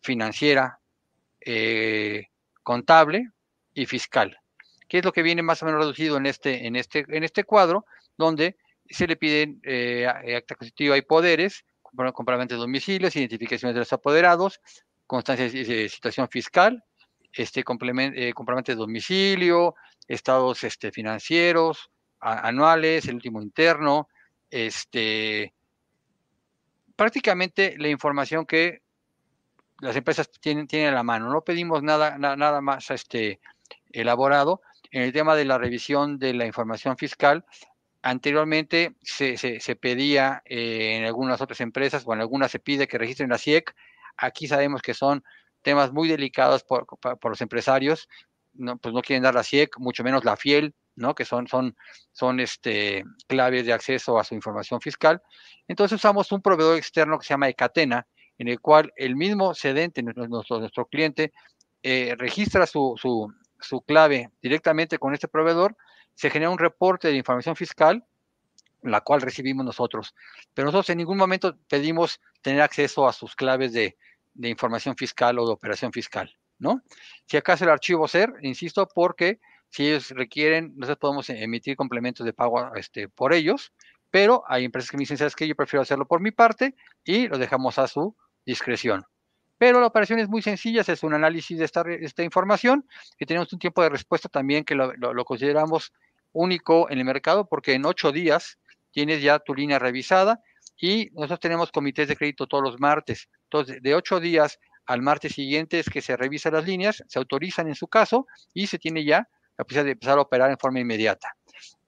financiera, 0.00 0.78
eh, 1.40 2.28
contable 2.62 3.30
y 3.74 3.86
fiscal, 3.86 4.38
que 4.88 4.98
es 4.98 5.04
lo 5.04 5.12
que 5.12 5.22
viene 5.22 5.42
más 5.42 5.62
o 5.62 5.66
menos 5.66 5.80
reducido 5.80 6.16
en 6.16 6.26
este, 6.26 6.66
en 6.66 6.76
este, 6.76 7.04
en 7.08 7.24
este 7.24 7.42
cuadro, 7.42 7.84
donde 8.16 8.56
se 8.88 9.08
le 9.08 9.16
piden 9.16 9.60
eh, 9.64 10.06
acta 10.06 10.54
constitutiva 10.54 10.96
y 10.96 11.02
poderes, 11.02 11.64
compraventa 12.12 12.54
de 12.54 12.60
domicilios, 12.60 13.16
identificaciones 13.16 13.74
de 13.74 13.80
los 13.80 13.92
apoderados, 13.92 14.60
constancia 15.06 15.48
de 15.48 15.88
situación 15.88 16.28
fiscal, 16.28 16.82
este 17.32 17.60
eh, 17.60 18.32
de 18.64 18.74
domicilio, 18.74 19.74
estados 20.06 20.64
este, 20.64 20.92
financieros, 20.92 21.90
anuales, 22.20 23.06
el 23.06 23.16
último 23.16 23.42
interno, 23.42 24.08
este, 24.50 25.52
prácticamente 26.96 27.76
la 27.78 27.88
información 27.88 28.46
que 28.46 28.82
las 29.80 29.96
empresas 29.96 30.30
tienen, 30.40 30.66
tienen 30.66 30.88
a 30.88 30.96
la 30.96 31.02
mano. 31.02 31.30
No 31.30 31.42
pedimos 31.42 31.82
nada, 31.82 32.16
nada 32.18 32.60
más 32.60 32.90
este, 32.90 33.40
elaborado. 33.90 34.62
En 34.90 35.02
el 35.02 35.12
tema 35.12 35.34
de 35.34 35.44
la 35.44 35.58
revisión 35.58 36.18
de 36.18 36.32
la 36.34 36.46
información 36.46 36.96
fiscal, 36.96 37.44
anteriormente 38.02 38.94
se, 39.02 39.36
se, 39.36 39.76
pedía 39.76 40.42
eh, 40.44 40.96
en 40.96 41.04
algunas 41.04 41.40
otras 41.40 41.60
empresas 41.60 42.04
o 42.06 42.14
en 42.14 42.20
algunas 42.20 42.50
se 42.50 42.60
pide 42.60 42.86
que 42.86 42.98
registren 42.98 43.30
la 43.30 43.38
CIEC. 43.38 43.74
Aquí 44.16 44.46
sabemos 44.46 44.82
que 44.82 44.94
son 44.94 45.22
temas 45.62 45.92
muy 45.92 46.08
delicados 46.08 46.62
por, 46.62 46.86
por 46.86 47.30
los 47.30 47.40
empresarios. 47.40 48.08
No, 48.52 48.78
pues 48.78 48.94
no 48.94 49.02
quieren 49.02 49.24
dar 49.24 49.34
la 49.34 49.42
CIEC, 49.42 49.78
mucho 49.78 50.04
menos 50.04 50.24
la 50.24 50.36
FIEL, 50.36 50.74
¿no? 50.96 51.14
que 51.14 51.24
son, 51.24 51.48
son, 51.48 51.76
son 52.12 52.38
este, 52.40 53.04
claves 53.26 53.66
de 53.66 53.72
acceso 53.72 54.18
a 54.18 54.24
su 54.24 54.34
información 54.34 54.80
fiscal. 54.80 55.20
Entonces 55.66 55.96
usamos 55.96 56.30
un 56.32 56.40
proveedor 56.40 56.76
externo 56.76 57.18
que 57.18 57.26
se 57.26 57.34
llama 57.34 57.48
Ecatena, 57.48 58.06
en 58.38 58.48
el 58.48 58.60
cual 58.60 58.92
el 58.96 59.16
mismo 59.16 59.54
cedente, 59.54 60.02
nuestro, 60.02 60.60
nuestro 60.60 60.86
cliente, 60.86 61.32
eh, 61.82 62.14
registra 62.18 62.66
su, 62.66 62.94
su, 62.96 63.32
su, 63.60 63.82
clave 63.82 64.30
directamente 64.40 64.98
con 64.98 65.14
este 65.14 65.28
proveedor, 65.28 65.76
se 66.14 66.30
genera 66.30 66.50
un 66.50 66.58
reporte 66.58 67.08
de 67.08 67.16
información 67.16 67.56
fiscal, 67.56 68.04
la 68.84 69.00
cual 69.00 69.20
recibimos 69.20 69.64
nosotros. 69.64 70.14
Pero 70.52 70.66
nosotros 70.66 70.90
en 70.90 70.98
ningún 70.98 71.16
momento 71.16 71.56
pedimos 71.68 72.20
tener 72.42 72.62
acceso 72.62 73.08
a 73.08 73.12
sus 73.12 73.34
claves 73.34 73.72
de, 73.72 73.96
información 74.36 74.96
fiscal 74.96 75.38
o 75.38 75.46
de 75.46 75.52
operación 75.52 75.92
fiscal, 75.92 76.36
¿no? 76.58 76.82
Si 77.26 77.36
acaso 77.36 77.64
el 77.64 77.70
archivo 77.70 78.08
SER, 78.08 78.32
insisto, 78.42 78.88
porque 78.92 79.38
si 79.68 79.86
ellos 79.86 80.10
requieren, 80.10 80.72
nosotros 80.76 80.98
podemos 80.98 81.30
emitir 81.30 81.76
complementos 81.76 82.26
de 82.26 82.32
pago 82.32 82.74
este, 82.74 83.08
por 83.08 83.32
ellos, 83.32 83.72
pero 84.10 84.44
hay 84.46 84.64
empresas 84.64 84.90
que 84.90 84.96
me 84.96 85.02
dicen, 85.02 85.18
¿sabes 85.18 85.34
qué? 85.34 85.46
Yo 85.46 85.56
prefiero 85.56 85.82
hacerlo 85.82 86.06
por 86.06 86.20
mi 86.20 86.30
parte 86.30 86.74
y 87.04 87.28
lo 87.28 87.38
dejamos 87.38 87.78
a 87.78 87.86
su 87.88 88.16
discreción. 88.44 89.04
Pero 89.58 89.80
la 89.80 89.86
operación 89.86 90.18
es 90.18 90.28
muy 90.28 90.42
sencilla, 90.42 90.82
es 90.86 91.02
un 91.02 91.14
análisis 91.14 91.58
de 91.58 91.64
esta, 91.64 91.82
esta 92.00 92.22
información 92.22 92.86
y 93.18 93.26
tenemos 93.26 93.52
un 93.52 93.58
tiempo 93.58 93.82
de 93.82 93.88
respuesta 93.88 94.28
también 94.28 94.64
que 94.64 94.74
lo, 94.74 94.92
lo, 94.94 95.24
consideramos 95.24 95.92
único 96.32 96.90
en 96.90 96.98
el 96.98 97.04
mercado 97.04 97.48
porque 97.48 97.74
en 97.74 97.84
ocho 97.86 98.12
días 98.12 98.58
tienes 98.94 99.20
ya 99.20 99.40
tu 99.40 99.54
línea 99.54 99.80
revisada 99.80 100.40
y 100.76 101.10
nosotros 101.12 101.40
tenemos 101.40 101.72
comités 101.72 102.06
de 102.06 102.16
crédito 102.16 102.46
todos 102.46 102.62
los 102.62 102.78
martes. 102.78 103.28
Entonces, 103.42 103.82
de 103.82 103.94
ocho 103.94 104.20
días 104.20 104.60
al 104.86 105.02
martes 105.02 105.32
siguiente 105.32 105.80
es 105.80 105.90
que 105.90 106.00
se 106.00 106.16
revisan 106.16 106.54
las 106.54 106.64
líneas, 106.64 107.02
se 107.08 107.18
autorizan 107.18 107.66
en 107.66 107.74
su 107.74 107.88
caso 107.88 108.26
y 108.54 108.68
se 108.68 108.78
tiene 108.78 109.04
ya 109.04 109.28
la 109.58 109.64
posibilidad 109.64 109.84
de 109.86 109.92
empezar 109.92 110.18
a 110.18 110.22
operar 110.22 110.50
en 110.50 110.58
forma 110.58 110.78
inmediata. 110.78 111.36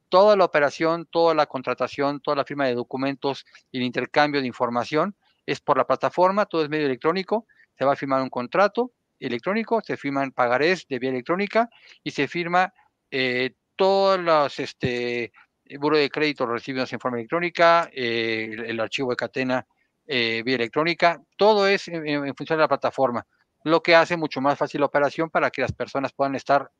Toda 0.08 0.36
la 0.36 0.44
operación, 0.44 1.06
toda 1.06 1.34
la 1.34 1.46
contratación, 1.46 2.20
toda 2.20 2.36
la 2.36 2.44
firma 2.44 2.66
de 2.66 2.74
documentos 2.74 3.44
y 3.70 3.78
el 3.78 3.84
intercambio 3.84 4.40
de 4.40 4.46
información 4.48 5.14
es 5.46 5.60
por 5.60 5.76
la 5.76 5.86
plataforma, 5.86 6.46
todo 6.46 6.64
es 6.64 6.68
medio 6.68 6.86
electrónico, 6.86 7.46
se 7.78 7.84
va 7.84 7.92
a 7.92 7.96
firmar 7.96 8.20
un 8.20 8.30
contrato 8.30 8.92
electrónico, 9.20 9.80
se 9.84 9.96
firman 9.96 10.32
pagarés 10.32 10.86
de 10.88 10.98
vía 10.98 11.10
electrónica 11.10 11.68
y 12.02 12.10
se 12.10 12.26
firma 12.26 12.72
eh, 13.10 13.54
todos 13.76 14.18
los 14.18 14.58
este, 14.58 15.32
buro 15.78 15.96
de 15.96 16.10
crédito 16.10 16.46
recibidos 16.46 16.92
en 16.92 17.00
forma 17.00 17.18
electrónica, 17.18 17.88
eh, 17.92 18.56
el, 18.66 18.80
archivo 18.80 19.10
de 19.10 19.16
cadena 19.16 19.66
eh, 20.06 20.42
vía 20.44 20.56
electrónica, 20.56 21.20
todo 21.36 21.66
es 21.66 21.88
en, 21.88 22.34
función 22.34 22.58
de 22.58 22.62
la 22.62 22.68
plataforma, 22.68 23.26
lo 23.64 23.82
que 23.82 23.94
hace 23.94 24.16
mucho 24.16 24.40
más 24.40 24.58
fácil 24.58 24.80
la 24.80 24.86
operación 24.86 25.30
para 25.30 25.50
que 25.50 25.62
las 25.62 25.72
personas 25.72 26.12
puedan 26.12 26.34
estar 26.34 26.70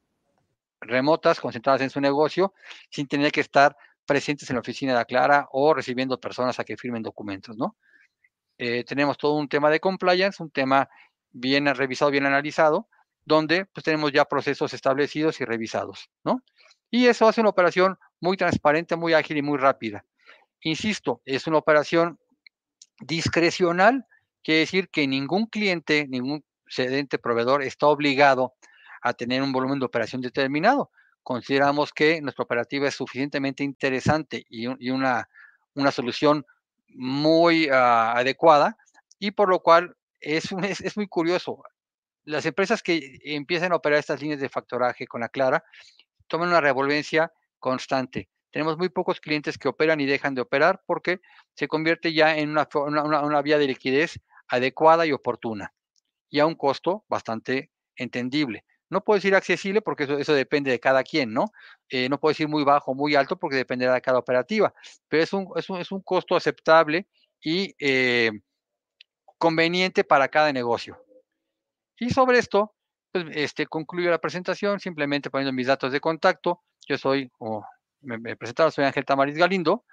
remotas, 0.81 1.41
concentradas 1.41 1.81
en 1.81 1.91
su 1.91 2.01
negocio, 2.01 2.55
sin 2.91 3.09
tener 3.09 3.33
que 3.33 3.41
estar 3.41 3.77
presentes 4.05 4.49
en 4.51 4.55
la 4.55 4.61
oficina 4.61 4.93
de 4.93 5.01
Aclara 5.01 5.49
o 5.51 5.75
recibiendo 5.75 6.21
personas 6.21 6.61
a 6.61 6.65
que 6.65 6.77
firmen 6.77 7.03
documentos, 7.03 7.57
¿no? 7.57 7.77
Eh, 8.59 8.85
tenemos 8.85 9.19
todo 9.19 9.35
un 9.35 9.49
tema 9.49 9.69
de 9.69 9.81
compliance, 9.81 10.43
un 10.43 10.51
tema 10.51 10.89
bien 11.31 11.67
revisado, 11.75 12.11
bien 12.11 12.25
analizado, 12.25 12.89
donde 13.25 13.67
pues 13.67 13.85
tenemos 13.85 14.13
ya 14.13 14.25
procesos 14.25 14.73
establecidos 14.73 15.41
y 15.41 15.45
revisados, 15.45 16.11
¿no? 16.25 16.43
Y 16.91 17.07
eso 17.07 17.29
hace 17.29 17.41
una 17.41 17.51
operación 17.51 17.99
muy 18.21 18.37
transparente, 18.37 18.97
muy 18.97 19.13
ágil 19.13 19.37
y 19.37 19.43
muy 19.43 19.59
rápida. 19.59 20.05
Insisto, 20.61 21.21
es 21.25 21.47
una 21.47 21.59
operación 21.59 22.19
discrecional, 23.01 24.07
quiere 24.43 24.61
decir 24.61 24.89
que 24.89 25.07
ningún 25.07 25.47
cliente, 25.47 26.07
ningún 26.09 26.45
cedente 26.69 27.19
proveedor 27.19 27.63
está 27.63 27.87
obligado 27.87 28.55
a 29.03 29.13
tener 29.13 29.43
un 29.43 29.53
volumen 29.53 29.79
de 29.79 29.87
operación 29.87 30.21
determinado. 30.21 30.91
Consideramos 31.23 31.93
que 31.93 32.21
nuestra 32.21 32.45
operativa 32.45 32.89
es 32.89 32.95
suficientemente 32.95 33.65
interesante 33.65 34.45
y, 34.49 34.67
una, 34.67 35.29
una, 35.75 35.91
solución 35.91 36.45
muy 36.89 37.69
ah, 37.69 38.13
adecuada 38.13 38.77
y 39.19 39.33
por 39.33 39.49
lo 39.49 39.61
cual 39.61 39.97
es, 40.21 40.51
es, 40.53 40.97
muy 40.97 41.09
curioso. 41.09 41.63
Las 42.25 42.47
empresas 42.47 42.83
que 42.83 43.19
empiezan 43.25 43.73
a 43.73 43.77
operar 43.77 43.99
estas 43.99 44.21
líneas 44.21 44.41
de 44.41 44.49
factoraje 44.49 45.07
con 45.07 45.21
la 45.21 45.29
Clara 45.29 45.65
toman 46.27 46.49
una 46.49 46.61
revolvencia 46.61 47.33
constante. 47.59 48.29
Tenemos 48.51 48.79
muy 48.79 48.89
pocos 48.89 49.21
clientes 49.21 49.59
que 49.59 49.69
operan 49.69 50.01
y 50.01 50.07
dejan 50.07 50.35
de 50.35 50.41
operar 50.41 50.83
porque 50.87 51.21
se 51.55 51.69
convierte 51.69 52.13
ya 52.13 52.37
en 52.37 52.51
una, 52.51 52.69
una, 52.75 53.21
una, 53.23 53.43
vía 53.43 53.59
de 53.59 53.67
liquidez 53.67 54.19
adecuada 54.49 55.05
y 55.05 55.13
oportuna 55.13 55.75
y 56.31 56.41
a 56.41 56.47
un 56.47 56.55
costo 56.55 57.05
bastante 57.09 57.71
entendible. 57.97 58.65
No 58.89 59.03
puedo 59.03 59.17
decir 59.17 59.35
accesible 59.35 59.83
porque 59.83 60.05
eso, 60.05 60.33
depende 60.33 60.71
de 60.71 60.79
cada 60.79 61.03
quien, 61.03 61.33
¿no? 61.33 61.51
Eh, 61.89 62.09
no 62.09 62.21
puedo 62.21 62.31
decir 62.31 62.49
muy 62.49 62.63
bajo, 62.63 62.95
muy 62.95 63.17
alto 63.17 63.37
porque 63.37 63.57
dependerá 63.57 63.95
de 63.95 64.01
cada 64.01 64.19
operativa, 64.19 64.73
pero 65.09 65.23
es 65.23 65.33
un, 65.33 65.49
es 65.57 65.91
un, 65.91 66.03
costo 66.03 66.37
aceptable 66.37 67.09
y 67.43 67.75
eh, 67.81 68.31
conveniente 69.39 70.05
para 70.05 70.29
cada 70.29 70.53
negocio. 70.53 71.03
Y 71.99 72.11
sobre 72.11 72.39
esto, 72.39 72.76
pues, 73.25 73.37
este, 73.37 73.67
concluyo 73.67 74.11
la 74.11 74.19
presentación 74.19 74.81
simplemente 74.81 75.31
poniendo 75.31 75.53
mis 75.53 75.67
datos 75.67 75.93
de 75.93 76.01
contacto. 76.01 76.63
Yo 76.89 76.99
soy, 76.99 77.31
o 77.39 77.65
me, 78.03 78.19
me 78.19 78.37
presentaron, 78.37 78.73
soy 78.73 78.85
Ángel 78.85 79.05
Tamariz 79.05 79.37
Galindo 79.37 79.85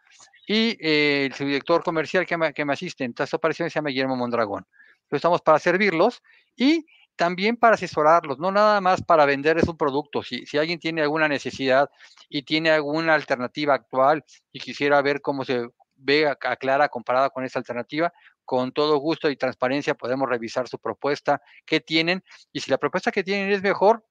y 0.48 0.78
eh, 0.80 1.26
el 1.26 1.34
subdirector 1.34 1.84
comercial 1.84 2.26
que 2.26 2.38
me, 2.38 2.74
asiste 2.74 3.04
en 3.04 3.12
estas 3.12 3.34
operaciones 3.34 3.74
se 3.74 3.80
llama 3.80 3.90
Guillermo 3.90 4.16
Mondragón. 4.16 4.66
estamos 5.10 5.42
para 5.42 5.60
servirlos 5.60 6.22
y 6.56 6.86
también 7.16 7.58
para 7.58 7.76
asesorarlos, 7.76 8.40
no 8.40 8.52
nada 8.52 8.82
más 8.82 9.04
para 9.04 9.26
venderles 9.26 9.68
un 9.68 9.78
producto. 9.78 10.24
Si, 10.24 10.46
si 10.46 10.58
alguien 10.58 10.80
tiene 10.80 11.02
alguna 11.02 11.28
necesidad 11.28 11.90
y 12.28 12.42
tiene 12.42 12.72
alguna 12.72 13.14
alternativa 13.14 13.76
actual 13.76 14.26
y 14.52 14.60
quisiera 14.60 15.02
ver 15.02 15.22
cómo 15.22 15.46
se 15.46 15.68
ve 15.96 16.28
a, 16.28 16.36
Clara 16.36 16.90
comparada 16.90 17.30
con 17.30 17.46
esa 17.46 17.60
alternativa, 17.60 18.12
con 18.46 18.72
todo 18.72 18.98
gusto 18.98 19.30
y 19.30 19.36
transparencia 19.36 19.96
podemos 19.96 20.30
revisar 20.30 20.68
su 20.68 20.80
propuesta, 20.80 21.42
qué 21.66 21.80
tienen, 21.80 22.24
y 22.52 22.60
si 22.60 22.72
la 22.72 22.78
propuesta 22.78 23.12
que 23.12 23.24
tienen 23.24 23.52
es 23.52 23.62
mejor, 23.62 24.06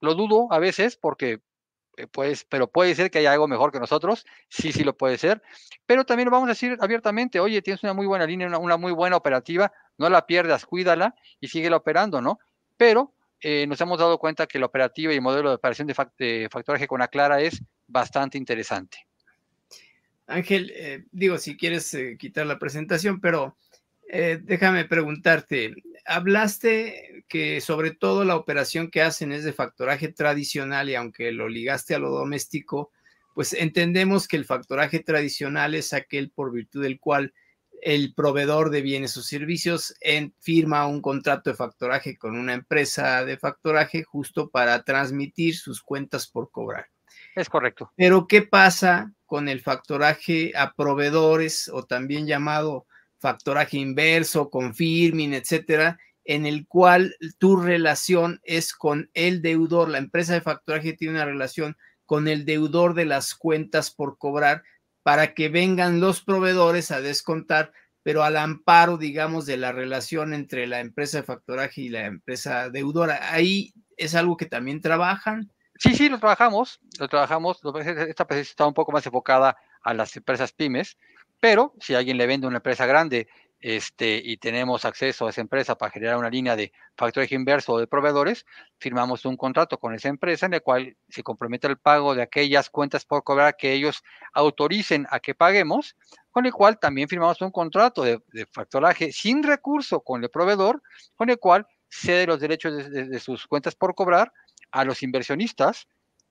lo 0.00 0.14
dudo 0.14 0.48
a 0.50 0.58
veces 0.58 0.96
porque 0.96 1.40
eh, 1.96 2.06
pues, 2.06 2.46
pero 2.48 2.70
puede 2.70 2.94
ser 2.94 3.10
que 3.10 3.18
haya 3.18 3.32
algo 3.32 3.46
mejor 3.48 3.70
que 3.70 3.78
nosotros, 3.78 4.24
sí, 4.48 4.72
sí 4.72 4.82
lo 4.82 4.96
puede 4.96 5.18
ser, 5.18 5.42
pero 5.84 6.04
también 6.04 6.26
lo 6.26 6.32
vamos 6.32 6.48
a 6.48 6.52
decir 6.52 6.76
abiertamente, 6.80 7.38
oye, 7.38 7.60
tienes 7.60 7.82
una 7.82 7.92
muy 7.92 8.06
buena 8.06 8.26
línea, 8.26 8.48
una, 8.58 8.76
muy 8.78 8.92
buena 8.92 9.16
operativa, 9.16 9.72
no 9.98 10.08
la 10.08 10.26
pierdas, 10.26 10.64
cuídala 10.64 11.14
y 11.38 11.48
síguela 11.48 11.76
operando, 11.76 12.22
¿no? 12.22 12.38
Pero 12.78 13.14
eh, 13.40 13.66
nos 13.66 13.80
hemos 13.80 13.98
dado 13.98 14.18
cuenta 14.18 14.46
que 14.46 14.58
la 14.58 14.66
operativa 14.66 15.12
y 15.12 15.16
el 15.16 15.22
modelo 15.22 15.50
de 15.50 15.56
operación 15.56 15.86
de, 15.86 15.94
de 16.18 16.48
factoraje 16.50 16.86
con 16.86 17.02
Aclara 17.02 17.40
es 17.40 17.62
bastante 17.86 18.38
interesante. 18.38 19.06
Ángel, 20.32 20.72
eh, 20.74 21.04
digo, 21.12 21.38
si 21.38 21.56
quieres 21.56 21.96
quitar 22.18 22.46
la 22.46 22.58
presentación, 22.58 23.20
pero 23.20 23.56
déjame 24.44 24.84
preguntarte, 24.84 25.74
hablaste 26.04 27.24
que 27.28 27.62
sobre 27.62 27.92
todo 27.92 28.24
la 28.24 28.36
operación 28.36 28.90
que 28.90 29.00
hacen 29.00 29.32
es 29.32 29.42
de 29.42 29.54
factoraje 29.54 30.08
tradicional 30.08 30.90
y 30.90 30.96
aunque 30.96 31.32
lo 31.32 31.48
ligaste 31.48 31.94
a 31.94 31.98
lo 31.98 32.10
doméstico, 32.10 32.90
pues 33.34 33.54
entendemos 33.54 34.28
que 34.28 34.36
el 34.36 34.44
factoraje 34.44 35.00
tradicional 35.00 35.74
es 35.74 35.92
aquel 35.92 36.30
por 36.30 36.52
virtud 36.52 36.82
del 36.82 37.00
cual 37.00 37.32
el 37.82 38.14
proveedor 38.14 38.70
de 38.70 38.80
bienes 38.80 39.16
o 39.16 39.22
servicios 39.22 39.94
firma 40.38 40.86
un 40.86 41.02
contrato 41.02 41.50
de 41.50 41.56
factoraje 41.56 42.16
con 42.16 42.38
una 42.38 42.54
empresa 42.54 43.24
de 43.24 43.36
factoraje 43.36 44.04
justo 44.04 44.50
para 44.50 44.84
transmitir 44.84 45.56
sus 45.56 45.82
cuentas 45.82 46.28
por 46.28 46.50
cobrar. 46.50 46.86
Es 47.34 47.48
correcto. 47.48 47.90
Pero 47.96 48.28
¿qué 48.28 48.42
pasa 48.42 49.12
con 49.32 49.48
el 49.48 49.62
factoraje 49.62 50.52
a 50.54 50.74
proveedores 50.74 51.70
o 51.72 51.84
también 51.84 52.26
llamado 52.26 52.86
factoraje 53.18 53.78
inverso, 53.78 54.50
confirming, 54.50 55.32
etcétera, 55.32 55.98
en 56.26 56.44
el 56.44 56.66
cual 56.66 57.16
tu 57.38 57.56
relación 57.56 58.42
es 58.42 58.74
con 58.74 59.08
el 59.14 59.40
deudor. 59.40 59.88
La 59.88 59.96
empresa 59.96 60.34
de 60.34 60.42
factoraje 60.42 60.92
tiene 60.92 61.14
una 61.14 61.24
relación 61.24 61.78
con 62.04 62.28
el 62.28 62.44
deudor 62.44 62.92
de 62.92 63.06
las 63.06 63.34
cuentas 63.34 63.90
por 63.90 64.18
cobrar 64.18 64.64
para 65.02 65.32
que 65.32 65.48
vengan 65.48 65.98
los 65.98 66.20
proveedores 66.20 66.90
a 66.90 67.00
descontar, 67.00 67.72
pero 68.02 68.24
al 68.24 68.36
amparo, 68.36 68.98
digamos, 68.98 69.46
de 69.46 69.56
la 69.56 69.72
relación 69.72 70.34
entre 70.34 70.66
la 70.66 70.80
empresa 70.80 71.16
de 71.16 71.24
factoraje 71.24 71.80
y 71.80 71.88
la 71.88 72.04
empresa 72.04 72.68
deudora. 72.68 73.32
Ahí 73.32 73.72
es 73.96 74.14
algo 74.14 74.36
que 74.36 74.44
también 74.44 74.82
trabajan. 74.82 75.50
Sí, 75.76 75.94
sí, 75.94 76.08
lo 76.08 76.18
trabajamos, 76.18 76.80
lo 76.98 77.08
trabajamos. 77.08 77.60
Esta 77.64 78.22
empresa 78.22 78.40
está 78.40 78.66
un 78.66 78.74
poco 78.74 78.92
más 78.92 79.04
enfocada 79.06 79.56
a 79.82 79.94
las 79.94 80.16
empresas 80.16 80.52
pymes, 80.52 80.98
pero 81.40 81.74
si 81.80 81.94
alguien 81.94 82.18
le 82.18 82.26
vende 82.26 82.46
una 82.46 82.58
empresa 82.58 82.86
grande 82.86 83.28
este, 83.62 84.20
y 84.22 84.38
tenemos 84.38 84.84
acceso 84.84 85.26
a 85.26 85.30
esa 85.30 85.40
empresa 85.40 85.76
para 85.78 85.92
generar 85.92 86.16
una 86.16 86.28
línea 86.28 86.56
de 86.56 86.72
factoraje 86.96 87.36
inverso 87.36 87.74
o 87.74 87.78
de 87.78 87.86
proveedores, 87.86 88.44
firmamos 88.78 89.24
un 89.24 89.36
contrato 89.36 89.78
con 89.78 89.94
esa 89.94 90.08
empresa 90.08 90.46
en 90.46 90.54
el 90.54 90.62
cual 90.62 90.96
se 91.08 91.22
compromete 91.22 91.68
el 91.68 91.78
pago 91.78 92.16
de 92.16 92.22
aquellas 92.22 92.70
cuentas 92.70 93.04
por 93.04 93.22
cobrar 93.22 93.56
que 93.56 93.72
ellos 93.72 94.02
autoricen 94.34 95.06
a 95.10 95.20
que 95.20 95.36
paguemos, 95.36 95.96
con 96.32 96.44
el 96.44 96.52
cual 96.52 96.80
también 96.80 97.08
firmamos 97.08 97.40
un 97.40 97.52
contrato 97.52 98.02
de, 98.02 98.20
factoraje 98.50 99.12
sin 99.12 99.44
recurso 99.44 100.00
con 100.00 100.24
el 100.24 100.28
proveedor, 100.28 100.82
con 101.14 101.30
el 101.30 101.38
cual 101.38 101.64
cede 101.88 102.26
los 102.26 102.40
derechos 102.40 102.90
de, 102.90 103.20
sus 103.20 103.46
cuentas 103.46 103.76
por 103.76 103.94
cobrar 103.94 104.32
a 104.72 104.84
los 104.84 105.02
inversionistas, 105.02 105.86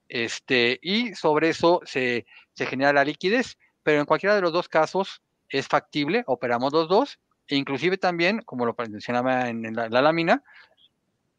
este, 0.10 0.80
y 0.82 1.16
sobre 1.16 1.50
eso 1.50 1.80
se, 1.86 2.26
se 2.54 2.66
genera 2.66 2.92
la 2.92 3.06
liquidez. 3.06 3.58
Pero 3.84 4.00
en 4.00 4.06
cualquiera 4.06 4.36
de 4.36 4.42
los 4.42 4.52
dos 4.52 4.68
casos, 4.68 5.22
es 5.52 5.68
factible, 5.68 6.24
operamos 6.28 6.74
los 6.74 6.88
dos, 6.88 7.20
e 7.48 7.56
inclusive 7.56 7.98
también, 7.98 8.42
como 8.42 8.66
lo 8.66 8.76
mencionaba 8.90 9.50
en 9.50 9.76
la, 9.76 9.90
lámina, 9.90 10.44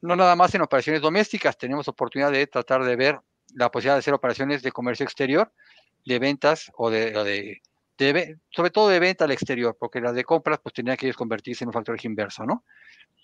no 0.01 0.17
nada 0.17 0.37
más 0.37 0.55
en 0.55 0.63
operaciones 0.63 1.01
domésticas, 1.01 1.57
tenemos 1.57 1.89
oportunidad 1.89 2.31
de 2.31 2.47
tratar 2.47 2.85
de 2.85 2.97
ver 2.97 3.21
la 3.55 3.71
posibilidad 3.71 3.95
de 3.95 4.01
hacer 4.01 4.15
operaciones 4.15 4.63
de 4.63 4.73
comercio 4.73 5.05
exterior, 5.05 5.53
de 6.05 6.19
ventas 6.19 6.71
o 6.77 6.91
de, 6.91 7.61
de, 7.97 8.39
sobre 8.51 8.71
todo 8.71 8.89
de 8.89 8.99
venta 8.99 9.25
al 9.25 9.31
exterior, 9.31 9.77
porque 9.79 10.01
las 10.01 10.15
de 10.15 10.25
compras 10.25 10.59
pues 10.63 10.75
tenían 10.75 10.97
que 10.97 11.13
convertirse 11.15 11.65
en 11.65 11.69
un 11.69 11.73
factor 11.73 11.97
inverso, 12.03 12.45
¿no? 12.45 12.65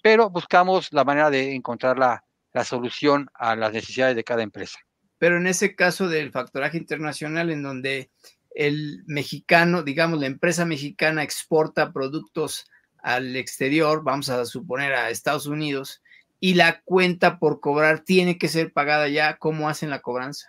Pero 0.03 0.31
buscamos 0.31 0.93
la 0.93 1.05
manera 1.05 1.31
de 1.31 1.55
encontrar 1.55 1.99
la, 1.99 2.25
la 2.53 2.65
solución 2.65 3.31
a 3.35 3.57
las 3.57 3.73
necesidades 3.73 4.17
de 4.17 4.25
cada 4.25 4.43
empresa. 4.43 4.79
Pero 5.19 5.37
en 5.37 5.47
ese 5.47 5.75
caso 5.75 6.09
del 6.09 6.31
factoraje 6.31 6.79
internacional, 6.79 7.51
en 7.51 7.63
donde 7.63 8.11
el 8.55 9.03
mexicano, 9.07 9.83
digamos, 9.83 10.21
la 10.21 10.27
empresa 10.27 10.65
mexicana 10.65 11.23
exporta 11.23 11.93
productos 11.93 12.67
al 13.03 13.37
exterior, 13.37 14.03
vamos 14.03 14.29
a 14.31 14.45
suponer 14.45 14.93
a 14.95 15.11
Estados 15.11 15.47
Unidos, 15.47 16.03
y 16.41 16.55
la 16.55 16.83
cuenta 16.83 17.39
por 17.39 17.61
cobrar 17.61 18.01
tiene 18.01 18.39
que 18.39 18.49
ser 18.49 18.73
pagada 18.73 19.09
ya, 19.09 19.37
¿cómo 19.39 19.69
hacen 19.69 19.91
la 19.91 20.01
cobranza? 20.01 20.49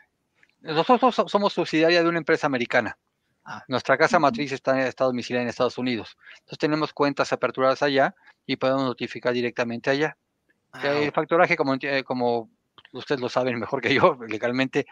Nosotros 0.61 1.15
somos 1.27 1.53
subsidiaria 1.53 2.03
de 2.03 2.09
una 2.09 2.19
empresa 2.19 2.47
americana. 2.47 2.97
Ah. 3.43 3.63
Nuestra 3.67 3.97
casa 3.97 4.19
matriz 4.19 4.51
está, 4.51 4.87
está 4.87 5.05
domiciliada 5.05 5.43
en 5.43 5.49
Estados 5.49 5.77
Unidos. 5.77 6.17
Entonces 6.39 6.59
tenemos 6.59 6.93
cuentas 6.93 7.33
aperturadas 7.33 7.81
allá 7.81 8.13
y 8.45 8.57
podemos 8.57 8.83
notificar 8.83 9.33
directamente 9.33 9.89
allá. 9.89 10.17
Ah, 10.71 10.99
el 10.99 11.11
factoraje, 11.11 11.55
como, 11.55 11.75
eh, 11.81 12.03
como 12.03 12.49
ustedes 12.93 13.21
lo 13.21 13.29
saben 13.29 13.59
mejor 13.59 13.81
que 13.81 13.93
yo, 13.93 14.17
legalmente, 14.27 14.85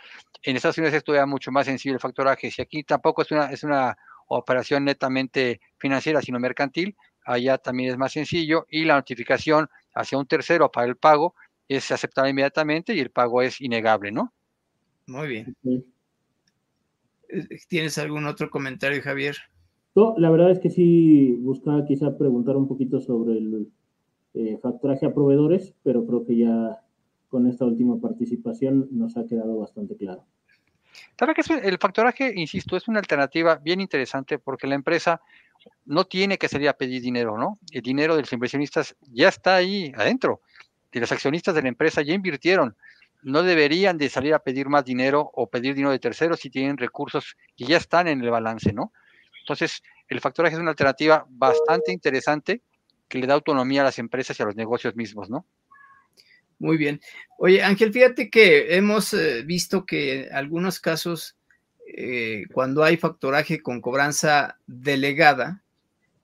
en 0.44 0.56
Estados 0.56 0.78
Unidos 0.78 0.96
esto 0.96 1.14
mucho 1.28 1.52
más 1.52 1.66
sencillo 1.66 1.96
el 1.96 2.00
factoraje. 2.00 2.52
Si 2.52 2.62
aquí 2.62 2.84
tampoco 2.84 3.22
es 3.22 3.32
una, 3.32 3.52
es 3.52 3.64
una 3.64 3.98
operación 4.28 4.86
netamente 4.86 5.62
financiera, 5.78 6.22
sino 6.22 6.40
mercantil, 6.40 6.96
allá 7.26 7.58
también 7.58 7.92
es 7.92 7.98
más 7.98 8.12
sencillo 8.12 8.66
y 8.70 8.86
la 8.86 8.96
notificación 8.96 9.70
hacia 9.94 10.18
un 10.18 10.28
tercero 10.28 10.72
para 10.72 10.88
el 10.88 10.96
pago 10.96 11.36
es 11.68 11.92
aceptada 11.92 12.30
inmediatamente 12.30 12.94
y 12.94 13.00
el 13.00 13.12
pago 13.12 13.42
es 13.42 13.60
innegable, 13.62 14.12
¿no? 14.12 14.34
Muy 15.08 15.28
bien. 15.28 15.56
¿Tienes 17.68 17.98
algún 17.98 18.26
otro 18.26 18.50
comentario, 18.50 19.02
Javier? 19.02 19.36
No, 19.96 20.16
la 20.18 20.30
verdad 20.30 20.52
es 20.52 20.60
que 20.60 20.70
sí 20.70 21.34
buscaba 21.40 21.86
quizá 21.86 22.18
preguntar 22.18 22.56
un 22.56 22.68
poquito 22.68 23.02
sobre 23.02 23.38
el 23.38 23.72
eh, 24.38 24.60
factoraje 24.62 25.06
a 25.06 25.14
proveedores, 25.14 25.74
pero 25.84 26.06
creo 26.06 26.26
que 26.26 26.38
ya 26.38 26.82
con 27.30 27.48
esta 27.48 27.66
última 27.66 28.00
participación 28.00 28.88
nos 28.92 29.18
ha 29.18 29.26
quedado 29.26 29.58
bastante 29.58 29.96
claro. 29.96 30.26
Claro 31.16 31.34
que 31.34 31.42
el 31.68 31.78
factoraje, 31.78 32.34
insisto, 32.36 32.78
es 32.78 32.88
una 32.88 33.00
alternativa 33.00 33.56
bien 33.56 33.82
interesante 33.82 34.38
porque 34.38 34.68
la 34.68 34.76
empresa 34.76 35.22
no 35.86 36.06
tiene 36.06 36.38
que 36.38 36.48
salir 36.48 36.70
a 36.70 36.74
pedir 36.74 37.02
dinero, 37.02 37.38
¿no? 37.38 37.60
El 37.72 37.82
dinero 37.82 38.16
de 38.16 38.22
los 38.22 38.34
inversionistas 38.34 38.96
ya 39.12 39.28
está 39.28 39.56
ahí 39.56 39.92
adentro. 39.96 40.42
De 40.92 41.00
los 41.00 41.12
accionistas 41.12 41.56
de 41.56 41.64
la 41.64 41.70
empresa 41.70 42.02
ya 42.02 42.14
invirtieron. 42.14 42.76
No 43.24 43.44
deberían 43.44 43.98
de 43.98 44.10
salir 44.10 44.34
a 44.34 44.40
pedir 44.40 44.70
más 44.70 44.86
dinero 44.86 45.32
o 45.34 45.50
pedir 45.50 45.74
dinero 45.74 45.92
de 45.92 46.00
terceros 46.00 46.40
si 46.40 46.50
tienen 46.50 46.78
recursos 46.78 47.36
que 47.56 47.66
ya 47.66 47.78
están 47.78 48.08
en 48.08 48.22
el 48.22 48.30
balance, 48.30 48.72
¿no? 48.72 48.94
Entonces, 49.42 49.82
el 50.08 50.22
factoraje 50.22 50.56
es 50.56 50.62
una 50.62 50.72
alternativa 50.72 51.26
bastante 51.28 51.92
interesante 51.92 52.62
que 53.08 53.20
le 53.20 53.28
da 53.28 53.34
autonomía 53.36 53.82
a 53.82 53.86
las 53.86 54.00
empresas 54.00 54.40
y 54.40 54.44
a 54.44 54.46
los 54.46 54.56
negocios 54.56 54.96
mismos, 54.96 55.30
¿no? 55.30 55.46
Muy 56.60 56.78
bien. 56.78 57.00
Oye, 57.38 57.62
Ángel, 57.62 57.94
fíjate 57.94 58.30
que 58.30 58.76
hemos 58.76 59.14
eh, 59.14 59.44
visto 59.44 59.86
que 59.86 60.22
en 60.26 60.34
algunos 60.34 60.80
casos, 60.80 61.38
eh, 61.86 62.46
cuando 62.52 62.84
hay 62.84 62.98
factoraje 62.98 63.62
con 63.62 63.80
cobranza 63.80 64.58
delegada, 64.66 65.62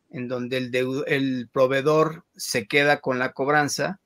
en 0.10 0.28
donde 0.28 0.58
el, 0.58 1.04
el 1.08 1.50
proveedor 1.52 2.26
se 2.36 2.68
queda 2.68 3.00
con 3.02 3.20
la 3.20 3.34
cobranza 3.34 4.00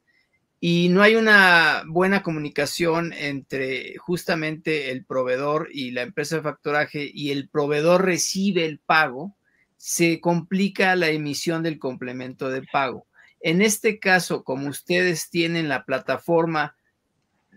y 0.59 0.89
no 0.89 1.03
hay 1.03 1.15
una 1.15 1.83
buena 1.87 2.23
comunicación 2.23 3.13
entre 3.13 3.95
justamente 3.97 4.91
el 4.91 5.05
proveedor 5.05 5.69
y 5.71 5.91
la 5.91 6.01
empresa 6.01 6.37
de 6.37 6.41
factoraje 6.41 7.09
y 7.13 7.31
el 7.31 7.47
proveedor 7.47 8.03
recibe 8.03 8.65
el 8.65 8.79
pago, 8.79 9.36
se 9.77 10.19
complica 10.19 10.95
la 10.95 11.09
emisión 11.09 11.63
del 11.63 11.79
complemento 11.79 12.49
de 12.49 12.63
pago. 12.63 13.07
En 13.39 13.61
este 13.61 13.99
caso, 13.99 14.43
como 14.43 14.67
ustedes 14.67 15.29
tienen 15.29 15.69
la 15.69 15.85
plataforma, 15.85 16.75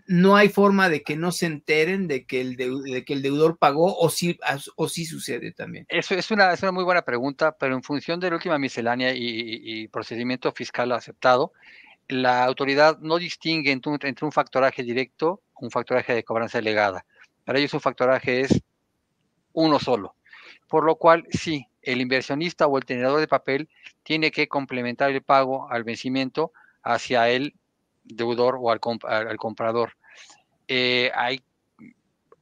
no 0.07 0.35
hay 0.35 0.49
forma 0.49 0.89
de 0.89 1.03
que 1.03 1.15
no 1.15 1.31
se 1.31 1.45
enteren 1.47 2.07
de 2.07 2.25
que 2.25 2.41
el, 2.41 2.55
deudor 2.55 3.57
pagó 3.57 3.97
o 3.97 4.09
sí, 4.09 4.37
o 4.75 4.87
sí 4.87 5.05
sucede 5.05 5.51
también. 5.51 5.85
Eso 5.89 6.15
es 6.15 6.29
una, 6.31 6.55
muy 6.71 6.83
buena 6.83 7.03
pregunta, 7.03 7.55
pero 7.57 7.75
en 7.75 7.83
función 7.83 8.19
de 8.19 8.29
la 8.29 8.35
última 8.35 8.59
miscelánea 8.59 9.13
y, 9.15 9.87
procedimiento 9.87 10.51
fiscal 10.51 10.91
aceptado, 10.91 11.53
la 12.07 12.43
autoridad 12.43 12.99
no 12.99 13.17
distingue 13.17 13.71
entre 13.71 13.91
un, 13.91 13.99
entre 14.01 14.25
un 14.25 14.31
factoraje 14.31 14.83
directo 14.83 15.41
un 15.61 15.71
factoraje 15.71 16.13
de 16.13 16.23
cobranza 16.23 16.57
delegada. 16.57 17.05
Para 17.45 17.59
ellos 17.59 17.73
un 17.73 17.81
factoraje 17.81 18.41
es 18.41 18.61
uno 19.53 19.79
solo. 19.79 20.15
Por 20.67 20.85
lo 20.85 20.95
cual, 20.95 21.25
sí, 21.29 21.67
el 21.81 22.01
inversionista 22.01 22.67
o 22.67 22.77
el 22.77 22.85
tenedor 22.85 23.19
de 23.19 23.27
papel 23.27 23.69
tiene 24.03 24.31
que 24.31 24.47
complementar 24.47 25.11
el 25.11 25.21
pago 25.21 25.69
al 25.69 25.83
vencimiento 25.83 26.51
hacia 26.83 27.29
el 27.29 27.55
deudor 28.03 28.57
o 28.59 28.71
al, 28.71 28.79
comprador. 29.37 29.93
Eh, 30.67 31.11
hay 31.15 31.43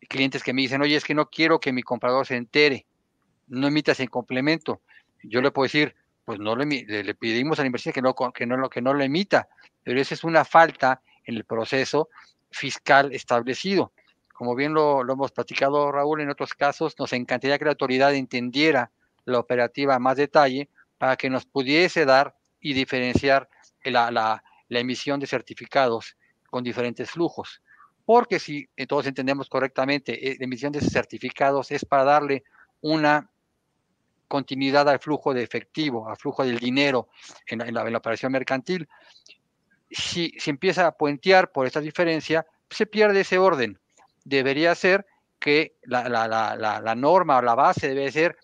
clientes 0.08 0.44
que 0.44 0.54
me 0.54 0.62
dicen, 0.62 0.82
oye, 0.82 0.96
es 0.96 1.04
que 1.04 1.14
no 1.14 1.30
quiero 1.30 1.60
que 1.60 1.74
mi 1.74 1.84
comprador 1.84 2.26
se 2.26 2.36
entere, 2.36 2.86
no 3.48 3.68
emitas 3.68 4.00
el 4.00 4.10
complemento. 4.10 4.82
Yo 5.24 5.42
le 5.42 5.52
puedo 5.52 5.66
decir, 5.66 5.96
pues 6.26 6.40
no 6.40 6.56
le, 6.56 6.66
pedimos 7.16 7.60
al 7.60 7.66
inversionista 7.66 7.94
que 7.94 8.02
no, 8.02 8.16
que, 8.32 8.46
no, 8.46 8.70
que 8.70 8.82
no 8.82 8.94
lo 8.94 9.04
emita, 9.04 9.50
pero 9.84 10.00
esa 10.00 10.14
es 10.14 10.24
una 10.24 10.46
falta 10.46 11.02
en 11.26 11.36
el 11.36 11.46
proceso 11.46 12.10
fiscal 12.52 13.14
establecido. 13.14 13.94
como 14.34 14.56
bien 14.56 14.74
lo, 14.74 15.02
hemos 15.02 15.32
platicado 15.32 15.92
Raúl 15.92 16.22
en 16.22 16.30
otros 16.30 16.54
casos, 16.54 16.96
nos 16.98 17.14
encantaría 17.14 17.58
que 17.58 17.66
la 17.66 17.72
autoridad 17.72 18.14
entendiera 18.16 18.92
la 19.30 19.40
operativa 19.40 19.98
más 20.00 20.18
detalle 20.18 20.70
para 20.98 21.16
que 21.16 21.30
nos 21.30 21.46
pudiese 21.46 22.06
dar 22.06 22.36
y 22.60 22.74
diferenciar 22.74 23.50
la, 23.84 24.12
la, 24.12 24.44
la 24.68 24.80
emisión 24.80 25.20
de 25.20 25.28
certificados 25.28 26.18
con 26.50 26.64
diferentes 26.64 27.12
flujos. 27.12 27.62
Porque 28.06 28.40
si 28.40 28.68
todos 28.88 29.06
entendemos 29.06 29.50
correctamente, 29.50 30.32
eh, 30.32 30.36
la 30.40 30.46
emisión 30.46 30.72
de 30.72 30.82
certificados 30.82 31.72
es 31.72 31.86
para 31.86 32.04
darle 32.04 32.44
una 32.82 33.30
continuidad 34.28 34.88
al 34.88 35.00
flujo 35.00 35.34
de 35.34 35.44
efectivo, 35.44 36.08
al 36.08 36.18
flujo 36.18 36.44
del 36.44 36.60
dinero 36.60 37.10
en 37.46 37.74
la, 37.74 37.98
operación 37.98 38.32
mercantil. 38.32 38.88
Si 39.90 40.34
se 40.40 40.52
empieza 40.52 40.88
a 40.88 40.92
puentear 40.92 41.52
por 41.52 41.66
esta 41.66 41.82
diferencia, 41.82 42.46
se 42.70 42.86
pierde 42.86 43.22
ese 43.22 43.38
orden. 43.38 43.80
Debería 44.24 44.76
ser 44.76 45.06
que 45.40 45.76
la, 45.84 46.08
la, 46.10 46.96
norma 46.96 47.38
o 47.38 47.42
la 47.42 47.56
base 47.56 47.90
debe 47.90 48.12
ser 48.12 48.38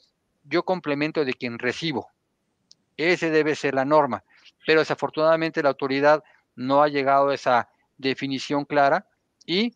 yo 0.45 0.63
complemento 0.63 1.25
de 1.25 1.33
quien 1.33 1.59
recibo. 1.59 2.07
Ese 2.97 3.29
debe 3.29 3.55
ser 3.55 3.73
la 3.73 3.85
norma. 3.85 4.23
Pero 4.65 4.79
desafortunadamente 4.79 5.61
la 5.61 5.69
autoridad 5.69 6.23
no 6.55 6.81
ha 6.81 6.87
llegado 6.87 7.29
a 7.29 7.35
esa 7.35 7.69
definición 7.97 8.65
clara 8.65 9.07
y 9.45 9.73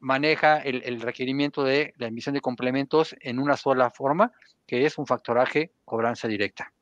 maneja 0.00 0.58
el, 0.58 1.00
requerimiento 1.00 1.64
de 1.64 1.94
la 1.96 2.08
emisión 2.08 2.34
de 2.34 2.42
complementos 2.42 3.16
en 3.20 3.38
una 3.38 3.56
sola 3.56 3.90
forma, 3.90 4.32
que 4.66 4.84
es 4.84 4.98
un 4.98 5.06
factoraje 5.06 5.72
cobranza 5.84 6.28
directa. 6.28 6.72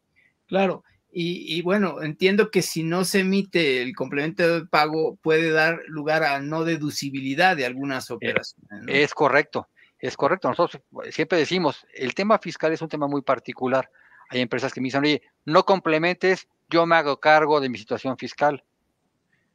Claro, 0.47 0.83
y, 1.15 1.61
bueno, 1.61 2.01
entiendo 2.01 2.51
que 2.51 2.63
si 2.63 2.85
no 2.85 3.05
se 3.05 3.21
emite 3.21 3.83
el 3.83 3.95
complemento 3.95 4.61
de 4.61 4.67
pago 4.67 5.17
puede 5.17 5.51
dar 5.51 5.81
lugar 5.87 6.25
a 6.25 6.41
no 6.41 6.65
deducibilidad 6.65 7.55
de 7.55 7.67
algunas 7.67 8.09
eh, 8.09 8.15
operaciones. 8.15 8.87
Es 8.89 9.13
correcto, 9.13 9.69
es 10.03 10.17
correcto. 10.17 10.49
Nosotros 10.49 10.83
siempre 11.11 11.39
decimos, 11.39 11.87
el 11.95 12.15
tema 12.15 12.39
fiscal 12.39 12.73
es 12.73 12.83
un 12.83 12.89
tema 12.89 13.07
muy 13.07 13.23
particular. 13.23 13.89
Hay 14.29 14.41
empresas 14.41 14.73
que 14.75 14.81
me 14.81 14.87
dicen, 14.87 15.03
oye, 15.03 15.23
no 15.45 15.65
complementes, 15.65 16.49
yo 16.69 16.85
me 16.87 16.97
hago 16.97 17.21
cargo 17.21 17.61
de 17.61 17.69
mi 17.69 17.79
situación 17.79 18.19
fiscal. 18.19 18.65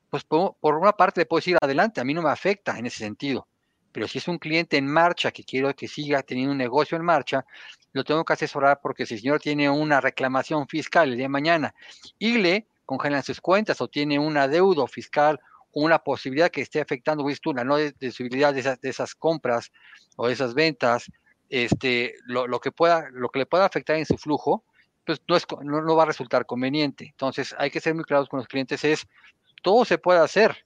Pues 0.10 0.24
por, 0.24 0.56
una 0.62 0.94
parte 0.94 1.22
le 1.22 1.26
puedo 1.26 1.40
decir 1.40 1.58
adelante, 1.62 2.00
a 2.00 2.06
mí 2.06 2.14
no 2.14 2.22
me 2.22 2.30
afecta 2.30 2.80
en 2.80 2.86
ese 2.86 3.00
sentido 3.00 3.48
pero 3.98 4.08
si 4.08 4.20
es 4.20 4.28
un 4.28 4.38
cliente 4.38 4.78
en 4.78 4.86
marcha 4.86 5.32
que 5.32 5.44
quiero 5.44 5.76
que 5.76 5.88
siga 5.88 6.22
teniendo 6.22 6.52
un 6.52 6.60
negocio 6.60 6.96
en 6.96 7.04
marcha, 7.04 7.44
lo 7.94 8.04
tengo 8.04 8.24
que 8.24 8.34
asesorar 8.34 8.80
porque 8.80 9.08
si 9.08 9.16
el 9.16 9.22
señor 9.22 9.40
tiene 9.40 9.72
una 9.72 10.00
reclamación 10.00 10.68
fiscal 10.68 11.10
el 11.10 11.16
día 11.16 11.26
de 11.26 11.30
mañana 11.30 11.74
y 12.20 12.38
le 12.38 12.68
congelan 12.86 13.24
sus 13.24 13.42
cuentas 13.42 13.82
o 13.82 13.88
tiene 13.88 14.20
un 14.20 14.38
adeudo 14.38 14.86
fiscal 14.86 15.40
una 15.72 16.00
posibilidad 16.00 16.50
que 16.50 16.62
esté 16.62 16.82
afectando, 16.82 17.26
tú, 17.42 17.54
la 17.54 17.64
no 17.64 17.78
de 17.78 17.94
esas, 18.00 18.82
de 18.82 18.90
esas 18.90 19.16
compras 19.16 19.72
o 20.16 20.28
de 20.28 20.34
esas 20.34 20.54
ventas, 20.54 21.12
este, 21.50 22.16
lo, 22.26 22.60
que 22.60 22.72
pueda, 22.72 23.10
lo 23.12 23.30
que 23.30 23.40
le 23.40 23.46
pueda 23.46 23.66
afectar 23.66 23.96
en 23.96 24.06
su 24.06 24.18
flujo, 24.18 24.64
pues 25.06 25.22
no, 25.28 25.36
es, 25.36 25.46
no, 25.64 25.82
no 25.82 25.96
va 25.96 26.04
a 26.04 26.08
resultar 26.08 26.46
conveniente. 26.46 27.06
Entonces 27.06 27.56
hay 27.58 27.72
que 27.72 27.80
ser 27.80 27.96
muy 27.96 28.04
claros 28.04 28.28
con 28.28 28.40
los 28.40 28.48
clientes, 28.48 28.84
es 28.84 29.08
todo 29.62 29.86
se 29.86 29.98
puede 29.98 30.20
hacer, 30.20 30.66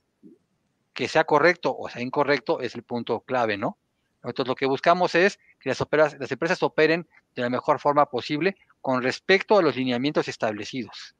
que 0.92 1.08
sea 1.08 1.24
correcto 1.24 1.74
o 1.76 1.88
sea 1.88 2.02
incorrecto 2.02 2.60
es 2.60 2.74
el 2.74 2.82
punto 2.82 3.20
clave, 3.20 3.56
¿no? 3.56 3.78
Entonces 4.24 4.48
lo 4.48 4.54
que 4.54 4.66
buscamos 4.66 5.14
es 5.14 5.38
que 5.58 5.68
las, 5.70 5.80
las 6.18 6.30
empresas 6.30 6.62
operen 6.62 7.08
de 7.34 7.42
la 7.42 7.50
mejor 7.50 7.80
forma 7.80 8.06
posible 8.06 8.56
con 8.80 9.02
respecto 9.02 9.58
a 9.58 9.62
los 9.62 9.76
lineamientos 9.76 10.28
establecidos. 10.28 11.16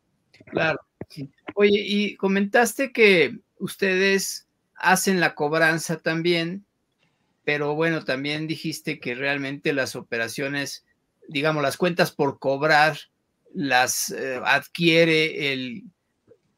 Claro. 0.47 0.78
Oye, 1.55 1.83
y 1.85 2.16
comentaste 2.16 2.93
que 2.93 3.39
ustedes 3.62 4.48
hacen 4.74 5.20
la 5.20 5.36
cobranza 5.36 5.96
también, 5.98 6.66
pero 7.44 7.74
bueno, 7.76 8.04
también 8.04 8.48
dijiste 8.48 8.98
que 8.98 9.14
realmente 9.14 9.72
las 9.72 9.94
operaciones, 9.94 10.84
digamos, 11.28 11.62
las 11.62 11.76
cuentas 11.76 12.10
por 12.10 12.40
cobrar, 12.40 12.98
las 13.54 14.10
eh, 14.10 14.40
adquiere 14.44 15.52
el 15.52 15.84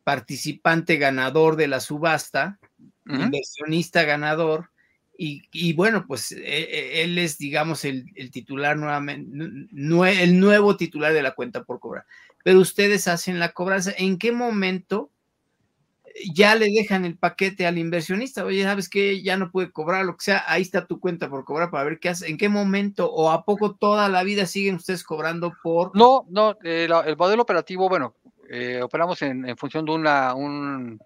participante 0.02 0.96
ganador 0.96 1.56
de 1.56 1.68
la 1.68 1.80
subasta 1.80 2.58
inversionista 3.06 4.04
ganador. 4.04 4.70
Y, 5.16 5.74
bueno, 5.74 6.06
pues 6.08 6.32
e, 6.32 6.38
e, 6.42 7.02
él 7.02 7.18
es, 7.18 7.38
digamos, 7.38 7.84
el, 7.84 8.04
titular 8.32 8.76
nuevamente, 8.76 9.30
el 10.22 10.40
nuevo 10.40 10.76
titular 10.76 11.12
de 11.12 11.22
la 11.22 11.34
cuenta 11.34 11.64
por 11.64 11.80
cobrar. 11.80 12.06
Pero 12.42 12.60
ustedes 12.60 13.06
hacen 13.08 13.38
la 13.38 13.52
cobranza. 13.52 13.92
¿En 13.96 14.18
qué 14.18 14.32
momento 14.32 15.10
ya 16.32 16.54
le 16.54 16.66
dejan 16.66 17.04
el 17.04 17.16
paquete 17.16 17.66
al 17.66 17.78
inversionista? 17.78 18.44
Oye, 18.44 18.62
¿sabes 18.62 18.88
que 18.88 19.22
Ya 19.22 19.36
no 19.36 19.50
puede 19.50 19.70
cobrar, 19.72 20.04
lo 20.04 20.16
que 20.16 20.24
sea, 20.24 20.44
ahí 20.46 20.62
está 20.62 20.86
tu 20.86 21.00
cuenta 21.00 21.28
por 21.28 21.44
cobrar 21.44 21.70
para 21.70 21.84
ver 21.84 21.98
qué 21.98 22.10
hace. 22.10 22.28
¿En 22.28 22.36
qué 22.36 22.48
momento 22.48 23.10
o 23.10 23.30
a 23.30 23.44
poco 23.44 23.74
toda 23.74 24.08
la 24.08 24.22
vida 24.22 24.46
siguen 24.46 24.76
ustedes 24.76 25.04
cobrando 25.04 25.52
por...? 25.62 25.96
No, 25.96 26.24
no, 26.28 26.56
eh, 26.62 26.88
el 27.06 27.16
modelo 27.16 27.42
operativo, 27.42 27.88
bueno, 27.88 28.14
eh, 28.48 28.80
operamos 28.82 29.20
en, 29.22 29.56
función 29.56 29.84
de 29.84 29.92
una, 29.92 30.34
un, 30.34 31.00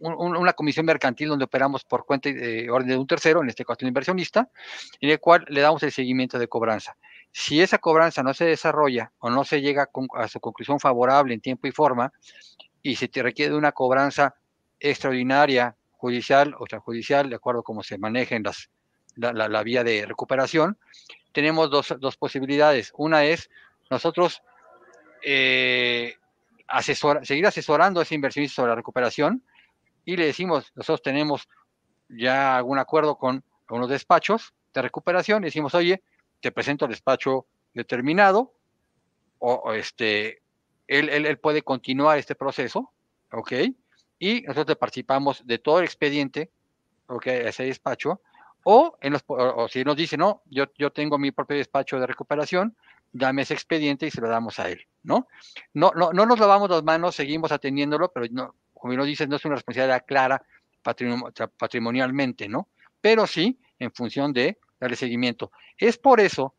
una 0.00 0.52
comisión 0.52 0.86
mercantil 0.86 1.28
donde 1.28 1.44
operamos 1.44 1.84
por 1.84 2.04
cuenta 2.04 2.30
de 2.30 2.70
orden 2.70 2.88
de 2.88 2.96
un 2.96 3.06
tercero, 3.06 3.42
en 3.42 3.48
este 3.48 3.64
caso 3.64 3.78
un 3.82 3.88
inversionista, 3.88 4.48
en 5.00 5.10
el 5.10 5.20
cual 5.20 5.44
le 5.48 5.60
damos 5.60 5.82
el 5.82 5.92
seguimiento 5.92 6.38
de 6.38 6.48
cobranza. 6.48 6.96
Si 7.32 7.60
esa 7.60 7.78
cobranza 7.78 8.22
no 8.22 8.34
se 8.34 8.44
desarrolla 8.44 9.12
o 9.18 9.30
no 9.30 9.44
se 9.44 9.60
llega 9.60 9.88
a 10.14 10.28
su 10.28 10.40
conclusión 10.40 10.80
favorable 10.80 11.34
en 11.34 11.40
tiempo 11.40 11.68
y 11.68 11.72
forma, 11.72 12.12
y 12.82 12.96
se 12.96 13.08
te 13.08 13.22
requiere 13.22 13.54
una 13.54 13.72
cobranza 13.72 14.34
extraordinaria, 14.78 15.76
judicial 15.92 16.54
o 16.58 16.64
extrajudicial, 16.64 17.28
de 17.28 17.36
acuerdo 17.36 17.60
a 17.60 17.64
cómo 17.64 17.82
se 17.82 17.98
manejen 17.98 18.42
las, 18.42 18.70
la, 19.16 19.62
vía 19.62 19.84
de 19.84 20.06
recuperación, 20.06 20.78
tenemos 21.32 21.70
dos, 21.70 21.94
dos 21.98 22.16
posibilidades. 22.16 22.92
Una 22.96 23.24
es 23.24 23.50
nosotros 23.90 24.42
eh, 25.22 26.14
seguir 27.22 27.46
asesorando 27.46 28.00
ese 28.00 28.14
inversionista 28.14 28.56
sobre 28.56 28.70
la 28.70 28.76
recuperación 28.76 29.44
y 30.04 30.16
le 30.16 30.26
decimos, 30.26 30.72
nosotros 30.74 31.02
tenemos 31.02 31.48
ya 32.08 32.56
algún 32.56 32.78
acuerdo 32.78 33.16
con 33.16 33.44
unos 33.68 33.88
despachos 33.88 34.54
de 34.74 34.82
recuperación, 34.82 35.42
decimos, 35.42 35.74
oye, 35.74 36.02
te 36.40 36.50
presento 36.52 36.86
el 36.86 36.90
despacho 36.90 37.46
determinado, 37.74 38.54
o, 39.38 39.72
este, 39.72 40.39
él, 40.90 41.08
él, 41.08 41.38
puede 41.38 41.62
continuar 41.62 42.18
este 42.18 42.34
proceso, 42.34 42.92
¿ok? 43.32 43.52
Y 44.18 44.42
nosotros 44.42 44.76
participamos 44.76 45.46
de 45.46 45.58
todo 45.58 45.78
el 45.78 45.84
expediente, 45.84 46.50
¿ok? 47.06 47.26
Ese 47.26 47.64
despacho, 47.64 48.20
o, 48.64 48.98
en 49.00 49.12
los, 49.12 49.24
o, 49.28 49.68
si 49.68 49.84
nos 49.84 49.96
dice, 49.96 50.16
no, 50.16 50.42
yo, 50.46 50.64
yo 50.76 50.90
tengo 50.90 51.16
mi 51.16 51.30
propio 51.30 51.56
despacho 51.56 51.98
de 52.00 52.06
recuperación, 52.06 52.76
dame 53.12 53.42
ese 53.42 53.54
expediente 53.54 54.06
y 54.06 54.10
se 54.10 54.20
lo 54.20 54.28
damos 54.28 54.58
a 54.58 54.68
él, 54.68 54.86
¿no? 55.04 55.28
No, 55.72 55.92
no, 55.94 56.12
no 56.12 56.26
nos 56.26 56.40
lavamos 56.40 56.68
las 56.68 56.82
manos, 56.82 57.14
seguimos 57.14 57.52
atendiéndolo, 57.52 58.12
pero 58.12 58.26
no, 58.30 58.54
como 58.74 58.94
lo 58.94 59.04
dices, 59.04 59.28
no 59.28 59.36
es 59.36 59.44
una 59.44 59.54
responsabilidad 59.54 60.04
clara 60.06 60.42
patrimonialmente, 61.56 62.48
¿no? 62.48 62.68
Pero 63.00 63.26
sí 63.26 63.60
en 63.78 63.92
función 63.92 64.32
de 64.32 64.58
darle 64.80 64.96
seguimiento. 64.96 65.52
Es 65.78 65.98
por 65.98 66.20
eso, 66.20 66.54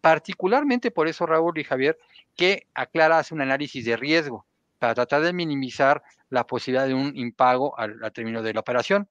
particularmente 0.00 0.90
por 0.90 1.08
eso, 1.08 1.26
Raúl 1.26 1.58
y 1.58 1.64
Javier, 1.64 1.98
que 2.36 2.66
Aclara 2.74 3.18
hace 3.18 3.34
un 3.34 3.40
análisis 3.40 3.84
de 3.84 3.96
riesgo 3.96 4.46
para 4.78 4.94
tratar 4.94 5.22
de 5.22 5.32
minimizar 5.32 6.02
la 6.28 6.46
posibilidad 6.46 6.86
de 6.86 6.94
un 6.94 7.16
impago 7.16 7.78
al, 7.78 7.98
término 8.12 8.42
de 8.42 8.54
la 8.54 8.60
operación. 8.60 9.08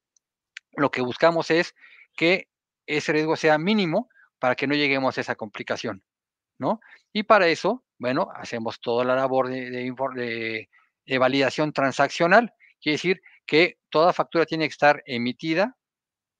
Lo 0.76 0.92
que 0.92 1.02
buscamos 1.02 1.52
es 1.52 1.76
que 2.16 2.50
ese 2.86 3.14
riesgo 3.14 3.36
sea 3.36 3.58
mínimo 3.58 4.10
para 4.40 4.56
que 4.56 4.68
no 4.68 4.76
lleguemos 4.76 5.18
a 5.18 5.22
esa 5.22 5.36
complicación, 5.36 6.04
¿no? 6.60 6.82
Y 7.14 7.24
para 7.24 7.48
eso, 7.48 7.84
bueno, 7.98 8.30
hacemos 8.36 8.80
toda 8.80 9.04
la 9.06 9.16
labor 9.16 9.50
de, 9.50 9.70
de, 9.70 9.94
de 10.16 10.70
de 11.06 11.18
validación 11.18 11.72
transaccional. 11.72 12.54
Quiere 12.82 12.96
decir 12.96 13.22
que 13.46 13.80
toda 13.90 14.14
factura 14.14 14.46
tiene 14.46 14.68
que 14.68 14.74
estar 14.74 15.04
emitida 15.06 15.78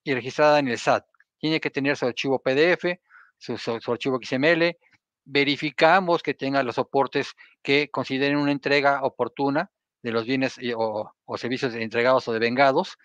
y 0.04 0.14
registrada 0.14 0.60
en 0.60 0.68
el 0.68 0.78
SAT. 0.78 1.06
Tiene 1.40 1.60
que 1.60 1.70
tener 1.70 1.98
su 1.98 2.06
archivo 2.06 2.40
PDF, 2.40 3.00
su, 3.38 3.92
archivo 3.92 4.20
XML. 4.22 4.78
Verificamos 5.26 6.22
que 6.22 6.34
tenga 6.34 6.64
los 6.64 6.76
soportes 6.76 7.34
que 7.62 7.90
consideren 7.90 8.38
una 8.38 8.52
entrega 8.52 9.04
oportuna 9.04 9.72
de 10.04 10.12
los 10.12 10.26
bienes 10.26 10.58
o, 10.76 11.12
servicios 11.38 11.74
entregados 11.74 12.28
o 12.28 12.34
devengados, 12.34 12.98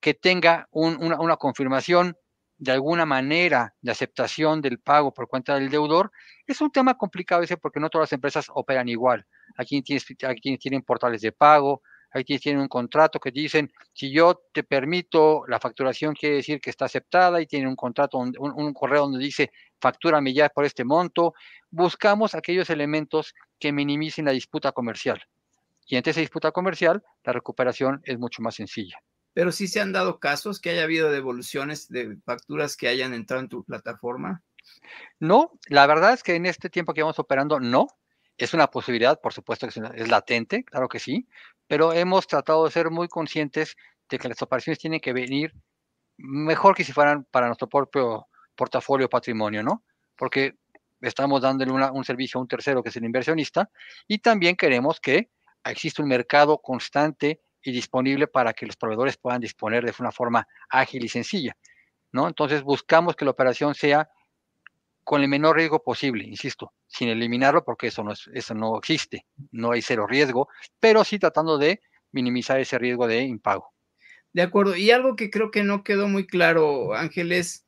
que 0.00 0.14
tenga 0.14 0.66
una, 0.72 1.20
una 1.20 1.36
confirmación 1.36 2.16
de 2.58 2.72
alguna 2.72 3.06
manera 3.06 3.74
de 3.80 3.92
aceptación 3.92 4.60
del 4.60 4.80
pago 4.80 5.14
por 5.14 5.28
cuenta 5.28 5.54
del 5.54 5.70
deudor, 5.70 6.10
es 6.46 6.60
un 6.60 6.70
tema 6.70 6.98
complicado 6.98 7.42
ese 7.42 7.56
porque 7.56 7.78
no 7.78 7.88
todas 7.88 8.06
las 8.06 8.12
empresas 8.12 8.46
operan 8.52 8.88
igual. 8.88 9.24
Aquí 9.56 9.80
tienes, 9.82 10.04
aquí 10.26 10.58
tienen 10.58 10.82
portales 10.82 11.22
de 11.22 11.30
pago, 11.30 11.82
aquí 12.20 12.38
tienen 12.38 12.62
un 12.62 12.68
contrato 12.68 13.18
que 13.18 13.30
dicen, 13.30 13.72
si 13.92 14.10
yo 14.12 14.42
te 14.52 14.62
permito 14.62 15.44
la 15.46 15.58
facturación, 15.58 16.14
quiere 16.14 16.36
decir 16.36 16.60
que 16.60 16.70
está 16.70 16.84
aceptada 16.86 17.40
y 17.40 17.46
tienen 17.46 17.68
un 17.68 17.76
contrato, 17.76 18.18
un, 18.18 18.34
un 18.38 18.72
correo 18.74 19.02
donde 19.02 19.18
dice, 19.18 19.50
factúrame 19.80 20.32
ya 20.32 20.48
por 20.48 20.64
este 20.64 20.84
monto. 20.84 21.34
Buscamos 21.70 22.34
aquellos 22.34 22.70
elementos 22.70 23.34
que 23.58 23.72
minimicen 23.72 24.24
la 24.24 24.32
disputa 24.32 24.72
comercial. 24.72 25.22
Y 25.86 25.96
ante 25.96 26.10
esa 26.10 26.20
disputa 26.20 26.52
comercial, 26.52 27.02
la 27.24 27.32
recuperación 27.32 28.00
es 28.04 28.18
mucho 28.18 28.42
más 28.42 28.56
sencilla. 28.56 28.98
pero 29.32 29.52
sí 29.52 29.68
se 29.68 29.80
han 29.80 29.92
dado 29.92 30.18
casos 30.18 30.60
que 30.60 30.70
haya 30.70 30.82
habido 30.82 31.12
devoluciones 31.12 31.88
de 31.88 32.16
facturas 32.26 32.76
que 32.76 32.88
hayan 32.88 33.14
entrado 33.14 33.40
en 33.40 33.48
tu 33.48 33.62
plataforma. 33.62 34.42
No, 35.20 35.52
la 35.68 35.86
verdad 35.86 36.12
es 36.12 36.22
que 36.22 36.34
en 36.34 36.44
este 36.44 36.68
tiempo 36.70 36.92
que 36.92 37.02
vamos 37.02 37.18
operando, 37.20 37.60
no. 37.60 37.86
Es 38.36 38.54
una 38.54 38.68
posibilidad, 38.68 39.20
por 39.20 39.32
supuesto 39.32 39.66
que 39.68 39.80
es, 39.94 40.08
latente, 40.08 40.64
claro 40.64 40.88
que 40.88 40.98
sí, 40.98 41.28
pero 41.68 41.92
hemos 41.92 42.26
tratado 42.26 42.64
de 42.64 42.72
ser 42.72 42.90
muy 42.90 43.06
conscientes 43.08 43.76
de 44.08 44.18
que 44.18 44.28
las 44.28 44.42
operaciones 44.42 44.78
tienen 44.78 45.00
que 45.00 45.12
venir 45.12 45.54
mejor 46.16 46.74
que 46.74 46.82
si 46.82 46.92
fueran 46.92 47.24
para 47.30 47.46
nuestro 47.46 47.68
propio 47.68 48.26
portafolio 48.56 49.08
patrimonio, 49.08 49.62
¿no? 49.62 49.84
Porque 50.16 50.54
estamos 51.00 51.42
dándole 51.42 51.70
un 51.70 52.04
servicio 52.04 52.38
a 52.38 52.42
un 52.42 52.48
tercero 52.48 52.82
que 52.82 52.88
es 52.88 52.96
el 52.96 53.04
inversionista 53.04 53.70
y 54.08 54.18
también 54.18 54.56
queremos 54.56 54.98
que 54.98 55.30
exista 55.64 56.02
un 56.02 56.08
mercado 56.08 56.58
constante 56.58 57.40
y 57.62 57.70
disponible 57.70 58.26
para 58.26 58.52
que 58.52 58.66
los 58.66 58.76
proveedores 58.76 59.16
puedan 59.16 59.40
disponer 59.40 59.84
de 59.84 59.94
una 60.00 60.10
forma 60.10 60.48
ágil 60.70 61.04
y 61.04 61.08
sencilla, 61.08 61.56
¿no? 62.10 62.26
Entonces 62.26 62.62
buscamos 62.62 63.14
que 63.14 63.24
la 63.24 63.30
operación 63.30 63.74
sea 63.74 64.08
con 65.08 65.22
el 65.22 65.28
menor 65.28 65.56
riesgo 65.56 65.82
posible, 65.82 66.22
insisto, 66.22 66.74
sin 66.86 67.08
eliminarlo 67.08 67.64
porque 67.64 67.86
eso 67.86 68.04
no, 68.04 68.12
es, 68.12 68.28
eso 68.34 68.52
no 68.52 68.76
existe, 68.76 69.24
no 69.52 69.70
hay 69.70 69.80
cero 69.80 70.06
riesgo, 70.06 70.50
pero 70.80 71.02
sí 71.02 71.18
tratando 71.18 71.56
de 71.56 71.80
minimizar 72.12 72.60
ese 72.60 72.76
riesgo 72.76 73.06
de 73.06 73.22
impago. 73.22 73.72
De 74.34 74.42
acuerdo. 74.42 74.76
Y 74.76 74.90
algo 74.90 75.16
que 75.16 75.30
creo 75.30 75.50
que 75.50 75.62
no 75.62 75.82
quedó 75.82 76.08
muy 76.08 76.26
claro, 76.26 76.92
Ángel, 76.92 77.32
es, 77.32 77.64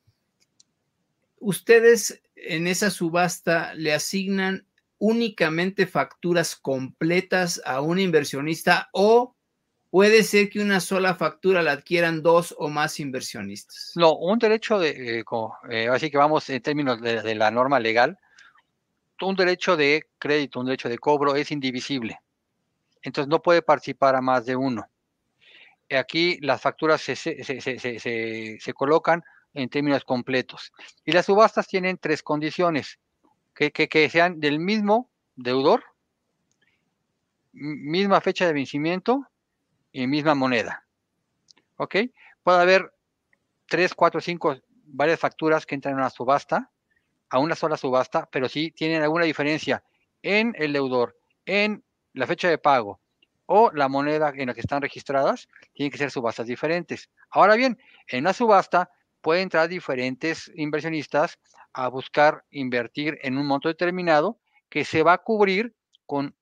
ustedes 1.39 2.23
en 2.37 2.67
esa 2.67 2.91
subasta 2.91 3.73
le 3.73 3.95
asignan 3.95 4.67
únicamente 4.99 5.87
facturas 5.87 6.55
completas 6.55 7.63
a 7.65 7.81
un 7.81 7.99
inversionista 7.99 8.91
o 8.93 9.35
puede 9.91 10.23
ser 10.23 10.49
que 10.49 10.61
una 10.61 10.81
sola 10.81 11.15
factura 11.15 11.63
la 11.63 11.73
adquieran 11.73 12.23
dos 12.23 12.55
o 12.59 12.69
más 12.69 13.01
inversionistas. 13.01 13.93
No, 13.97 14.15
un 14.15 14.39
derecho 14.39 14.79
de, 14.79 15.21
eh, 15.21 15.25
eh, 15.71 15.89
así 15.89 16.11
que 16.11 16.17
vamos 16.17 16.49
en 16.49 16.63
términos 16.63 17.01
de, 17.01 17.35
la 17.35 17.51
norma 17.51 17.81
legal, 17.81 18.19
un 19.21 19.37
derecho 19.37 19.77
de 19.77 20.09
crédito, 20.19 20.61
un 20.61 20.67
derecho 20.67 20.89
de 20.89 20.99
cobro 20.99 21.35
es 21.35 21.51
indivisible. 21.51 22.19
Entonces 23.03 23.29
no 23.29 23.43
puede 23.43 23.63
participar 23.63 24.17
a 24.17 24.21
más 24.21 24.47
de 24.47 24.57
uno. 24.57 24.89
Aquí 25.91 26.39
las 26.41 26.61
facturas 26.61 27.01
se, 27.01 27.17
se 27.17 28.73
colocan 28.73 29.23
en 29.55 29.69
términos 29.69 30.05
completos. 30.05 30.73
Y 31.05 31.13
las 31.13 31.27
subastas 31.27 31.67
tienen 31.67 31.99
tres 31.99 32.23
condiciones, 32.23 32.99
que, 33.55 33.71
que, 33.73 34.11
sean 34.11 34.41
del 34.41 34.59
mismo 34.59 35.11
deudor, 35.37 35.85
misma 37.53 38.21
fecha 38.21 38.47
de 38.47 38.53
vencimiento 38.53 39.27
y 39.93 40.07
misma 40.07 40.35
moneda. 40.35 40.85
¿Ok? 41.77 41.97
Puede 42.43 42.61
haber 42.61 42.93
tres, 43.67 43.95
cuatro, 43.95 44.21
cinco, 44.21 44.57
varias 44.85 45.21
facturas 45.21 45.67
que 45.67 45.75
entran 45.75 45.93
en 45.93 46.01
una 46.01 46.11
subasta, 46.11 46.71
a 47.29 47.39
una 47.39 47.55
sola 47.55 47.77
subasta, 47.77 48.29
pero 48.31 48.49
si 48.49 48.71
tienen 48.73 49.03
alguna 49.03 49.25
diferencia 49.25 49.85
en 50.23 50.55
el 50.59 50.73
deudor, 50.73 51.17
en 51.47 51.85
la 52.13 52.27
fecha 52.27 52.49
de 52.49 52.59
pago 52.59 53.01
o 53.47 53.71
la 53.73 53.89
moneda 53.89 54.33
en 54.35 54.47
la 54.47 54.55
que 54.55 54.61
están 54.61 54.83
registradas, 54.83 55.49
tienen 55.73 55.91
que 55.91 55.99
ser 55.99 56.11
subastas 56.11 56.47
diferentes. 56.47 57.11
Ahora 57.31 57.57
bien, 57.57 57.79
en 58.07 58.25
la 58.25 58.33
subasta 58.33 58.91
pueden 59.21 59.45
entrar 59.45 59.69
diferentes 59.69 60.51
inversionistas 60.55 61.39
a 61.73 61.89
buscar 61.89 62.45
invertir 62.51 63.19
en 63.23 63.39
un 63.39 63.47
monto 63.47 63.69
determinado 63.69 64.39
que 64.69 64.85
se 64.85 65.03
va 65.03 65.15
a 65.15 65.19
cubrir 65.19 65.75
con 66.07 66.35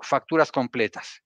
facturas 0.00 0.50
completas. 0.52 1.22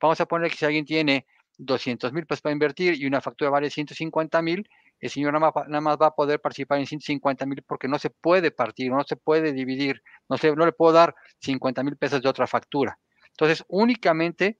Vamos 0.00 0.20
a 0.20 0.26
poner 0.26 0.50
que 0.50 0.56
si 0.56 0.64
alguien 0.64 0.84
tiene 0.84 1.26
200 1.58 2.12
mil 2.12 2.26
pesos 2.26 2.42
para 2.42 2.52
invertir 2.52 2.94
y 2.94 3.06
una 3.06 3.20
factura 3.20 3.50
vale 3.50 3.70
150 3.70 4.40
mil, 4.42 4.68
el 4.98 5.10
señor 5.10 5.32
nada 5.32 5.80
más, 5.80 5.96
va 5.96 6.06
a 6.06 6.14
poder 6.14 6.40
participar 6.40 6.78
en 6.78 6.86
150 6.86 7.46
mil 7.46 7.62
porque 7.62 7.88
no 7.88 7.98
se 7.98 8.10
puede 8.10 8.50
partir, 8.50 8.90
no 8.90 9.02
se 9.04 9.16
puede 9.16 9.52
dividir, 9.52 10.02
no, 10.28 10.36
se, 10.36 10.54
no 10.54 10.66
le 10.66 10.72
puedo 10.72 10.92
dar 10.92 11.14
50 11.40 11.82
mil 11.82 11.96
pesos 11.96 12.20
de 12.20 12.28
otra 12.28 12.46
factura. 12.46 12.98
Entonces, 13.30 13.64
únicamente 13.68 14.58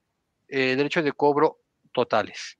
eh, 0.48 0.76
derechos 0.76 1.04
de 1.04 1.12
cobro 1.12 1.58
totales. 1.92 2.58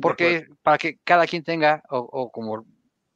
Porque 0.00 0.46
para 0.62 0.78
que 0.78 0.98
cada 1.04 1.26
quien 1.26 1.42
tenga, 1.44 1.82
o, 1.90 2.30
como 2.30 2.66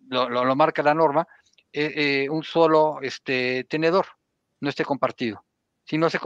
lo, 0.08 0.56
marca 0.56 0.82
la 0.82 0.94
norma, 0.94 1.26
eh, 1.72 1.92
eh, 2.24 2.30
un 2.30 2.42
solo 2.42 3.00
este, 3.02 3.64
tenedor, 3.64 4.06
no 4.60 4.68
esté 4.68 4.84
compartido. 4.84 5.44
Si 5.84 5.98
no, 5.98 6.08
se, 6.08 6.18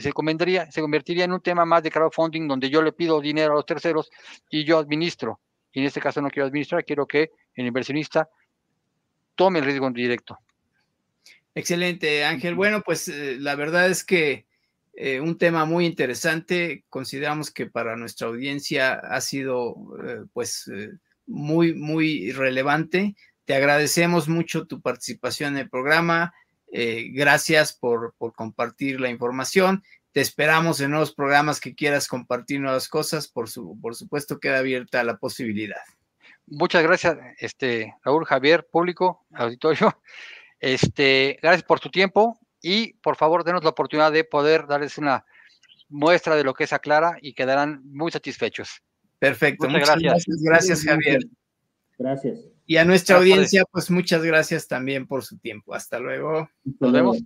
se, 0.00 0.12
convendría, 0.12 0.70
se 0.70 0.80
convertiría 0.80 1.24
en 1.24 1.32
un 1.32 1.40
tema 1.40 1.64
más 1.64 1.82
de 1.82 1.90
crowdfunding 1.90 2.48
donde 2.48 2.68
yo 2.68 2.82
le 2.82 2.92
pido 2.92 3.20
dinero 3.20 3.52
a 3.52 3.56
los 3.56 3.66
terceros 3.66 4.10
y 4.50 4.64
yo 4.64 4.78
administro. 4.78 5.40
Y 5.72 5.80
en 5.80 5.86
este 5.86 6.00
caso 6.00 6.20
no 6.20 6.30
quiero 6.30 6.46
administrar, 6.46 6.84
quiero 6.84 7.06
que 7.06 7.30
el 7.54 7.66
inversionista 7.66 8.28
tome 9.34 9.60
el 9.60 9.64
riesgo 9.64 9.86
en 9.86 9.92
directo. 9.92 10.38
Excelente, 11.54 12.24
Ángel. 12.24 12.54
Bueno, 12.54 12.82
pues 12.82 13.08
eh, 13.08 13.36
la 13.38 13.54
verdad 13.54 13.88
es 13.88 14.04
que 14.04 14.46
eh, 14.94 15.20
un 15.20 15.38
tema 15.38 15.64
muy 15.64 15.86
interesante. 15.86 16.84
Consideramos 16.88 17.50
que 17.50 17.66
para 17.66 17.96
nuestra 17.96 18.28
audiencia 18.28 18.94
ha 18.94 19.20
sido 19.20 19.76
eh, 20.06 20.24
pues 20.32 20.70
muy, 21.26 21.74
muy 21.74 22.32
relevante. 22.32 23.14
Te 23.44 23.54
agradecemos 23.54 24.28
mucho 24.28 24.66
tu 24.66 24.80
participación 24.80 25.54
en 25.54 25.60
el 25.60 25.70
programa. 25.70 26.34
Gracias 27.12 27.72
por, 27.72 28.14
por, 28.18 28.34
compartir 28.34 29.00
la 29.00 29.10
información. 29.10 29.82
Te 30.12 30.20
esperamos 30.20 30.80
en 30.80 30.90
nuevos 30.90 31.14
programas 31.14 31.60
que 31.60 31.74
quieras 31.74 32.08
compartir 32.08 32.60
nuevas 32.60 32.88
cosas. 32.88 33.28
Por, 33.28 33.48
su, 33.48 33.78
por 33.80 33.94
supuesto, 33.94 34.38
queda 34.38 34.58
abierta 34.58 35.04
la 35.04 35.16
posibilidad. 35.18 35.80
Muchas 36.46 36.82
gracias, 36.82 37.18
este, 37.38 37.94
Raúl 38.04 38.24
Javier, 38.24 38.66
público, 38.70 39.26
auditorio. 39.32 40.00
Este, 40.58 41.38
gracias 41.42 41.64
por 41.64 41.80
tu 41.80 41.90
tiempo 41.90 42.38
y 42.62 42.94
por 42.94 43.16
favor 43.16 43.44
denos 43.44 43.62
la 43.62 43.70
oportunidad 43.70 44.10
de 44.10 44.24
poder 44.24 44.66
darles 44.66 44.96
una 44.96 45.24
muestra 45.88 46.34
de 46.34 46.44
lo 46.44 46.54
que 46.54 46.64
es 46.64 46.72
Aclara 46.72 47.18
y 47.20 47.34
quedarán 47.34 47.82
muy 47.84 48.10
satisfechos. 48.10 48.82
Perfecto, 49.18 49.68
muchas, 49.68 49.98
gracias. 49.98 50.24
gracias. 50.42 50.84
Javier. 50.84 51.20
Gracias. 51.98 52.55
Y 52.66 52.78
a 52.78 52.84
nuestra 52.84 53.16
ah, 53.16 53.18
audiencia, 53.20 53.64
pues 53.70 53.90
muchas 53.90 54.22
gracias 54.22 54.66
también 54.66 55.06
por 55.06 55.24
su 55.24 55.38
tiempo. 55.38 55.74
Hasta 55.74 56.00
luego. 56.00 56.50
Nos 56.80 56.92
vemos. 56.92 57.22